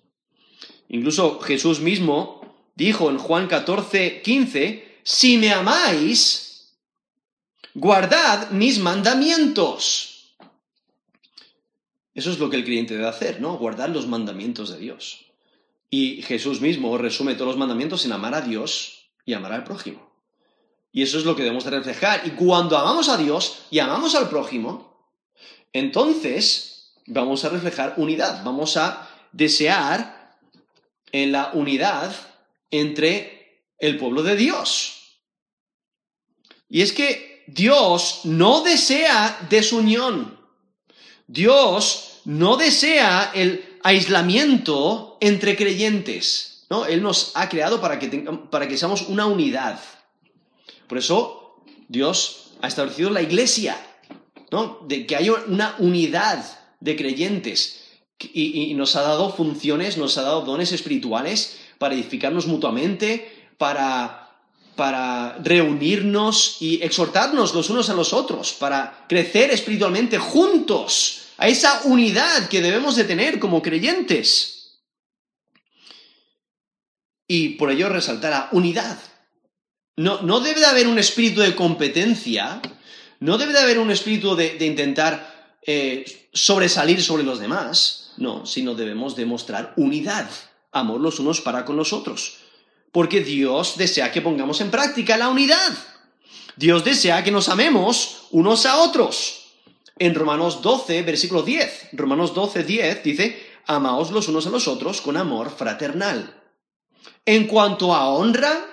Incluso 0.89 1.39
Jesús 1.39 1.79
mismo 1.79 2.41
dijo 2.75 3.11
en 3.11 3.19
Juan 3.19 3.47
14, 3.47 4.23
15, 4.23 4.99
si 5.05 5.39
me 5.39 5.53
amáis, 5.53 6.75
guardad 7.75 8.51
mis 8.51 8.81
mandamientos. 8.81 10.35
Eso 12.13 12.33
es 12.33 12.41
lo 12.41 12.51
que 12.51 12.57
el 12.57 12.65
creyente 12.65 12.95
debe 12.95 13.07
hacer, 13.07 13.41
¿no? 13.41 13.57
Guardar 13.57 13.91
los 13.91 14.09
mandamientos 14.09 14.71
de 14.71 14.81
Dios. 14.81 15.27
Y 15.91 16.23
Jesús 16.23 16.61
mismo 16.61 16.99
resume 16.99 17.35
todos 17.35 17.51
los 17.51 17.57
mandamientos 17.57 18.05
en 18.05 18.11
amar 18.11 18.35
a 18.35 18.41
Dios 18.41 18.98
y 19.29 19.35
amar 19.35 19.53
al 19.53 19.65
prójimo. 19.65 20.11
Y 20.91 21.03
eso 21.03 21.19
es 21.19 21.27
lo 21.27 21.37
que 21.37 21.43
debemos 21.43 21.65
de 21.65 21.71
reflejar. 21.71 22.27
Y 22.27 22.31
cuando 22.31 22.79
amamos 22.79 23.11
a 23.11 23.19
Dios 23.19 23.67
y 23.71 23.79
amamos 23.79 24.15
al 24.15 24.31
prójimo, 24.31 25.13
entonces 25.75 26.95
vamos 27.05 27.45
a 27.45 27.51
reflejar 27.51 27.93
unidad, 27.99 28.43
vamos 28.43 28.79
a 28.79 29.07
desear 29.33 30.39
en 31.13 31.31
la 31.33 31.51
unidad 31.53 32.11
entre 32.71 33.67
el 33.79 33.99
pueblo 33.99 34.23
de 34.23 34.35
Dios. 34.35 35.21
Y 36.71 36.81
es 36.81 36.93
que 36.93 37.45
Dios 37.49 38.23
no 38.25 38.63
desea 38.63 39.47
desunión. 39.51 40.41
Dios 41.27 42.23
no 42.25 42.57
desea 42.57 43.31
el 43.35 43.79
aislamiento 43.83 45.19
entre 45.21 45.55
creyentes. 45.55 46.58
¿No? 46.71 46.87
Él 46.87 47.03
nos 47.03 47.33
ha 47.35 47.49
creado 47.49 47.81
para 47.81 47.99
que, 47.99 48.09
para 48.51 48.69
que 48.69 48.77
seamos 48.77 49.03
una 49.03 49.27
unidad. 49.27 49.81
Por 50.87 50.99
eso 50.99 51.63
Dios 51.89 52.53
ha 52.61 52.69
establecido 52.69 53.11
la 53.11 53.23
iglesia, 53.23 53.77
¿no? 54.51 54.81
de 54.87 55.07
que 55.07 55.17
haya 55.17 55.33
una 55.47 55.77
unidad 55.79 56.45
de 56.81 56.97
creyentes. 56.97 57.85
Y, 58.21 58.71
y, 58.71 58.75
nos 58.75 58.97
ha 58.97 59.03
dado 59.03 59.33
funciones, 59.33 59.97
nos 59.97 60.19
ha 60.19 60.23
dado 60.23 60.41
dones 60.41 60.73
espirituales 60.73 61.59
para 61.79 61.95
edificarnos 61.95 62.49
mutuamente, 62.49 63.49
para, 63.57 64.41
para 64.75 65.39
reunirnos 65.39 66.57
y 66.61 66.83
exhortarnos 66.83 67.55
los 67.55 67.71
unos 67.71 67.91
a 67.91 67.95
los 67.95 68.13
otros, 68.13 68.53
para 68.55 69.05
crecer 69.09 69.53
espiritualmente 69.53 70.19
juntos 70.19 71.29
a 71.37 71.47
esa 71.47 71.83
unidad 71.85 72.49
que 72.49 72.61
debemos 72.61 72.97
de 72.97 73.05
tener 73.05 73.39
como 73.39 73.63
creyentes. 73.63 74.58
Y 77.29 77.51
por 77.51 77.71
ello 77.71 77.89
resaltará 77.91 78.49
unidad. 78.53 78.99
No, 79.97 80.23
no 80.23 80.41
debe 80.41 80.61
de 80.61 80.67
haber 80.67 80.89
un 80.89 80.99
espíritu 80.99 81.43
de 81.43 81.55
competencia, 81.55 82.63
no 83.21 83.37
debe 83.37 83.53
de 83.53 83.59
haber 83.59 83.79
un 83.79 83.91
espíritu 83.91 84.35
de, 84.35 84.57
intentar 84.65 85.57
eh, 85.67 86.29
sobresalir 86.33 87.03
sobre 87.03 87.25
los 87.25 87.39
demás, 87.39 88.13
no, 88.17 88.47
sino 88.47 88.75
debemos 88.75 89.17
demostrar 89.17 89.75
unidad, 89.77 90.29
amor 90.73 91.01
los 91.01 91.19
unos 91.19 91.41
para 91.41 91.65
con 91.65 91.77
los 91.77 91.93
otros. 91.93 92.39
Porque 92.93 93.23
Dios 93.23 93.77
desea 93.77 94.11
que 94.11 94.23
pongamos 94.23 94.61
en 94.61 94.71
práctica 94.71 95.17
la 95.17 95.29
unidad. 95.29 95.77
Dios 96.57 96.85
desea 96.85 97.23
que 97.23 97.31
nos 97.31 97.49
amemos 97.49 98.29
unos 98.31 98.67
a 98.67 98.79
otros. 98.79 99.47
En 99.99 100.15
Romanos 100.15 100.63
12, 100.63 101.03
versículo 101.03 101.43
10, 101.43 101.91
Romanos 101.93 102.35
12, 102.35 102.63
10 102.63 103.03
dice, 103.03 103.47
amaos 103.67 104.13
los 104.13 104.29
unos 104.29 104.47
a 104.47 104.51
los 104.51 104.69
otros 104.69 105.01
con 105.01 105.17
amor 105.17 105.51
fraternal. 105.51 106.38
En 107.29 107.47
cuanto 107.47 107.95
a 107.95 108.09
honra, 108.09 108.65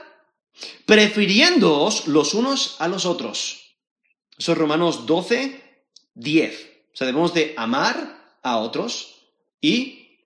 prefiriéndoos 0.86 2.08
los 2.08 2.34
unos 2.34 2.78
a 2.80 2.88
los 2.88 3.06
otros. 3.06 3.76
Eso 4.38 4.54
es 4.54 4.58
Romanos 4.58 5.06
12, 5.06 5.82
10. 6.14 6.72
O 6.94 6.96
sea, 6.96 7.06
debemos 7.06 7.34
de 7.34 7.54
amar 7.58 8.38
a 8.44 8.60
otros 8.60 9.16
y 9.60 10.22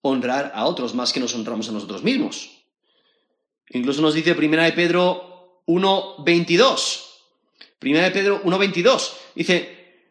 honrar 0.00 0.50
a 0.54 0.64
otros 0.64 0.94
más 0.94 1.12
que 1.12 1.20
nos 1.20 1.34
honramos 1.34 1.68
a 1.68 1.72
nosotros 1.72 2.02
mismos. 2.02 2.52
Incluso 3.68 4.00
nos 4.00 4.14
dice 4.14 4.34
Primera 4.34 4.64
de 4.64 4.72
Pedro 4.72 5.60
1.22. 5.66 7.02
Primera 7.78 8.06
de 8.06 8.12
Pedro 8.12 8.42
1.22. 8.44 9.12
Dice, 9.34 10.06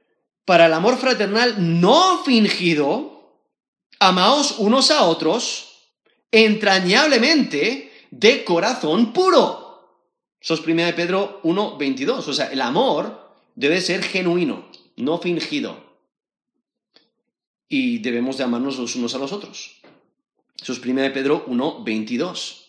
para 0.46 0.68
el 0.68 0.74
amor 0.74 0.96
fraternal 1.00 1.56
no 1.58 2.24
fingido, 2.24 3.42
amaos 3.98 4.60
unos 4.60 4.92
a 4.92 5.06
otros 5.06 5.65
entrañablemente 6.36 8.08
de 8.12 8.44
corazón 8.44 9.14
puro. 9.14 10.10
Eso 10.42 10.54
es 10.54 10.60
Primera 10.60 10.88
de 10.88 10.94
Pedro 10.94 11.40
1.22. 11.44 12.28
O 12.28 12.34
sea, 12.34 12.52
el 12.52 12.62
amor 12.62 13.32
debe 13.56 13.80
ser 13.80 14.04
genuino, 14.04 14.70
no 14.98 15.18
fingido. 15.18 15.84
Y 17.70 18.00
debemos 18.00 18.38
de 18.38 18.44
amarnos 18.44 18.78
los 18.78 18.96
unos 18.96 19.16
a 19.16 19.18
los 19.18 19.32
otros. 19.32 19.82
Eso 20.62 20.74
es 20.74 20.80
Primera 20.80 21.08
de 21.08 21.14
Pedro 21.14 21.46
1.22. 21.48 22.64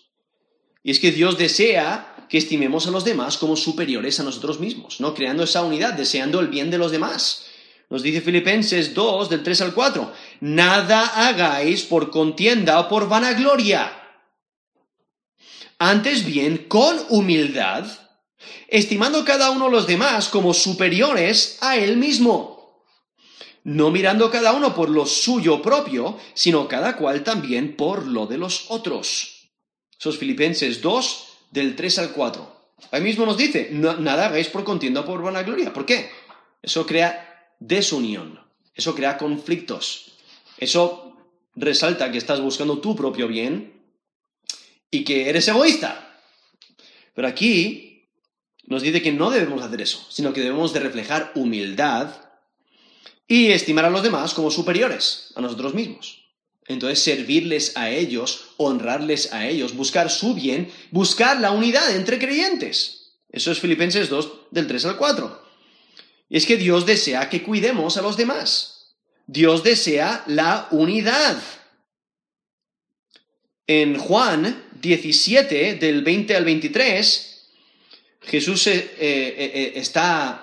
Y 0.85 0.93
es 0.93 1.01
que 1.01 1.11
Dios 1.11 1.37
desea 1.37 2.27
que 2.29 2.39
estimemos 2.39 2.87
a 2.87 2.93
los 2.93 3.05
demás 3.05 3.37
como 3.37 3.57
superiores 3.57 4.21
a 4.21 4.23
nosotros 4.23 4.61
mismos, 4.61 5.01
¿no? 5.01 5.13
Creando 5.13 5.43
esa 5.43 5.65
unidad, 5.65 5.95
deseando 5.95 6.39
el 6.39 6.49
bien 6.49 6.71
de 6.71 6.79
los 6.79 6.93
demás. 6.93 7.47
Nos 7.91 8.03
dice 8.03 8.21
Filipenses 8.21 8.95
2, 8.95 9.29
del 9.29 9.43
3 9.43 9.61
al 9.61 9.75
4, 9.75 10.13
nada 10.41 11.29
hagáis 11.29 11.83
por 11.83 12.11
contienda 12.11 12.81
o 12.81 12.89
por 12.89 13.09
vanagloria. 13.09 13.93
Antes 15.79 16.25
bien, 16.25 16.67
con 16.69 16.97
humildad, 17.11 17.87
estimando 18.69 19.25
cada 19.25 19.51
uno 19.51 19.67
a 19.67 19.71
los 19.71 19.87
demás 19.87 20.29
como 20.29 20.55
superiores 20.55 21.59
a 21.61 21.77
él 21.77 21.97
mismo, 21.97 22.85
no 23.65 23.91
mirando 23.91 24.31
cada 24.31 24.53
uno 24.53 24.75
por 24.75 24.89
lo 24.89 25.07
suyo 25.07 25.61
propio, 25.61 26.19
sino 26.35 26.69
cada 26.69 26.97
cual 26.97 27.25
también 27.25 27.77
por 27.77 28.07
lo 28.07 28.27
de 28.27 28.39
los 28.39 28.67
otros. 28.69 29.51
Esos 29.99 30.19
Filipenses 30.19 30.81
2, 30.81 31.25
del 31.51 31.75
3 31.75 31.99
al 31.99 32.13
4. 32.13 32.57
Ahí 32.93 33.01
mismo 33.01 33.27
nos 33.27 33.37
dice, 33.37 33.71
nada 33.73 34.27
hagáis 34.27 34.49
por 34.49 34.63
contienda 34.63 35.05
por 35.05 35.23
vanagloria. 35.23 35.73
¿Por 35.73 35.87
qué? 35.87 36.11
Eso 36.63 36.87
crea 36.87 37.55
desunión, 37.59 38.41
eso 38.75 38.95
crea 38.95 39.17
conflictos, 39.17 40.13
eso 40.59 41.17
resalta 41.55 42.11
que 42.13 42.19
estás 42.19 42.41
buscando 42.41 42.79
tu 42.79 42.95
propio 42.95 43.29
bien 43.29 43.83
y 44.91 45.05
que 45.05 45.29
eres 45.29 45.49
egoísta. 45.49 46.21
Pero 47.15 47.29
aquí 47.29 48.09
nos 48.67 48.83
dice 48.83 49.03
que 49.03 49.13
no 49.13 49.31
debemos 49.31 49.63
hacer 49.63 49.81
eso, 49.81 50.07
sino 50.11 50.33
que 50.33 50.41
debemos 50.41 50.73
de 50.73 50.81
reflejar 50.81 51.33
humildad 51.35 52.11
y 53.29 53.49
estimar 53.49 53.85
a 53.85 53.91
los 53.91 54.03
demás 54.03 54.35
como 54.35 54.51
superiores 54.51 55.33
a 55.35 55.41
nosotros 55.41 55.75
mismos. 55.75 56.27
Entonces, 56.69 56.99
servirles 56.99 57.77
a 57.77 57.91
ellos, 57.91 58.47
honrarles 58.57 59.33
a 59.33 59.49
ellos, 59.49 59.77
buscar 59.77 60.11
su 60.11 60.35
bien, 60.35 60.71
buscar 60.91 61.41
la 61.41 61.53
unidad 61.53 61.95
entre 61.95 62.19
creyentes. 62.19 63.13
Eso 63.31 63.53
es 63.53 63.61
Filipenses 63.61 64.09
2, 64.09 64.33
del 64.51 64.67
3 64.67 64.85
al 64.87 64.97
4. 64.97 65.43
Y 66.29 66.37
es 66.37 66.47
que 66.47 66.57
Dios 66.57 66.85
desea 66.85 67.29
que 67.29 67.43
cuidemos 67.43 67.97
a 67.97 68.03
los 68.03 68.17
demás. 68.17 68.76
Dios 69.27 69.63
desea 69.65 70.23
la 70.27 70.69
unidad. 70.71 71.37
En 73.67 73.99
Juan 73.99 74.65
17, 74.81 75.75
del 75.75 76.03
20 76.03 76.37
al 76.37 76.45
23, 76.45 77.37
Jesús 78.23 78.67
eh, 78.69 78.95
eh, 78.99 79.53
eh, 79.55 79.73
está 79.77 80.43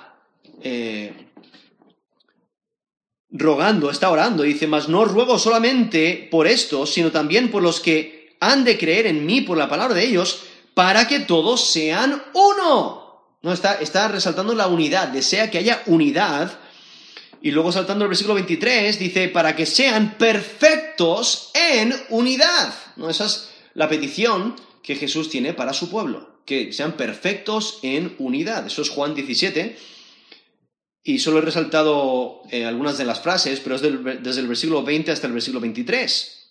rogando, 3.29 3.89
está 3.89 4.11
orando, 4.11 4.43
dice, 4.43 4.67
mas 4.67 4.87
no 4.87 5.05
ruego 5.05 5.39
solamente 5.39 6.27
por 6.29 6.47
esto, 6.47 6.85
sino 6.85 7.11
también 7.11 7.49
por 7.49 7.63
los 7.63 7.79
que 7.79 8.35
han 8.39 8.63
de 8.63 8.77
creer 8.77 9.07
en 9.07 9.25
mí 9.25 9.41
por 9.41 9.57
la 9.57 9.69
palabra 9.69 9.95
de 9.95 10.05
ellos, 10.05 10.43
para 10.73 11.07
que 11.07 11.19
todos 11.19 11.71
sean 11.71 12.21
uno. 12.33 13.03
No, 13.41 13.51
está, 13.51 13.75
está 13.75 14.07
resaltando 14.07 14.53
la 14.55 14.67
unidad, 14.67 15.09
desea 15.09 15.49
que 15.49 15.57
haya 15.57 15.81
unidad. 15.85 16.59
Y 17.43 17.51
luego 17.51 17.73
saltando 17.73 18.05
el 18.05 18.09
versículo 18.09 18.35
23, 18.35 18.97
dice, 18.97 19.27
para 19.27 19.53
que 19.53 19.65
sean 19.65 20.17
perfectos 20.17 21.51
en 21.53 21.93
unidad. 22.07 22.73
¿No? 22.95 23.09
Esa 23.09 23.25
es 23.25 23.49
la 23.73 23.89
petición 23.89 24.55
que 24.81 24.95
Jesús 24.95 25.29
tiene 25.29 25.53
para 25.53 25.73
su 25.73 25.89
pueblo, 25.89 26.39
que 26.45 26.71
sean 26.71 26.93
perfectos 26.93 27.79
en 27.81 28.15
unidad. 28.17 28.65
Eso 28.65 28.81
es 28.81 28.89
Juan 28.89 29.13
17 29.13 29.77
y 31.03 31.19
solo 31.19 31.39
he 31.39 31.41
resaltado 31.41 32.43
eh, 32.49 32.63
algunas 32.63 32.97
de 32.97 33.03
las 33.03 33.19
frases, 33.19 33.59
pero 33.59 33.75
es 33.75 33.81
desde 33.81 34.39
el 34.39 34.47
versículo 34.47 34.81
20 34.81 35.11
hasta 35.11 35.27
el 35.27 35.33
versículo 35.33 35.59
23. 35.59 36.47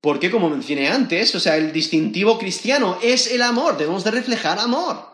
Porque, 0.00 0.30
como 0.30 0.48
mencioné 0.48 0.88
antes, 0.88 1.34
o 1.34 1.40
sea, 1.40 1.58
el 1.58 1.70
distintivo 1.70 2.38
cristiano 2.38 2.98
es 3.02 3.30
el 3.30 3.42
amor, 3.42 3.76
debemos 3.76 4.04
de 4.04 4.12
reflejar 4.12 4.58
amor. 4.58 5.06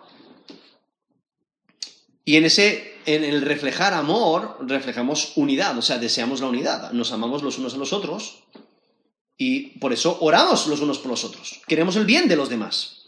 Y 2.24 2.36
en 2.36 2.44
ese, 2.44 2.93
en 3.06 3.24
el 3.24 3.42
reflejar 3.42 3.94
amor, 3.94 4.58
reflejamos 4.60 5.32
unidad, 5.36 5.76
o 5.78 5.82
sea, 5.82 5.98
deseamos 5.98 6.40
la 6.40 6.48
unidad, 6.48 6.92
nos 6.92 7.12
amamos 7.12 7.42
los 7.42 7.58
unos 7.58 7.74
a 7.74 7.78
los 7.78 7.92
otros 7.92 8.44
y 9.36 9.78
por 9.78 9.92
eso 9.92 10.18
oramos 10.20 10.66
los 10.66 10.80
unos 10.80 10.98
por 10.98 11.10
los 11.10 11.24
otros, 11.24 11.60
queremos 11.66 11.96
el 11.96 12.04
bien 12.04 12.28
de 12.28 12.36
los 12.36 12.48
demás. 12.48 13.04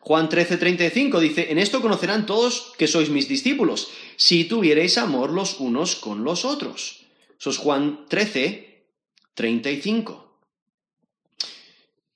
Juan 0.00 0.28
13:35 0.30 1.20
dice, 1.20 1.52
en 1.52 1.58
esto 1.58 1.82
conocerán 1.82 2.24
todos 2.24 2.72
que 2.78 2.88
sois 2.88 3.10
mis 3.10 3.28
discípulos, 3.28 3.88
si 4.16 4.44
tuvierais 4.44 4.96
amor 4.96 5.30
los 5.30 5.60
unos 5.60 5.94
con 5.94 6.24
los 6.24 6.46
otros. 6.46 7.04
Eso 7.38 7.50
es 7.50 7.58
Juan 7.58 8.06
13:35. 8.08 10.24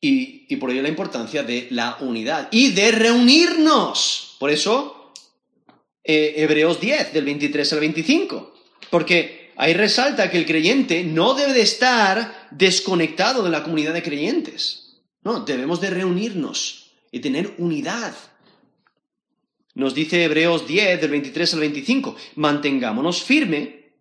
Y, 0.01 0.47
y 0.49 0.57
por 0.57 0.71
ello 0.71 0.81
la 0.83 0.89
importancia 0.89 1.43
de 1.43 1.69
la 1.71 1.99
unidad 2.01 2.49
y 2.51 2.73
de 2.73 2.91
reunirnos. 2.91 4.37
Por 4.39 4.51
eso, 4.51 5.04
eh, 6.05 6.35
Hebreos 6.37 6.81
10, 6.81 7.13
del 7.13 7.25
23 7.25 7.73
al 7.73 7.81
25. 7.81 8.55
Porque 8.91 9.53
ahí 9.57 9.73
resalta 9.73 10.31
que 10.31 10.39
el 10.39 10.47
creyente 10.47 11.03
no 11.03 11.35
debe 11.35 11.55
de 11.55 11.63
estar 11.63 12.49
desconectado 12.51 13.43
de 13.43 13.51
la 13.51 13.63
comunidad 13.63 13.95
de 13.95 14.03
creyentes. 14.03 15.01
No, 15.23 15.41
debemos 15.41 15.81
de 15.81 15.91
reunirnos 15.91 16.93
y 17.11 17.21
tener 17.21 17.55
unidad. 17.59 18.15
Nos 19.75 19.95
dice 19.95 20.23
Hebreos 20.23 20.69
10, 20.69 21.01
del 21.01 21.11
23 21.11 21.55
al 21.55 21.61
25, 21.61 22.17
mantengámonos 22.37 23.23
firme, 23.23 23.93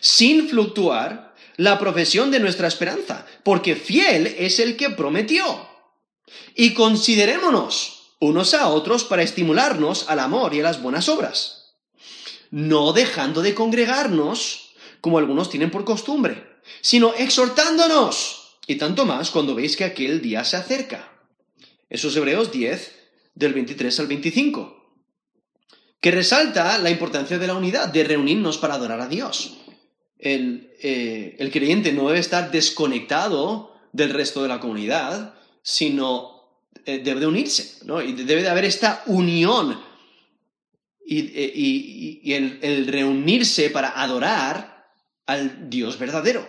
sin 0.00 0.48
fluctuar, 0.48 1.32
la 1.56 1.78
profesión 1.78 2.30
de 2.30 2.40
nuestra 2.40 2.66
esperanza, 2.66 3.26
porque 3.44 3.76
fiel 3.76 4.26
es 4.38 4.58
el 4.58 4.76
que 4.76 4.90
prometió. 4.90 5.44
Y 6.54 6.72
considerémonos 6.72 8.01
unos 8.22 8.54
a 8.54 8.68
otros 8.68 9.02
para 9.02 9.24
estimularnos 9.24 10.08
al 10.08 10.20
amor 10.20 10.54
y 10.54 10.60
a 10.60 10.62
las 10.62 10.80
buenas 10.80 11.08
obras, 11.08 11.74
no 12.52 12.92
dejando 12.92 13.42
de 13.42 13.52
congregarnos, 13.52 14.74
como 15.00 15.18
algunos 15.18 15.50
tienen 15.50 15.72
por 15.72 15.84
costumbre, 15.84 16.60
sino 16.80 17.14
exhortándonos, 17.14 18.58
y 18.68 18.76
tanto 18.76 19.06
más 19.06 19.32
cuando 19.32 19.56
veis 19.56 19.76
que 19.76 19.82
aquel 19.82 20.22
día 20.22 20.44
se 20.44 20.56
acerca. 20.56 21.12
Eso 21.90 22.08
es 22.08 22.16
Hebreos 22.16 22.52
10, 22.52 22.94
del 23.34 23.54
23 23.54 23.98
al 23.98 24.06
25, 24.06 25.00
que 26.00 26.10
resalta 26.12 26.78
la 26.78 26.90
importancia 26.90 27.38
de 27.38 27.46
la 27.48 27.54
unidad, 27.54 27.88
de 27.88 28.04
reunirnos 28.04 28.56
para 28.56 28.74
adorar 28.74 29.00
a 29.00 29.08
Dios. 29.08 29.56
El, 30.16 30.72
eh, 30.80 31.50
creyente 31.52 31.92
no 31.92 32.06
debe 32.06 32.20
estar 32.20 32.52
desconectado 32.52 33.74
del 33.92 34.10
resto 34.10 34.42
de 34.42 34.48
la 34.48 34.60
comunidad, 34.60 35.34
sino 35.62 36.31
debe 36.84 37.20
de 37.20 37.26
unirse, 37.26 37.84
¿no? 37.84 38.02
Y 38.02 38.12
debe 38.12 38.42
de 38.42 38.48
haber 38.48 38.64
esta 38.64 39.02
unión 39.06 39.80
y, 41.04 41.18
eh, 41.34 42.58
el, 42.62 42.86
reunirse 42.86 43.70
para 43.70 44.00
adorar 44.00 44.86
al 45.26 45.68
Dios 45.68 45.98
verdadero. 45.98 46.48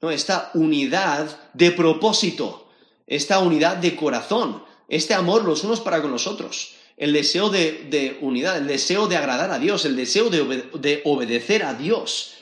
¿no? 0.00 0.10
Esta 0.10 0.50
unidad 0.54 1.50
de 1.54 1.72
propósito 1.72 2.68
esta 3.08 3.40
unidad 3.40 3.78
de 3.78 3.96
corazón, 3.96 4.62
este 4.88 5.14
amor 5.14 5.44
los 5.44 5.64
unos 5.64 5.80
para 5.80 6.00
con 6.02 6.12
los 6.12 6.26
otros, 6.26 6.74
el 6.96 7.12
deseo 7.12 7.48
de, 7.48 8.18
unidad, 8.20 8.58
el 8.58 8.66
deseo 8.66 9.08
de 9.08 9.16
agradar 9.16 9.50
a 9.50 9.58
Dios, 9.58 9.84
el 9.84 9.96
deseo 9.96 10.30
de, 10.30 11.00
obedecer 11.04 11.64
a 11.64 11.74
Dios. 11.74 12.34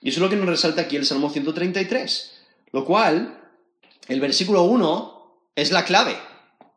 Y 0.00 0.10
eso 0.10 0.18
es 0.18 0.22
lo 0.22 0.30
que 0.30 0.36
nos 0.36 0.48
resalta 0.48 0.82
aquí 0.82 0.96
el 0.96 1.06
Salmo 1.06 1.30
133, 1.30 2.32
lo 2.72 2.84
cual, 2.84 3.40
el 4.06 4.20
versículo 4.20 4.62
1 4.64 5.50
es 5.56 5.72
la 5.72 5.84
clave. 5.84 6.16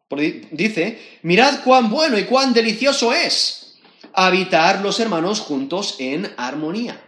Dice, 0.10 1.20
mirad 1.24 1.64
cuán 1.64 1.90
bueno 1.90 2.18
y 2.18 2.24
cuán 2.24 2.54
delicioso 2.54 3.12
es 3.12 3.78
habitar 4.14 4.82
los 4.82 5.00
hermanos 5.00 5.42
juntos 5.42 5.96
en 6.00 6.32
armonía. 6.38 7.04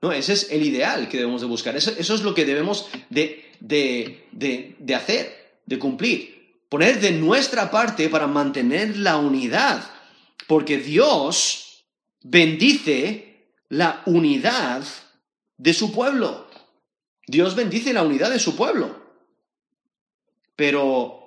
¿No? 0.00 0.12
Ese 0.12 0.34
es 0.34 0.50
el 0.50 0.62
ideal 0.62 1.08
que 1.08 1.16
debemos 1.16 1.40
de 1.40 1.46
buscar. 1.46 1.76
Eso, 1.76 1.90
es 1.98 2.22
lo 2.22 2.34
que 2.34 2.44
debemos 2.44 2.88
de, 3.10 3.52
de 3.60 4.94
hacer, 4.94 5.58
de 5.66 5.78
cumplir. 5.78 6.34
Poner 6.68 7.00
de 7.00 7.12
nuestra 7.12 7.70
parte 7.70 8.08
para 8.08 8.26
mantener 8.26 8.96
la 8.96 9.16
unidad. 9.16 9.84
Porque 10.46 10.78
Dios 10.78 11.84
bendice 12.22 13.52
la 13.68 14.02
unidad 14.06 14.84
de 15.56 15.72
su 15.72 15.92
pueblo. 15.92 16.48
Dios 17.26 17.54
bendice 17.54 17.92
la 17.92 18.02
unidad 18.02 18.30
de 18.30 18.38
su 18.38 18.56
pueblo. 18.56 19.02
Pero, 20.56 21.23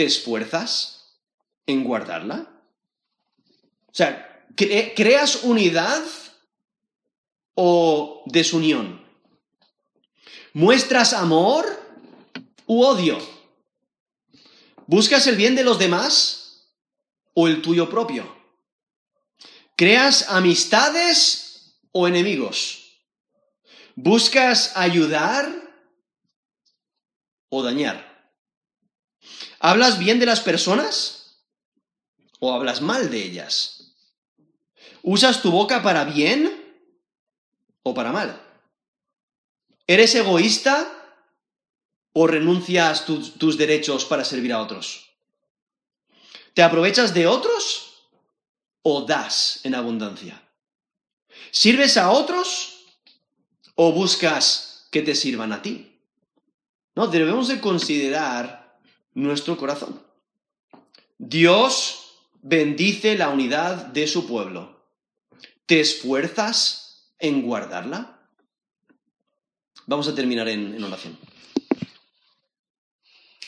¿te 0.00 0.06
esfuerzas 0.06 1.18
en 1.66 1.84
guardarla? 1.84 2.46
O 3.86 3.92
sea, 3.92 4.46
¿creas 4.56 5.44
unidad 5.44 6.02
o 7.54 8.22
desunión? 8.24 9.04
¿Muestras 10.54 11.12
amor 11.12 11.66
u 12.64 12.82
odio? 12.82 13.18
¿Buscas 14.86 15.26
el 15.26 15.36
bien 15.36 15.54
de 15.54 15.64
los 15.64 15.78
demás 15.78 16.66
o 17.34 17.46
el 17.46 17.60
tuyo 17.60 17.90
propio? 17.90 18.24
¿Creas 19.76 20.30
amistades 20.30 21.74
o 21.92 22.08
enemigos? 22.08 23.02
¿Buscas 23.96 24.74
ayudar 24.78 25.46
o 27.50 27.62
dañar? 27.62 28.09
¿Hablas 29.62 29.98
bien 29.98 30.18
de 30.18 30.24
las 30.24 30.40
personas 30.40 31.36
o 32.38 32.54
hablas 32.54 32.80
mal 32.80 33.10
de 33.10 33.22
ellas? 33.22 33.92
¿Usas 35.02 35.42
tu 35.42 35.50
boca 35.50 35.82
para 35.82 36.04
bien 36.04 36.82
o 37.82 37.92
para 37.92 38.10
mal? 38.10 38.40
¿Eres 39.86 40.14
egoísta 40.14 40.90
o 42.14 42.26
renuncias 42.26 43.04
tus 43.04 43.58
derechos 43.58 44.06
para 44.06 44.24
servir 44.24 44.54
a 44.54 44.62
otros? 44.62 45.10
¿Te 46.54 46.62
aprovechas 46.62 47.12
de 47.12 47.26
otros 47.26 48.08
o 48.82 49.02
das 49.02 49.60
en 49.64 49.74
abundancia? 49.74 50.42
¿Sirves 51.50 51.98
a 51.98 52.10
otros 52.10 52.86
o 53.74 53.92
buscas 53.92 54.88
que 54.90 55.02
te 55.02 55.14
sirvan 55.14 55.52
a 55.52 55.60
ti? 55.60 56.00
No, 56.94 57.08
debemos 57.08 57.48
de 57.48 57.60
considerar 57.60 58.59
nuestro 59.14 59.56
corazón. 59.56 60.00
Dios 61.18 62.16
bendice 62.42 63.16
la 63.16 63.28
unidad 63.28 63.86
de 63.86 64.06
su 64.06 64.26
pueblo. 64.26 64.80
¿Te 65.66 65.80
esfuerzas 65.80 67.12
en 67.18 67.42
guardarla? 67.42 68.18
Vamos 69.86 70.08
a 70.08 70.14
terminar 70.14 70.48
en, 70.48 70.82
oración. 70.82 71.18